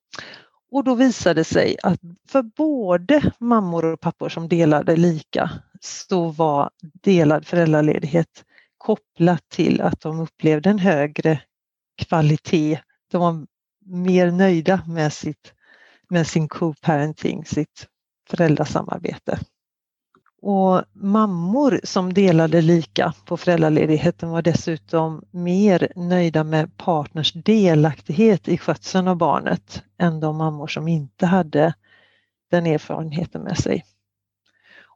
Och 0.71 0.85
då 0.85 0.95
visade 0.95 1.41
det 1.41 1.45
sig 1.45 1.77
att 1.83 2.01
för 2.29 2.43
både 2.43 3.33
mammor 3.39 3.85
och 3.85 4.01
pappor 4.01 4.29
som 4.29 4.49
delade 4.49 4.97
lika 4.97 5.51
så 5.81 6.29
var 6.29 6.71
delad 7.03 7.47
föräldraledighet 7.47 8.45
kopplat 8.79 9.49
till 9.49 9.81
att 9.81 10.01
de 10.01 10.21
upplevde 10.21 10.71
en 10.71 10.79
högre 10.79 11.41
kvalitet. 11.97 12.81
De 13.11 13.21
var 13.21 13.47
mer 13.87 14.31
nöjda 14.31 14.83
med, 14.87 15.13
sitt, 15.13 15.53
med 16.09 16.27
sin 16.27 16.49
co-parenting, 16.49 17.45
sitt 17.45 17.87
föräldrasamarbete. 18.29 19.39
Och 20.43 20.83
mammor 20.93 21.81
som 21.85 22.13
delade 22.13 22.63
lika 22.63 23.15
på 23.25 23.37
föräldraledigheten 23.37 24.31
var 24.31 24.43
dessutom 24.43 25.25
mer 25.31 25.93
nöjda 25.97 26.45
med 26.45 26.77
partners 26.77 27.33
delaktighet 27.33 28.49
i 28.49 28.59
skötseln 28.59 29.09
av 29.09 29.17
barnet 29.17 29.83
än 29.99 30.21
de 30.21 30.37
mammor 30.37 30.67
som 30.67 30.89
inte 30.89 31.27
hade 31.27 31.75
den 32.51 32.67
erfarenheten 32.67 33.43
med 33.43 33.59
sig. 33.59 33.85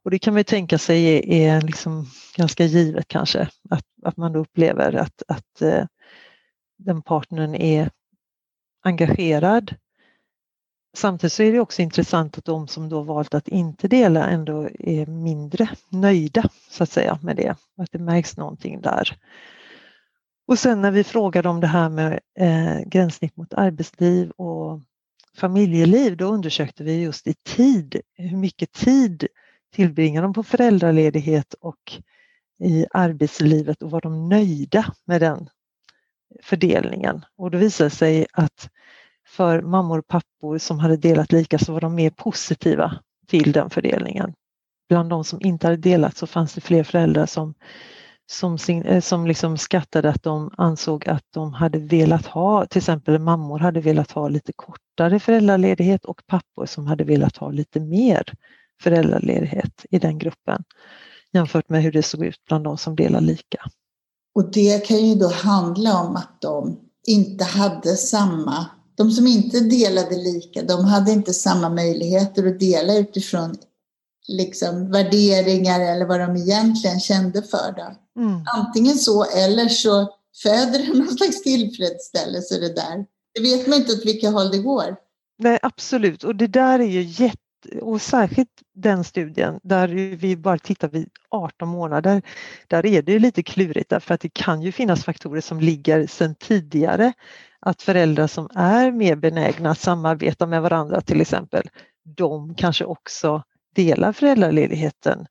Och 0.02 0.10
det 0.10 0.18
kan 0.18 0.34
man 0.34 0.44
tänka 0.44 0.78
sig 0.78 1.22
är, 1.44 1.60
liksom 1.60 2.06
ganska 2.36 2.64
givet 2.64 3.08
kanske, 3.08 3.48
att, 3.70 3.84
att 4.02 4.16
man 4.16 4.36
upplever 4.36 4.94
att, 4.94 5.22
att 5.28 5.62
eh, 5.62 5.84
den 6.84 7.02
partnern 7.02 7.54
är 7.54 7.90
engagerad 8.82 9.74
Samtidigt 10.92 11.32
så 11.32 11.42
är 11.42 11.52
det 11.52 11.60
också 11.60 11.82
intressant 11.82 12.38
att 12.38 12.44
de 12.44 12.68
som 12.68 12.88
då 12.88 13.02
valt 13.02 13.34
att 13.34 13.48
inte 13.48 13.88
dela 13.88 14.28
ändå 14.28 14.68
är 14.78 15.06
mindre 15.06 15.68
nöjda 15.88 16.44
så 16.70 16.82
att 16.82 16.90
säga 16.90 17.18
med 17.22 17.36
det, 17.36 17.56
att 17.76 17.92
det 17.92 17.98
märks 17.98 18.36
någonting 18.36 18.80
där. 18.80 19.16
Och 20.46 20.58
sen 20.58 20.80
när 20.80 20.90
vi 20.90 21.04
frågade 21.04 21.48
om 21.48 21.60
det 21.60 21.66
här 21.66 21.88
med 21.88 22.20
eh, 22.38 22.80
gränssnitt 22.86 23.36
mot 23.36 23.54
arbetsliv 23.54 24.30
och 24.30 24.80
familjeliv, 25.36 26.16
då 26.16 26.24
undersökte 26.24 26.84
vi 26.84 27.02
just 27.02 27.26
i 27.26 27.34
tid, 27.34 28.00
hur 28.14 28.36
mycket 28.36 28.72
tid 28.72 29.26
tillbringar 29.74 30.22
de 30.22 30.32
på 30.32 30.42
föräldraledighet 30.42 31.54
och 31.54 31.92
i 32.64 32.86
arbetslivet 32.90 33.82
och 33.82 33.90
var 33.90 34.00
de 34.00 34.28
nöjda 34.28 34.94
med 35.04 35.20
den 35.20 35.48
fördelningen? 36.42 37.24
Och 37.36 37.50
då 37.50 37.58
visade 37.58 37.90
det 37.90 37.94
sig 37.94 38.26
att 38.32 38.70
för 39.26 39.62
mammor 39.62 39.98
och 39.98 40.06
pappor 40.06 40.58
som 40.58 40.78
hade 40.78 40.96
delat 40.96 41.32
lika 41.32 41.58
så 41.58 41.72
var 41.72 41.80
de 41.80 41.94
mer 41.94 42.10
positiva 42.10 43.00
till 43.26 43.52
den 43.52 43.70
fördelningen. 43.70 44.34
Bland 44.88 45.10
de 45.10 45.24
som 45.24 45.40
inte 45.42 45.66
hade 45.66 45.76
delat 45.76 46.16
så 46.16 46.26
fanns 46.26 46.54
det 46.54 46.60
fler 46.60 46.84
föräldrar 46.84 47.26
som, 47.26 47.54
som, 48.30 48.58
eh, 48.68 49.00
som 49.00 49.26
liksom 49.26 49.58
skattade 49.58 50.08
att 50.08 50.22
de 50.22 50.50
ansåg 50.56 51.08
att 51.08 51.24
de 51.30 51.52
hade 51.52 51.78
velat 51.78 52.26
ha, 52.26 52.66
till 52.66 52.78
exempel 52.78 53.18
mammor 53.18 53.58
hade 53.58 53.80
velat 53.80 54.10
ha 54.10 54.28
lite 54.28 54.52
kortare 54.56 55.20
föräldraledighet 55.20 56.04
och 56.04 56.22
pappor 56.26 56.66
som 56.66 56.86
hade 56.86 57.04
velat 57.04 57.36
ha 57.36 57.50
lite 57.50 57.80
mer 57.80 58.22
föräldraledighet 58.82 59.86
i 59.90 59.98
den 59.98 60.18
gruppen 60.18 60.64
jämfört 61.32 61.68
med 61.68 61.82
hur 61.82 61.92
det 61.92 62.02
såg 62.02 62.24
ut 62.24 62.44
bland 62.48 62.64
de 62.64 62.78
som 62.78 62.96
delar 62.96 63.20
lika. 63.20 63.70
Och 64.34 64.50
det 64.50 64.86
kan 64.86 65.06
ju 65.06 65.14
då 65.14 65.28
handla 65.28 66.00
om 66.00 66.16
att 66.16 66.40
de 66.40 66.80
inte 67.06 67.44
hade 67.44 67.96
samma 67.96 68.66
de 69.00 69.10
som 69.10 69.26
inte 69.26 69.60
delade 69.60 70.16
lika, 70.16 70.62
de 70.62 70.84
hade 70.84 71.12
inte 71.12 71.32
samma 71.32 71.68
möjligheter 71.68 72.46
att 72.46 72.60
dela 72.60 72.98
utifrån 72.98 73.56
liksom, 74.28 74.90
värderingar 74.90 75.80
eller 75.80 76.06
vad 76.06 76.20
de 76.20 76.36
egentligen 76.36 77.00
kände 77.00 77.42
för. 77.42 77.72
Det. 77.76 78.20
Mm. 78.20 78.42
Antingen 78.56 78.98
så 78.98 79.24
eller 79.24 79.68
så 79.68 80.08
föder 80.42 80.78
det 80.78 80.98
någon 80.98 81.16
slags 81.16 81.42
tillfredsställelse 81.42 82.58
det 82.58 82.74
där. 82.74 83.04
Det 83.34 83.40
vet 83.42 83.66
man 83.66 83.78
inte 83.78 83.92
åt 83.92 84.06
vilka 84.06 84.30
håll 84.30 84.50
det 84.50 84.58
går. 84.58 84.96
Nej, 85.38 85.58
absolut. 85.62 86.24
Och 86.24 86.36
det 86.36 86.46
där 86.46 86.78
är 86.78 86.88
ju 86.88 87.02
jätte 87.02 87.39
och 87.80 88.02
särskilt 88.02 88.50
den 88.74 89.04
studien 89.04 89.60
där 89.62 89.88
vi 90.16 90.36
bara 90.36 90.58
tittar 90.58 90.88
vid 90.88 91.08
18 91.30 91.68
månader, 91.68 92.22
där 92.68 92.86
är 92.86 93.02
det 93.02 93.18
lite 93.18 93.42
klurigt 93.42 93.90
därför 93.90 94.14
att 94.14 94.20
det 94.20 94.34
kan 94.34 94.62
ju 94.62 94.72
finnas 94.72 95.04
faktorer 95.04 95.40
som 95.40 95.60
ligger 95.60 96.06
sedan 96.06 96.34
tidigare 96.34 97.12
att 97.60 97.82
föräldrar 97.82 98.26
som 98.26 98.48
är 98.54 98.92
mer 98.92 99.16
benägna 99.16 99.70
att 99.70 99.80
samarbeta 99.80 100.46
med 100.46 100.62
varandra 100.62 101.00
till 101.00 101.20
exempel, 101.20 101.70
de 102.16 102.54
kanske 102.54 102.84
också 102.84 103.42
delar 103.74 104.12
föräldraledigheten 104.12 105.26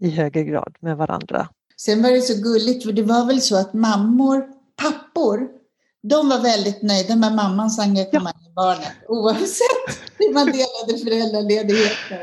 i 0.00 0.10
högre 0.10 0.44
grad 0.44 0.76
med 0.80 0.96
varandra. 0.96 1.48
Sen 1.76 2.02
var 2.02 2.10
det 2.10 2.20
så 2.20 2.42
gulligt, 2.42 2.84
för 2.84 2.92
det 2.92 3.02
var 3.02 3.26
väl 3.26 3.40
så 3.40 3.56
att 3.56 3.74
mammor, 3.74 4.44
pappor, 4.76 5.48
de 6.02 6.28
var 6.28 6.42
väldigt 6.42 6.82
nöjda 6.82 7.16
med 7.16 7.34
mammans 7.34 7.78
engagemang 7.78 8.32
ja. 8.36 8.50
i 8.50 8.54
barnet 8.54 8.92
oavsett 9.08 10.05
hur 10.18 10.34
man 10.34 10.46
delade 10.46 11.04
föräldraledigheten. 11.04 12.18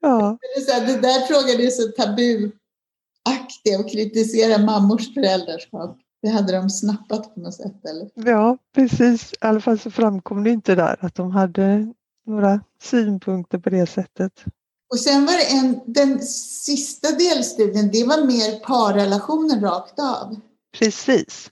Ja. 0.00 0.38
Det 0.66 1.00
där 1.02 1.26
frågan 1.26 1.66
är 1.66 1.70
så 1.70 1.88
tabuaktig 1.88 3.74
att 3.80 3.92
kritisera 3.92 4.58
mammors 4.58 5.14
föräldraskap. 5.14 5.98
Det 6.22 6.28
hade 6.28 6.52
de 6.52 6.70
snappat 6.70 7.34
på 7.34 7.40
något 7.40 7.54
sätt 7.54 7.84
eller? 7.84 8.10
Ja 8.14 8.58
precis, 8.74 9.32
i 9.32 9.36
alla 9.40 9.60
fall 9.60 9.78
så 9.78 9.90
framkom 9.90 10.44
det 10.44 10.50
inte 10.50 10.74
där 10.74 10.96
att 11.00 11.14
de 11.14 11.30
hade 11.30 11.92
några 12.26 12.60
synpunkter 12.82 13.58
på 13.58 13.70
det 13.70 13.86
sättet. 13.86 14.44
Och 14.90 15.00
sen 15.00 15.26
var 15.26 15.32
det 15.32 15.58
en, 15.58 15.80
den 15.86 16.20
sista 16.22 17.10
delstudien, 17.10 17.90
det 17.92 18.04
var 18.04 18.24
mer 18.24 18.58
parrelationer 18.58 19.60
rakt 19.60 19.98
av. 19.98 20.36
Precis. 20.78 21.50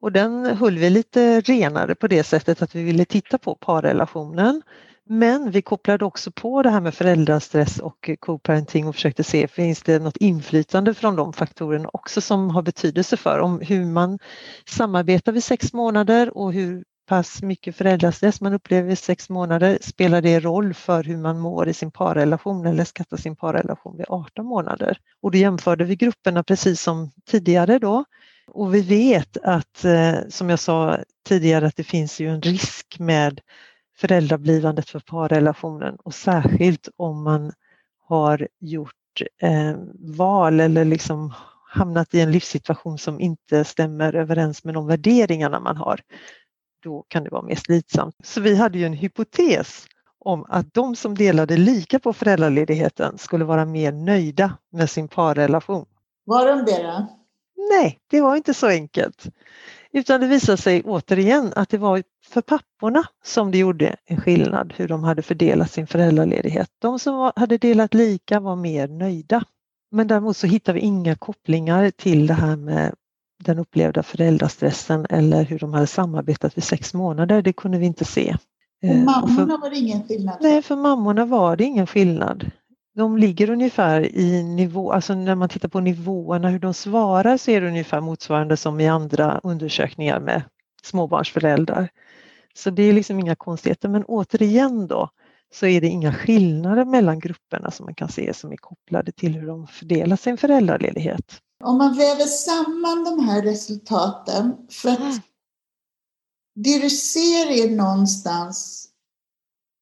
Och 0.00 0.12
den 0.12 0.46
höll 0.46 0.78
vi 0.78 0.90
lite 0.90 1.40
renare 1.40 1.94
på 1.94 2.06
det 2.06 2.24
sättet 2.24 2.62
att 2.62 2.74
vi 2.74 2.82
ville 2.82 3.04
titta 3.04 3.38
på 3.38 3.54
parrelationen 3.54 4.62
men 5.08 5.50
vi 5.50 5.62
kopplade 5.62 6.04
också 6.04 6.30
på 6.30 6.62
det 6.62 6.70
här 6.70 6.80
med 6.80 6.94
föräldrastress 6.94 7.78
och 7.78 8.10
co-parenting 8.20 8.88
och 8.88 8.94
försökte 8.94 9.24
se, 9.24 9.48
finns 9.48 9.82
det 9.82 9.98
något 9.98 10.16
inflytande 10.16 10.94
från 10.94 11.16
de 11.16 11.32
faktorerna 11.32 11.90
också 11.92 12.20
som 12.20 12.50
har 12.50 12.62
betydelse 12.62 13.16
för 13.16 13.38
om 13.38 13.60
hur 13.60 13.84
man 13.84 14.18
samarbetar 14.66 15.32
vid 15.32 15.44
sex 15.44 15.72
månader 15.72 16.38
och 16.38 16.52
hur 16.52 16.84
pass 17.06 17.42
mycket 17.42 17.76
föräldrastress 17.76 18.40
man 18.40 18.54
upplever 18.54 18.88
vid 18.88 18.98
sex 18.98 19.28
månader, 19.28 19.78
spelar 19.80 20.22
det 20.22 20.40
roll 20.40 20.74
för 20.74 21.04
hur 21.04 21.16
man 21.16 21.38
mår 21.38 21.68
i 21.68 21.74
sin 21.74 21.90
parrelation 21.90 22.66
eller 22.66 22.84
skattar 22.84 23.16
sin 23.16 23.36
parrelation 23.36 23.96
vid 23.96 24.06
18 24.08 24.46
månader? 24.46 24.98
Och 25.20 25.30
då 25.30 25.38
jämförde 25.38 25.84
vi 25.84 25.96
grupperna 25.96 26.42
precis 26.42 26.82
som 26.82 27.10
tidigare 27.26 27.78
då. 27.78 28.04
Och 28.46 28.74
vi 28.74 28.80
vet 28.80 29.36
att, 29.36 29.84
eh, 29.84 30.14
som 30.28 30.50
jag 30.50 30.58
sa 30.58 30.98
tidigare, 31.28 31.66
att 31.66 31.76
det 31.76 31.84
finns 31.84 32.20
ju 32.20 32.28
en 32.28 32.42
risk 32.42 32.96
med 32.98 33.40
föräldrablivandet 34.02 34.88
för 34.88 35.00
parrelationen 35.00 35.96
och 35.96 36.14
särskilt 36.14 36.88
om 36.96 37.22
man 37.22 37.52
har 38.08 38.48
gjort 38.60 39.22
eh, 39.42 39.76
val 40.16 40.60
eller 40.60 40.84
liksom 40.84 41.34
hamnat 41.68 42.14
i 42.14 42.20
en 42.20 42.32
livssituation 42.32 42.98
som 42.98 43.20
inte 43.20 43.64
stämmer 43.64 44.14
överens 44.14 44.64
med 44.64 44.74
de 44.74 44.86
värderingarna 44.86 45.60
man 45.60 45.76
har. 45.76 46.00
Då 46.82 47.04
kan 47.08 47.24
det 47.24 47.30
vara 47.30 47.42
mer 47.42 47.54
slitsamt. 47.54 48.16
Så 48.24 48.40
vi 48.40 48.56
hade 48.56 48.78
ju 48.78 48.86
en 48.86 48.92
hypotes 48.92 49.86
om 50.18 50.46
att 50.48 50.74
de 50.74 50.96
som 50.96 51.14
delade 51.14 51.56
lika 51.56 51.98
på 51.98 52.12
föräldraledigheten 52.12 53.18
skulle 53.18 53.44
vara 53.44 53.64
mer 53.64 53.92
nöjda 53.92 54.58
med 54.72 54.90
sin 54.90 55.08
parrelation. 55.08 55.86
Var 56.24 56.46
de 56.46 56.64
det 56.64 56.82
då? 56.82 57.18
Nej, 57.70 57.98
det 58.10 58.20
var 58.20 58.36
inte 58.36 58.54
så 58.54 58.66
enkelt. 58.66 59.26
Utan 59.92 60.20
det 60.20 60.26
visade 60.26 60.58
sig 60.58 60.82
återigen 60.82 61.52
att 61.56 61.68
det 61.68 61.78
var 61.78 62.02
för 62.32 62.40
papporna 62.42 63.04
som 63.24 63.50
det 63.50 63.58
gjorde 63.58 63.96
en 64.04 64.20
skillnad 64.20 64.72
hur 64.76 64.88
de 64.88 65.04
hade 65.04 65.22
fördelat 65.22 65.70
sin 65.70 65.86
föräldraledighet. 65.86 66.68
De 66.78 66.98
som 66.98 67.32
hade 67.36 67.58
delat 67.58 67.94
lika 67.94 68.40
var 68.40 68.56
mer 68.56 68.88
nöjda. 68.88 69.44
Men 69.90 70.06
däremot 70.06 70.36
så 70.36 70.46
hittar 70.46 70.72
vi 70.72 70.80
inga 70.80 71.14
kopplingar 71.14 71.90
till 71.90 72.26
det 72.26 72.34
här 72.34 72.56
med 72.56 72.94
den 73.44 73.58
upplevda 73.58 74.02
föräldrastressen 74.02 75.06
eller 75.10 75.44
hur 75.44 75.58
de 75.58 75.74
hade 75.74 75.86
samarbetat 75.86 76.56
vid 76.56 76.64
sex 76.64 76.94
månader, 76.94 77.42
det 77.42 77.52
kunde 77.52 77.78
vi 77.78 77.86
inte 77.86 78.04
se. 78.04 78.36
Och 78.82 78.88
Eh, 78.88 79.04
mammorna 79.04 79.56
var 79.56 79.70
det 79.70 79.76
ingen 79.76 80.02
skillnad? 80.08 80.36
nej, 80.40 80.62
för 80.62 80.76
mammorna 80.76 81.24
var 81.24 81.56
det 81.56 81.64
ingen 81.64 81.86
skillnad. 81.86 82.50
De 82.94 83.18
ligger 83.18 83.50
ungefär 83.50 84.16
i 84.16 84.42
nivå, 84.42 84.92
alltså 84.92 85.14
när 85.14 85.34
man 85.34 85.48
tittar 85.48 85.68
på 85.68 85.80
nivåerna, 85.80 86.48
hur 86.48 86.58
de 86.58 86.74
svarar 86.74 87.36
så 87.36 87.50
är 87.50 87.60
det 87.60 87.68
ungefär 87.68 88.00
motsvarande 88.00 88.56
som 88.56 88.80
i 88.80 88.88
andra 88.88 89.40
undersökningar 89.42 90.20
med 90.20 90.42
småbarnsföräldrar. 90.82 91.88
Så 92.54 92.70
det 92.70 92.82
är 92.82 92.92
liksom 92.92 93.20
inga 93.20 93.34
konstigheter, 93.36 93.88
men 93.88 94.04
återigen 94.04 94.86
då 94.86 95.10
så 95.54 95.66
är 95.66 95.80
det 95.80 95.86
inga 95.86 96.14
skillnader 96.14 96.84
mellan 96.84 97.18
grupperna 97.18 97.70
som 97.70 97.84
man 97.86 97.94
kan 97.94 98.08
se 98.08 98.34
som 98.34 98.52
är 98.52 98.56
kopplade 98.56 99.12
till 99.12 99.34
hur 99.34 99.46
de 99.46 99.66
fördelar 99.66 100.16
sin 100.16 100.36
föräldraledighet. 100.36 101.40
Om 101.64 101.78
man 101.78 101.96
väver 101.96 102.24
samman 102.24 103.04
de 103.04 103.28
här 103.28 103.42
resultaten, 103.42 104.56
för 104.70 104.88
att 104.88 104.98
Mm. 104.98 105.20
det 106.54 106.78
du 106.78 106.90
ser 106.90 107.46
är 107.50 107.70
någonstans 107.76 108.88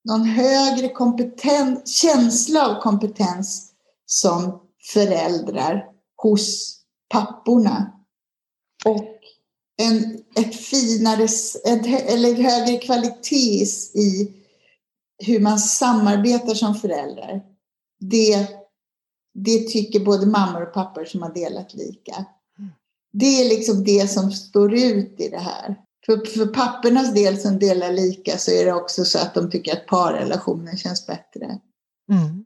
någon 0.04 0.24
högre 0.24 0.88
kompetens, 0.88 1.96
känsla 1.96 2.68
av 2.68 2.80
kompetens 2.80 3.72
som 4.06 4.60
föräldrar 4.92 5.86
hos 6.16 6.76
papporna. 7.08 7.92
Och 8.84 9.04
en, 9.82 10.19
ett 10.36 10.56
finare, 10.56 11.24
ett, 11.24 12.10
eller 12.10 12.34
högre 12.34 12.78
kvalitet 12.78 13.64
i 13.94 14.32
hur 15.24 15.40
man 15.40 15.58
samarbetar 15.58 16.54
som 16.54 16.74
föräldrar. 16.74 17.40
Det, 18.00 18.48
det 19.34 19.68
tycker 19.68 20.00
både 20.00 20.26
mammor 20.26 20.62
och 20.62 20.74
pappor 20.74 21.04
som 21.04 21.22
har 21.22 21.34
delat 21.34 21.74
lika. 21.74 22.24
Det 23.12 23.26
är 23.26 23.48
liksom 23.48 23.84
det 23.84 24.10
som 24.10 24.32
står 24.32 24.74
ut 24.74 25.20
i 25.20 25.28
det 25.28 25.38
här. 25.38 25.76
För, 26.06 26.26
för 26.26 26.46
pappornas 26.46 27.14
del 27.14 27.38
som 27.38 27.58
delar 27.58 27.92
lika 27.92 28.38
så 28.38 28.50
är 28.50 28.64
det 28.64 28.72
också 28.72 29.04
så 29.04 29.18
att 29.18 29.34
de 29.34 29.50
tycker 29.50 29.72
att 29.72 29.86
parrelationen 29.86 30.76
känns 30.76 31.06
bättre. 31.06 31.58
Mm. 32.12 32.44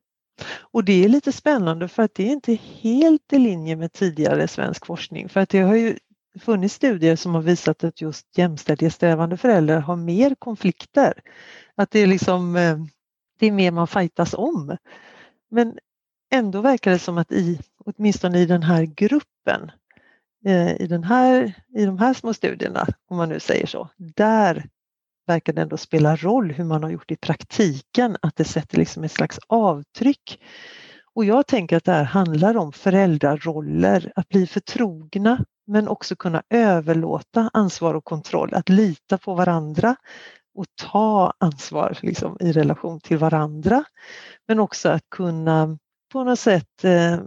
Och 0.61 0.85
det 0.85 1.05
är 1.05 1.09
lite 1.09 1.33
spännande 1.33 1.89
för 1.89 2.03
att 2.03 2.15
det 2.15 2.29
är 2.29 2.33
inte 2.33 2.59
helt 2.81 3.33
i 3.33 3.39
linje 3.39 3.77
med 3.77 3.93
tidigare 3.93 4.49
svensk 4.49 4.87
forskning 4.87 5.29
för 5.29 5.41
att 5.41 5.49
det 5.49 5.61
har 5.61 5.75
ju 5.75 5.99
funnits 6.41 6.75
studier 6.75 7.17
som 7.17 7.35
har 7.35 7.43
visat 7.43 7.85
att 7.85 8.01
just 8.01 8.39
jämställdhetssträvande 8.39 9.37
föräldrar 9.37 9.81
har 9.81 9.97
mer 9.97 10.35
konflikter. 10.35 11.21
Att 11.75 11.91
det 11.91 11.99
är 12.01 12.07
liksom 12.07 12.57
eh, 12.57 12.79
det 13.39 13.47
är 13.47 13.53
mer 13.53 13.71
man 13.71 13.87
fightas 13.87 14.35
om. 14.35 14.77
Men 15.51 15.79
ändå 16.33 16.61
verkar 16.61 16.91
det 16.91 16.99
som 16.99 17.19
att 17.19 17.33
i, 17.33 17.61
åtminstone 17.85 18.39
i 18.39 18.47
den 18.47 18.63
här 18.63 18.85
gruppen, 18.85 19.71
eh, 20.47 20.81
i, 20.81 20.87
den 20.87 21.05
här, 21.05 21.55
i 21.77 21.85
de 21.85 21.99
här 21.99 22.15
små 22.15 22.35
studierna, 22.35 22.87
om 23.09 23.17
man 23.17 23.29
nu 23.29 23.41
säger 23.41 23.67
så, 23.67 23.89
där 23.97 24.69
verkar 25.27 25.53
det 25.53 25.63
ändå 25.63 25.77
spela 25.77 26.17
roll 26.17 26.53
hur 26.53 26.65
man 26.65 26.83
har 26.83 26.91
gjort 26.91 27.11
i 27.11 27.17
praktiken, 27.17 28.17
att 28.23 28.37
det 28.37 28.45
sätter 28.45 28.79
liksom 28.79 29.05
ett 29.05 29.13
slags 29.13 29.39
avtryck. 29.47 30.41
Och 31.15 31.25
jag 31.25 31.47
tänker 31.47 31.77
att 31.77 31.85
det 31.85 31.93
här 31.93 32.05
handlar 32.05 32.57
om 32.57 32.73
föräldraroller, 32.73 34.13
att 34.17 34.29
bli 34.29 34.47
förtrogna 34.47 35.45
men 35.67 35.89
också 35.89 36.17
kunna 36.17 36.43
överlåta 36.51 37.51
ansvar 37.53 37.95
och 37.95 38.05
kontroll, 38.05 38.55
att 38.55 38.69
lita 38.69 39.19
på 39.19 39.35
varandra 39.35 39.97
och 40.55 40.67
ta 40.75 41.33
ansvar 41.39 41.99
liksom, 42.03 42.37
i 42.41 42.53
relation 42.53 43.01
till 43.01 43.19
varandra. 43.19 43.85
Men 44.49 44.61
också 44.61 44.89
att 44.89 45.11
kunna 45.11 45.79
på 46.13 46.25
något 46.25 46.41
sätt 46.41 46.85
eh, 46.85 47.19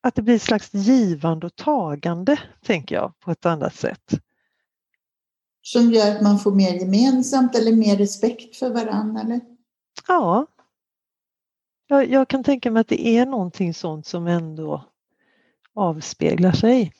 att 0.00 0.14
det 0.14 0.22
blir 0.22 0.34
ett 0.34 0.42
slags 0.42 0.74
givande 0.74 1.46
och 1.46 1.56
tagande, 1.56 2.40
tänker 2.62 2.94
jag, 2.94 3.12
på 3.20 3.30
ett 3.30 3.46
annat 3.46 3.74
sätt. 3.74 4.20
Som 5.62 5.90
gör 5.90 6.16
att 6.16 6.22
man 6.22 6.38
får 6.38 6.52
mer 6.52 6.72
gemensamt 6.72 7.56
eller 7.56 7.72
mer 7.72 7.96
respekt 7.96 8.56
för 8.56 8.70
varandra. 8.70 9.20
Eller? 9.20 9.40
Ja. 10.08 10.46
Jag, 11.90 12.10
jag 12.10 12.28
kan 12.28 12.44
tänka 12.44 12.70
mig 12.70 12.80
att 12.80 12.88
det 12.88 13.06
är 13.06 13.26
någonting 13.26 13.74
sånt 13.74 14.06
som 14.06 14.26
ändå 14.26 14.84
avspeglar 15.74 16.52
sig. 16.52 16.92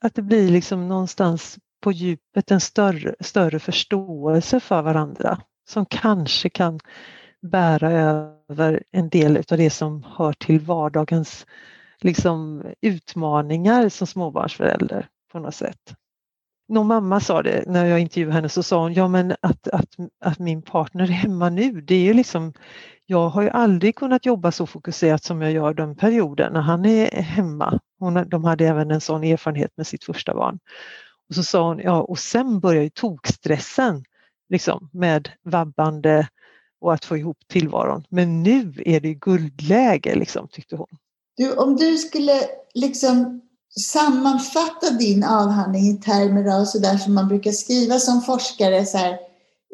Att 0.00 0.14
det 0.14 0.22
blir 0.22 0.50
liksom 0.50 0.88
någonstans 0.88 1.58
på 1.80 1.92
djupet 1.92 2.50
en 2.50 2.60
större, 2.60 3.14
större 3.20 3.58
förståelse 3.58 4.60
för 4.60 4.82
varandra 4.82 5.40
som 5.68 5.86
kanske 5.86 6.48
kan 6.48 6.80
bära 7.42 7.92
över 7.92 8.82
en 8.90 9.08
del 9.08 9.36
av 9.36 9.58
det 9.58 9.70
som 9.70 10.06
hör 10.16 10.32
till 10.32 10.60
vardagens 10.60 11.46
liksom, 12.00 12.62
utmaningar 12.80 13.88
som 13.88 14.06
småbarnsförälder 14.06 15.08
på 15.32 15.38
något 15.38 15.54
sätt. 15.54 15.94
Någon 16.68 16.86
mamma 16.86 17.20
sa 17.20 17.42
det 17.42 17.64
när 17.66 17.86
jag 17.86 18.00
intervjuade 18.00 18.34
henne 18.34 18.48
så 18.48 18.62
sa 18.62 18.82
hon 18.82 18.94
ja 18.94 19.08
men 19.08 19.34
att, 19.40 19.68
att, 19.68 19.90
att 20.20 20.38
min 20.38 20.62
partner 20.62 21.04
är 21.04 21.08
hemma 21.08 21.50
nu 21.50 21.80
det 21.80 21.94
är 21.94 22.02
ju 22.02 22.14
liksom 22.14 22.52
jag 23.06 23.28
har 23.28 23.42
ju 23.42 23.48
aldrig 23.48 23.96
kunnat 23.96 24.26
jobba 24.26 24.52
så 24.52 24.66
fokuserat 24.66 25.24
som 25.24 25.42
jag 25.42 25.52
gör 25.52 25.74
den 25.74 25.96
perioden 25.96 26.52
när 26.52 26.60
han 26.60 26.86
är 26.86 27.22
hemma. 27.22 27.80
Hon, 27.98 28.28
de 28.28 28.44
hade 28.44 28.68
även 28.68 28.90
en 28.90 29.00
sån 29.00 29.24
erfarenhet 29.24 29.70
med 29.76 29.86
sitt 29.86 30.04
första 30.04 30.34
barn. 30.34 30.58
Och 31.28 31.34
så 31.34 31.42
sa 31.42 31.68
hon, 31.68 31.78
ja 31.78 32.02
och 32.02 32.18
sen 32.18 32.60
börjar 32.60 32.82
ju 32.82 32.90
tokstressen 32.90 34.04
liksom, 34.48 34.90
med 34.92 35.28
vabbande 35.44 36.28
och 36.80 36.94
att 36.94 37.04
få 37.04 37.16
ihop 37.16 37.38
tillvaron. 37.48 38.04
Men 38.08 38.42
nu 38.42 38.74
är 38.86 39.00
det 39.00 39.14
guldläge 39.14 40.14
liksom, 40.14 40.48
tyckte 40.48 40.76
hon. 40.76 40.88
Du, 41.36 41.52
om 41.52 41.76
du 41.76 41.96
skulle 41.98 42.40
liksom 42.74 43.40
sammanfatta 43.80 44.90
din 44.90 45.24
avhandling 45.24 45.82
i 45.82 45.96
termer 45.96 46.60
av 46.60 46.64
så 46.64 46.78
där 46.78 46.96
som 46.96 47.14
man 47.14 47.28
brukar 47.28 47.52
skriva 47.52 47.98
som 47.98 48.22
forskare, 48.22 48.86
så 48.86 48.98
här, 48.98 49.18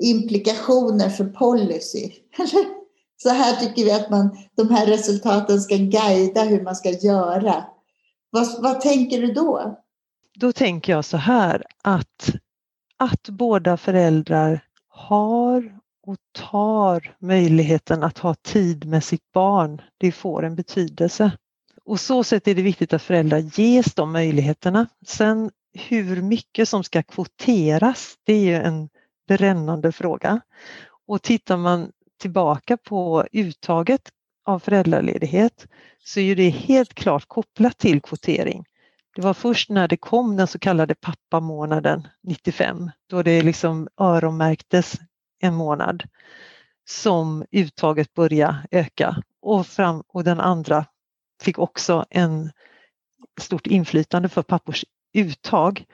implikationer 0.03 1.11
för 1.11 1.25
policy. 1.25 2.11
så 3.23 3.29
här 3.29 3.57
tycker 3.57 3.85
vi 3.85 3.93
att 3.93 4.11
man, 4.11 4.39
de 4.57 4.71
här 4.71 4.87
resultaten 4.87 5.61
ska 5.61 5.77
guida 5.77 6.43
hur 6.43 6.63
man 6.63 6.77
ska 6.77 6.91
göra. 6.91 7.65
Vad, 8.31 8.63
vad 8.63 8.81
tänker 8.81 9.21
du 9.21 9.33
då? 9.33 9.79
Då 10.35 10.53
tänker 10.53 10.93
jag 10.93 11.05
så 11.05 11.17
här 11.17 11.65
att, 11.83 12.31
att 12.97 13.29
båda 13.29 13.77
föräldrar 13.77 14.65
har 14.89 15.81
och 16.07 16.17
tar 16.33 17.15
möjligheten 17.19 18.03
att 18.03 18.19
ha 18.19 18.35
tid 18.35 18.85
med 18.85 19.05
sitt 19.05 19.33
barn, 19.33 19.81
det 19.99 20.13
får 20.13 20.45
en 20.45 20.55
betydelse. 20.55 21.33
Och 21.85 22.01
så 22.01 22.25
sätt 22.25 22.49
är 22.49 22.55
det 22.55 22.63
viktigt 22.63 22.93
att 22.93 23.03
föräldrar 23.03 23.39
ges 23.39 23.95
de 23.95 24.13
möjligheterna. 24.13 24.87
Sen 25.07 25.51
hur 25.73 26.23
mycket 26.23 26.69
som 26.69 26.85
ska 26.85 27.03
kvoteras, 27.03 28.15
det 28.25 28.33
är 28.33 28.45
ju 28.45 28.55
en 28.55 28.89
brännande 29.29 29.93
fråga. 29.93 30.41
Och 31.07 31.23
tittar 31.23 31.57
man 31.57 31.93
tillbaka 32.21 32.77
på 32.77 33.27
uttaget 33.33 34.11
av 34.45 34.59
föräldraledighet 34.59 35.67
så 35.99 36.21
är 36.21 36.37
det 36.37 36.49
helt 36.49 36.95
klart 36.95 37.25
kopplat 37.29 37.79
till 37.79 38.01
kvotering. 38.01 38.65
Det 39.15 39.23
var 39.23 39.35
först 39.35 39.71
när 39.71 39.89
det 39.89 39.97
kom 39.97 40.37
den 40.37 40.47
så 40.47 40.59
kallade 40.59 40.95
pappamånaden 40.95 42.09
95, 42.23 42.91
då 43.11 43.23
det 43.23 43.43
liksom 43.43 43.89
öronmärktes 44.01 45.01
en 45.41 45.55
månad, 45.55 46.03
som 46.89 47.45
uttaget 47.51 48.15
började 48.15 48.67
öka 48.71 49.23
och, 49.43 49.67
fram, 49.67 50.03
och 50.09 50.25
den 50.25 50.41
andra 50.41 50.87
fick 51.43 51.59
också 51.59 52.05
en 52.11 52.51
stort 53.41 53.67
inflytande 53.67 54.29
för 54.29 54.43
pappors 54.43 54.85
uttag. 55.13 55.85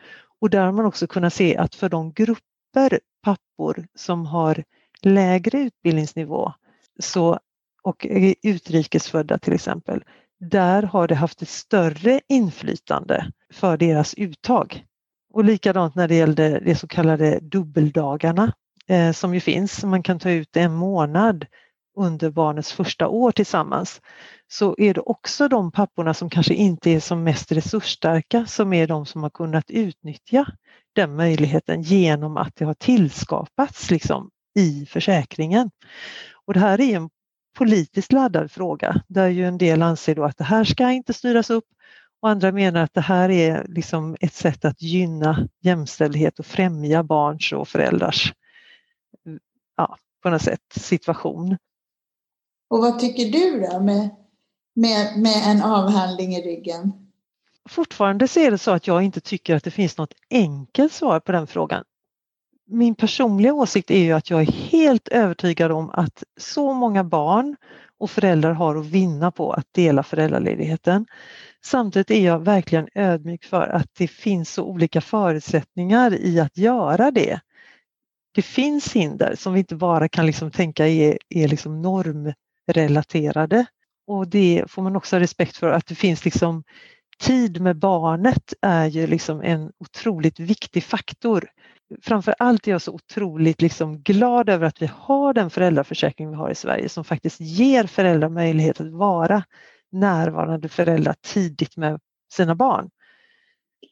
Och 0.40 0.50
där 0.50 0.64
har 0.64 0.72
man 0.72 0.86
också 0.86 1.06
kunnat 1.06 1.34
se 1.34 1.56
att 1.56 1.74
för 1.74 1.88
de 1.88 2.12
grupper 2.12 3.00
pappor 3.22 3.86
som 3.94 4.26
har 4.26 4.64
lägre 5.02 5.58
utbildningsnivå. 5.58 6.52
Så, 6.98 7.38
och 7.82 8.06
utrikesfödda 8.42 9.38
till 9.38 9.52
exempel, 9.52 10.04
där 10.40 10.82
har 10.82 11.08
det 11.08 11.14
haft 11.14 11.42
ett 11.42 11.48
större 11.48 12.20
inflytande 12.28 13.32
för 13.52 13.76
deras 13.76 14.14
uttag. 14.14 14.84
Och 15.32 15.44
likadant 15.44 15.94
när 15.94 16.08
det 16.08 16.14
gällde 16.14 16.60
de 16.60 16.74
så 16.74 16.86
kallade 16.86 17.38
dubbeldagarna 17.40 18.52
eh, 18.88 19.12
som 19.12 19.34
ju 19.34 19.40
finns, 19.40 19.84
man 19.84 20.02
kan 20.02 20.18
ta 20.18 20.30
ut 20.30 20.56
en 20.56 20.74
månad 20.74 21.46
under 21.96 22.30
barnets 22.30 22.72
första 22.72 23.08
år 23.08 23.32
tillsammans, 23.32 24.00
så 24.48 24.74
är 24.78 24.94
det 24.94 25.00
också 25.00 25.48
de 25.48 25.72
papporna 25.72 26.14
som 26.14 26.30
kanske 26.30 26.54
inte 26.54 26.90
är 26.90 27.00
som 27.00 27.24
mest 27.24 27.52
resursstarka 27.52 28.46
som 28.46 28.72
är 28.72 28.86
de 28.86 29.06
som 29.06 29.22
har 29.22 29.30
kunnat 29.30 29.70
utnyttja 29.70 30.46
den 30.92 31.16
möjligheten 31.16 31.82
genom 31.82 32.36
att 32.36 32.56
det 32.56 32.64
har 32.64 32.74
tillskapats 32.74 33.90
liksom 33.90 34.30
i 34.56 34.86
försäkringen. 34.86 35.70
Och 36.46 36.54
det 36.54 36.60
här 36.60 36.80
är 36.80 36.96
en 36.96 37.10
politiskt 37.58 38.12
laddad 38.12 38.50
fråga 38.50 39.02
där 39.08 39.28
ju 39.28 39.46
en 39.46 39.58
del 39.58 39.82
anser 39.82 40.14
då 40.14 40.24
att 40.24 40.36
det 40.36 40.44
här 40.44 40.64
ska 40.64 40.90
inte 40.90 41.12
styras 41.12 41.50
upp 41.50 41.64
och 42.20 42.28
andra 42.28 42.52
menar 42.52 42.82
att 42.82 42.94
det 42.94 43.00
här 43.00 43.30
är 43.30 43.66
liksom 43.68 44.16
ett 44.20 44.34
sätt 44.34 44.64
att 44.64 44.82
gynna 44.82 45.48
jämställdhet 45.60 46.38
och 46.38 46.46
främja 46.46 47.02
barns 47.02 47.52
och 47.52 47.68
föräldrars 47.68 48.32
ja, 49.76 49.96
på 50.22 50.30
något 50.30 50.42
sätt 50.42 50.60
situation. 50.76 51.56
Och 52.70 52.78
vad 52.78 52.98
tycker 52.98 53.24
du 53.24 53.60
då 53.60 53.80
med, 53.80 54.08
med, 54.74 55.18
med 55.18 55.42
en 55.46 55.62
avhandling 55.62 56.34
i 56.34 56.42
ryggen? 56.42 57.06
fortfarande 57.68 58.28
så 58.28 58.40
är 58.40 58.50
det 58.50 58.58
så 58.58 58.70
att 58.70 58.86
jag 58.86 59.02
inte 59.02 59.20
tycker 59.20 59.56
att 59.56 59.64
det 59.64 59.70
finns 59.70 59.98
något 59.98 60.14
enkelt 60.30 60.92
svar 60.92 61.20
på 61.20 61.32
den 61.32 61.46
frågan. 61.46 61.84
Min 62.68 62.94
personliga 62.94 63.54
åsikt 63.54 63.90
är 63.90 63.98
ju 63.98 64.12
att 64.12 64.30
jag 64.30 64.40
är 64.40 64.52
helt 64.52 65.08
övertygad 65.08 65.72
om 65.72 65.90
att 65.90 66.24
så 66.36 66.72
många 66.72 67.04
barn 67.04 67.56
och 67.98 68.10
föräldrar 68.10 68.52
har 68.52 68.76
att 68.76 68.86
vinna 68.86 69.30
på 69.30 69.52
att 69.52 69.66
dela 69.72 70.02
föräldraledigheten. 70.02 71.06
Samtidigt 71.64 72.10
är 72.10 72.24
jag 72.26 72.38
verkligen 72.44 72.88
ödmjuk 72.94 73.44
för 73.44 73.66
att 73.68 73.86
det 73.98 74.08
finns 74.08 74.52
så 74.52 74.64
olika 74.64 75.00
förutsättningar 75.00 76.14
i 76.14 76.40
att 76.40 76.58
göra 76.58 77.10
det. 77.10 77.40
Det 78.34 78.42
finns 78.42 78.92
hinder 78.92 79.34
som 79.38 79.52
vi 79.52 79.58
inte 79.58 79.76
bara 79.76 80.08
kan 80.08 80.26
liksom 80.26 80.50
tänka 80.50 80.88
är, 80.88 81.18
är 81.28 81.48
liksom 81.48 81.82
normrelaterade 81.82 83.66
och 84.06 84.28
det 84.28 84.64
får 84.68 84.82
man 84.82 84.96
också 84.96 85.16
ha 85.16 85.20
respekt 85.20 85.56
för 85.56 85.68
att 85.68 85.86
det 85.86 85.94
finns 85.94 86.24
liksom 86.24 86.64
tid 87.18 87.60
med 87.60 87.78
barnet 87.78 88.54
är 88.62 88.86
ju 88.86 89.06
liksom 89.06 89.40
en 89.42 89.72
otroligt 89.78 90.40
viktig 90.40 90.84
faktor. 90.84 91.48
Framför 92.02 92.34
allt 92.38 92.66
är 92.66 92.70
jag 92.72 92.82
så 92.82 92.92
otroligt 92.92 93.62
liksom 93.62 94.02
glad 94.02 94.48
över 94.48 94.66
att 94.66 94.82
vi 94.82 94.90
har 94.96 95.34
den 95.34 95.50
föräldraförsäkring 95.50 96.30
vi 96.30 96.36
har 96.36 96.50
i 96.50 96.54
Sverige 96.54 96.88
som 96.88 97.04
faktiskt 97.04 97.40
ger 97.40 97.84
föräldrar 97.84 98.28
möjlighet 98.28 98.80
att 98.80 98.92
vara 98.92 99.44
närvarande 99.92 100.68
föräldrar 100.68 101.14
tidigt 101.22 101.76
med 101.76 102.00
sina 102.32 102.54
barn. 102.54 102.90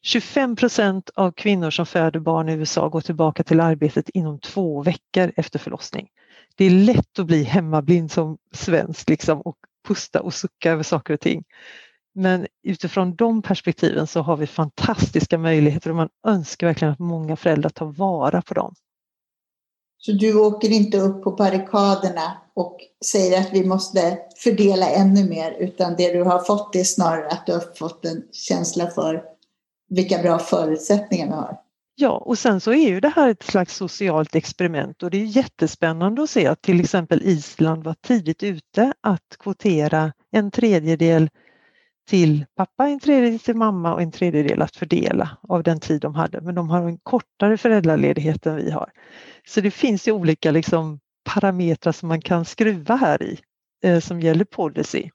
25 0.03 0.57
procent 0.57 1.11
av 1.15 1.33
kvinnor 1.33 1.71
som 1.71 1.87
föder 1.87 2.21
barn 2.21 2.49
i 2.49 2.53
USA 2.53 2.89
går 2.89 3.01
tillbaka 3.01 3.43
till 3.43 3.61
arbetet 3.61 4.09
inom 4.09 4.41
två 4.41 4.83
veckor 4.83 5.33
efter 5.37 5.59
förlossning. 5.59 6.09
Det 6.57 6.65
är 6.65 6.71
lätt 6.71 7.19
att 7.19 7.27
bli 7.27 7.43
hemmablind 7.45 8.13
som 8.13 8.39
svensk 8.53 9.09
liksom, 9.09 9.41
och 9.41 9.57
pusta 9.89 10.21
och 10.21 10.35
sucka 10.35 10.73
över 10.73 10.83
saker 10.83 11.15
och 11.15 11.21
ting. 11.21 11.45
Men 12.15 12.47
utifrån 12.62 13.15
de 13.15 13.43
perspektiven 13.43 14.07
så 14.07 14.21
har 14.21 14.37
vi 14.37 14.47
fantastiska 14.47 15.39
möjligheter 15.39 15.91
och 15.91 15.97
man 15.97 16.09
önskar 16.27 16.67
verkligen 16.67 16.93
att 16.93 16.99
många 16.99 17.37
föräldrar 17.37 17.71
tar 17.71 17.87
vara 17.87 18.43
på 18.43 18.55
dem. 18.55 18.75
Så 19.99 20.12
du 20.12 20.35
åker 20.35 20.71
inte 20.71 20.99
upp 20.99 21.25
på 21.25 21.31
barrikaderna 21.31 22.39
och 22.55 22.81
säger 23.05 23.41
att 23.41 23.53
vi 23.53 23.65
måste 23.65 24.19
fördela 24.37 24.91
ännu 24.91 25.29
mer 25.29 25.57
utan 25.59 25.95
det 25.97 26.12
du 26.12 26.23
har 26.23 26.39
fått 26.39 26.77
är 26.77 26.85
snarare 26.85 27.29
att 27.29 27.47
du 27.47 27.53
har 27.53 27.77
fått 27.77 28.05
en 28.05 28.23
känsla 28.33 28.91
för 28.91 29.23
vilka 29.89 30.19
bra 30.19 30.39
förutsättningar 30.39 31.27
vi 31.27 31.33
har. 31.33 31.59
Ja, 31.97 32.11
och 32.11 32.39
sen 32.39 32.61
så 32.61 32.73
är 32.73 32.89
ju 32.89 33.01
det 33.01 33.12
här 33.17 33.29
ett 33.29 33.43
slags 33.43 33.77
socialt 33.77 34.35
experiment 34.35 35.03
och 35.03 35.11
det 35.11 35.19
är 35.19 35.25
jättespännande 35.25 36.23
att 36.23 36.31
se 36.31 36.47
att 36.47 36.62
till 36.62 36.81
exempel 36.81 37.23
Island 37.23 37.85
var 37.85 37.95
tidigt 37.95 38.43
ute 38.43 38.93
att 39.01 39.37
kvotera 39.39 40.12
en 40.31 40.51
tredjedel 40.51 41.31
till 42.09 42.45
pappa, 42.57 42.89
en 42.89 43.01
tredjedel 43.01 43.39
till 43.39 43.57
mamma 43.57 43.95
och 43.95 44.03
en 44.03 44.13
tredjedel 44.13 44.63
att 44.63 44.77
fördela 44.77 45.39
av 45.49 45.63
den 45.63 45.81
tid 45.81 46.01
de 46.01 46.15
hade. 46.15 46.41
Men 46.41 46.55
de 46.55 46.71
har 46.71 46.89
en 46.89 46.99
kortare 46.99 47.59
föräldraledighet 47.59 48.47
än 48.47 48.57
vi 48.57 48.71
har. 48.71 48.91
Så 49.49 49.61
det 49.61 49.71
finns 49.71 50.09
ju 50.09 50.13
olika 50.13 50.51
liksom, 50.51 51.01
parametrar 51.25 51.93
som 51.93 52.09
man 52.09 52.21
kan 52.21 52.45
skruva 52.45 52.97
här 52.97 53.23
i 53.23 53.39
eh, 53.85 54.01
som 54.01 54.21
gäller 54.21 54.45
policy. 54.45 55.11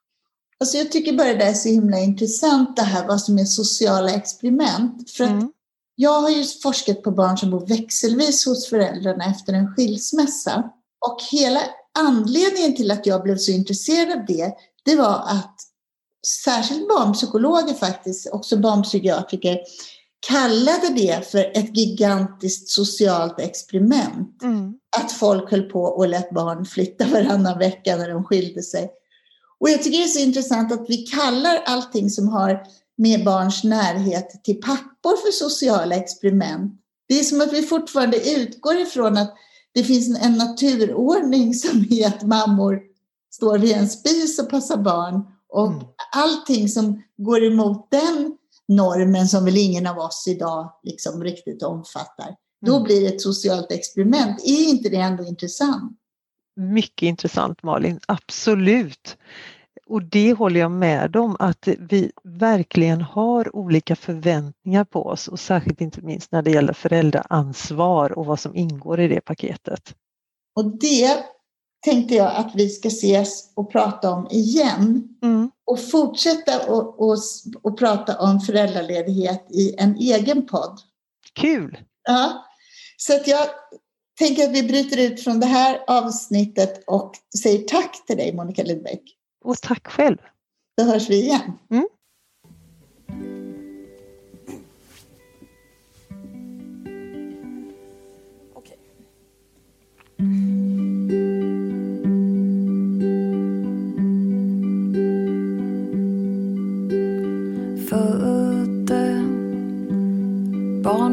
Alltså 0.60 0.78
jag 0.78 0.92
tycker 0.92 1.14
bara 1.14 1.34
det 1.34 1.44
är 1.44 1.54
så 1.54 1.70
himla 1.70 2.00
intressant 2.00 2.76
det 2.76 2.82
här 2.82 3.08
vad 3.08 3.22
som 3.22 3.38
är 3.38 3.46
sociala 3.46 4.14
experiment. 4.14 5.12
För 5.12 5.24
mm. 5.24 5.52
jag 5.96 6.22
har 6.22 6.30
ju 6.30 6.44
forskat 6.64 7.04
på 7.04 7.12
barn 7.12 7.38
som 7.38 7.52
bor 7.52 7.68
växelvis 7.68 8.46
hos 8.46 8.70
föräldrarna 8.70 9.26
efter 9.26 9.54
en 9.54 9.76
skilsmässa. 9.76 10.72
Och 11.08 11.18
hela 11.32 11.60
anledningen 12.00 12.76
till 12.76 12.92
att 12.92 13.06
jag 13.06 13.24
blev 13.24 13.38
så 13.38 13.52
intresserad 13.52 14.20
av 14.20 14.26
det, 14.26 14.54
det 14.86 14.96
var 14.96 15.24
att 15.28 15.56
särskilt 16.28 16.88
barnpsykologer 16.88 17.74
faktiskt, 17.74 18.30
också 18.32 18.58
barnpsykiatriker, 18.58 19.60
kallade 20.28 20.90
det 20.96 21.32
för 21.32 21.52
ett 21.58 21.78
gigantiskt 21.78 22.70
socialt 22.70 23.40
experiment. 23.40 24.44
Mm. 24.44 24.74
Att 24.98 25.12
folk 25.12 25.52
höll 25.52 25.64
på 25.64 25.84
och 25.84 26.08
lät 26.08 26.32
barn 26.32 26.66
flytta 26.66 27.08
varannan 27.08 27.60
vecka 27.60 27.96
när 27.96 28.10
de 28.10 28.24
skilde 28.24 28.64
sig. 28.64 28.92
Och 29.60 29.70
jag 29.70 29.84
tycker 29.84 29.98
det 29.98 30.04
är 30.04 30.08
så 30.08 30.20
intressant 30.20 30.72
att 30.72 30.86
vi 30.90 30.98
kallar 30.98 31.64
allting 31.66 32.10
som 32.10 32.28
har 32.28 32.64
med 32.98 33.26
barns 33.26 33.64
närhet 33.64 34.44
till 34.44 34.62
pappor 34.62 35.18
för 35.26 35.32
sociala 35.32 35.96
experiment. 35.96 36.74
Det 37.08 37.20
är 37.20 37.24
som 37.24 37.42
att 37.42 37.54
vi 37.54 37.62
fortfarande 37.62 38.30
utgår 38.30 38.78
ifrån 38.78 39.18
att 39.18 39.34
det 39.74 39.84
finns 39.84 40.20
en 40.20 40.34
naturordning 40.34 41.54
som 41.54 41.86
är 41.90 42.08
att 42.08 42.24
mammor 42.24 42.80
står 43.34 43.58
vid 43.58 43.72
en 43.72 43.90
spis 43.90 44.40
och 44.40 44.50
passar 44.50 44.78
barn 44.78 45.24
och 45.50 45.68
mm. 45.68 45.86
allting 46.16 46.70
som 46.70 47.04
går 47.18 47.44
emot 47.44 47.88
den 47.92 48.38
normen 48.68 49.28
som 49.28 49.46
väl 49.46 49.58
ingen 49.58 49.88
av 49.88 49.98
oss 49.98 50.28
idag 50.28 50.74
liksom 50.84 51.24
riktigt 51.24 51.64
omfattar. 51.64 52.26
Mm. 52.26 52.38
Då 52.66 52.84
blir 52.84 53.02
det 53.02 53.08
ett 53.08 53.22
socialt 53.22 53.72
experiment. 53.72 54.42
Är 54.44 54.70
inte 54.70 54.90
det 54.90 54.98
ändå 54.98 55.26
intressant? 55.26 56.00
Mycket 56.56 57.08
intressant 57.08 57.64
Malin, 57.64 58.00
absolut. 58.08 59.18
Och 59.86 60.04
det 60.04 60.34
håller 60.34 60.60
jag 60.60 60.72
med 60.72 61.16
om 61.16 61.36
att 61.40 61.68
vi 61.68 62.12
verkligen 62.24 63.02
har 63.02 63.56
olika 63.56 63.96
förväntningar 63.96 64.84
på 64.84 65.06
oss 65.06 65.28
och 65.28 65.40
särskilt 65.40 65.82
inte 65.82 66.02
minst 66.02 66.32
när 66.32 66.42
det 66.42 66.52
gäller 66.52 66.74
föräldraansvar 66.74 68.12
och 68.12 68.26
vad 68.26 68.40
som 68.40 68.56
ingår 68.56 69.00
i 69.00 69.08
det 69.08 69.22
paketet. 69.22 69.96
Och 70.56 70.78
det 70.78 71.24
tänkte 71.82 72.16
jag 72.16 72.36
att 72.36 72.52
vi 72.56 72.70
ska 72.70 72.88
ses 72.88 73.54
och 73.56 73.72
prata 73.72 74.12
om 74.12 74.28
igen. 74.32 75.08
Mm. 75.24 75.52
Och 75.66 75.80
fortsätta 75.92 76.72
och, 76.72 77.00
och, 77.00 77.18
och 77.62 77.80
prata 77.80 78.20
om 78.20 78.40
föräldraledighet 78.40 79.48
i 79.50 79.76
en 79.78 79.96
egen 79.96 80.46
podd. 80.46 80.80
Kul! 81.34 81.78
Ja, 82.08 82.46
så 82.98 83.16
att 83.16 83.28
jag 83.28 83.48
tänker 84.20 84.44
att 84.44 84.56
vi 84.56 84.64
bryter 84.64 84.98
ut 84.98 85.24
från 85.24 85.40
det 85.40 85.46
här 85.46 85.84
avsnittet 85.88 86.84
och 86.88 87.12
säger 87.42 87.64
tack 87.64 88.06
till 88.08 88.18
dig 88.18 88.34
Monica 88.34 88.64
Lidbeck. 88.64 89.02
Och 89.46 89.62
tack 89.62 89.88
själv! 89.88 90.18
Då 90.78 90.84
hörs 90.84 91.10
vi 91.10 91.22
igen. 91.22 91.52
Mm. 91.72 91.88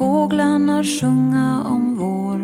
fåglarna 0.00 0.84
sjunga 0.84 1.64
om 1.64 1.96
vår. 1.96 2.40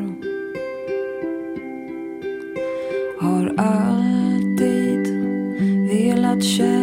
Har 3.20 3.54
alltid 3.56 5.06
velat 5.90 6.44
känna 6.44 6.75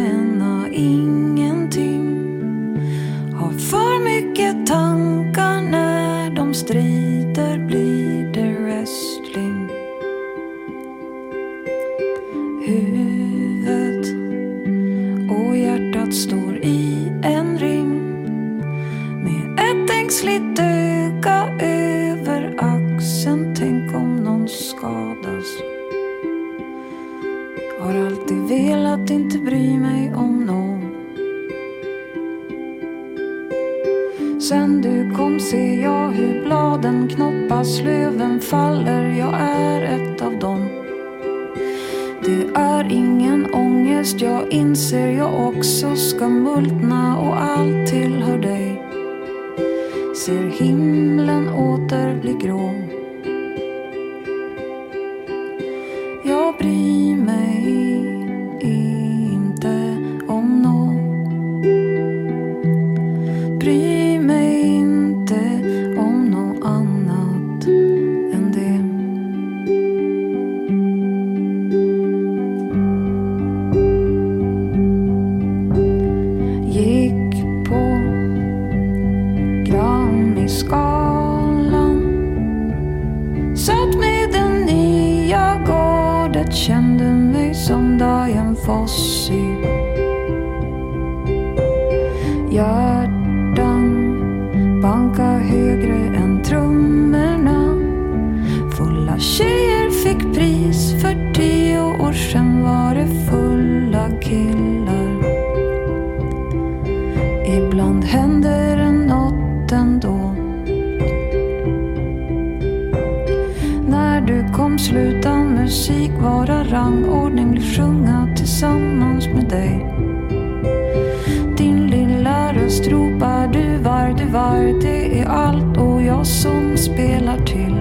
till. 127.38 127.76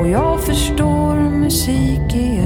Och 0.00 0.08
jag 0.08 0.40
förstår 0.40 1.14
musik 1.16 2.14
igen. 2.14 2.43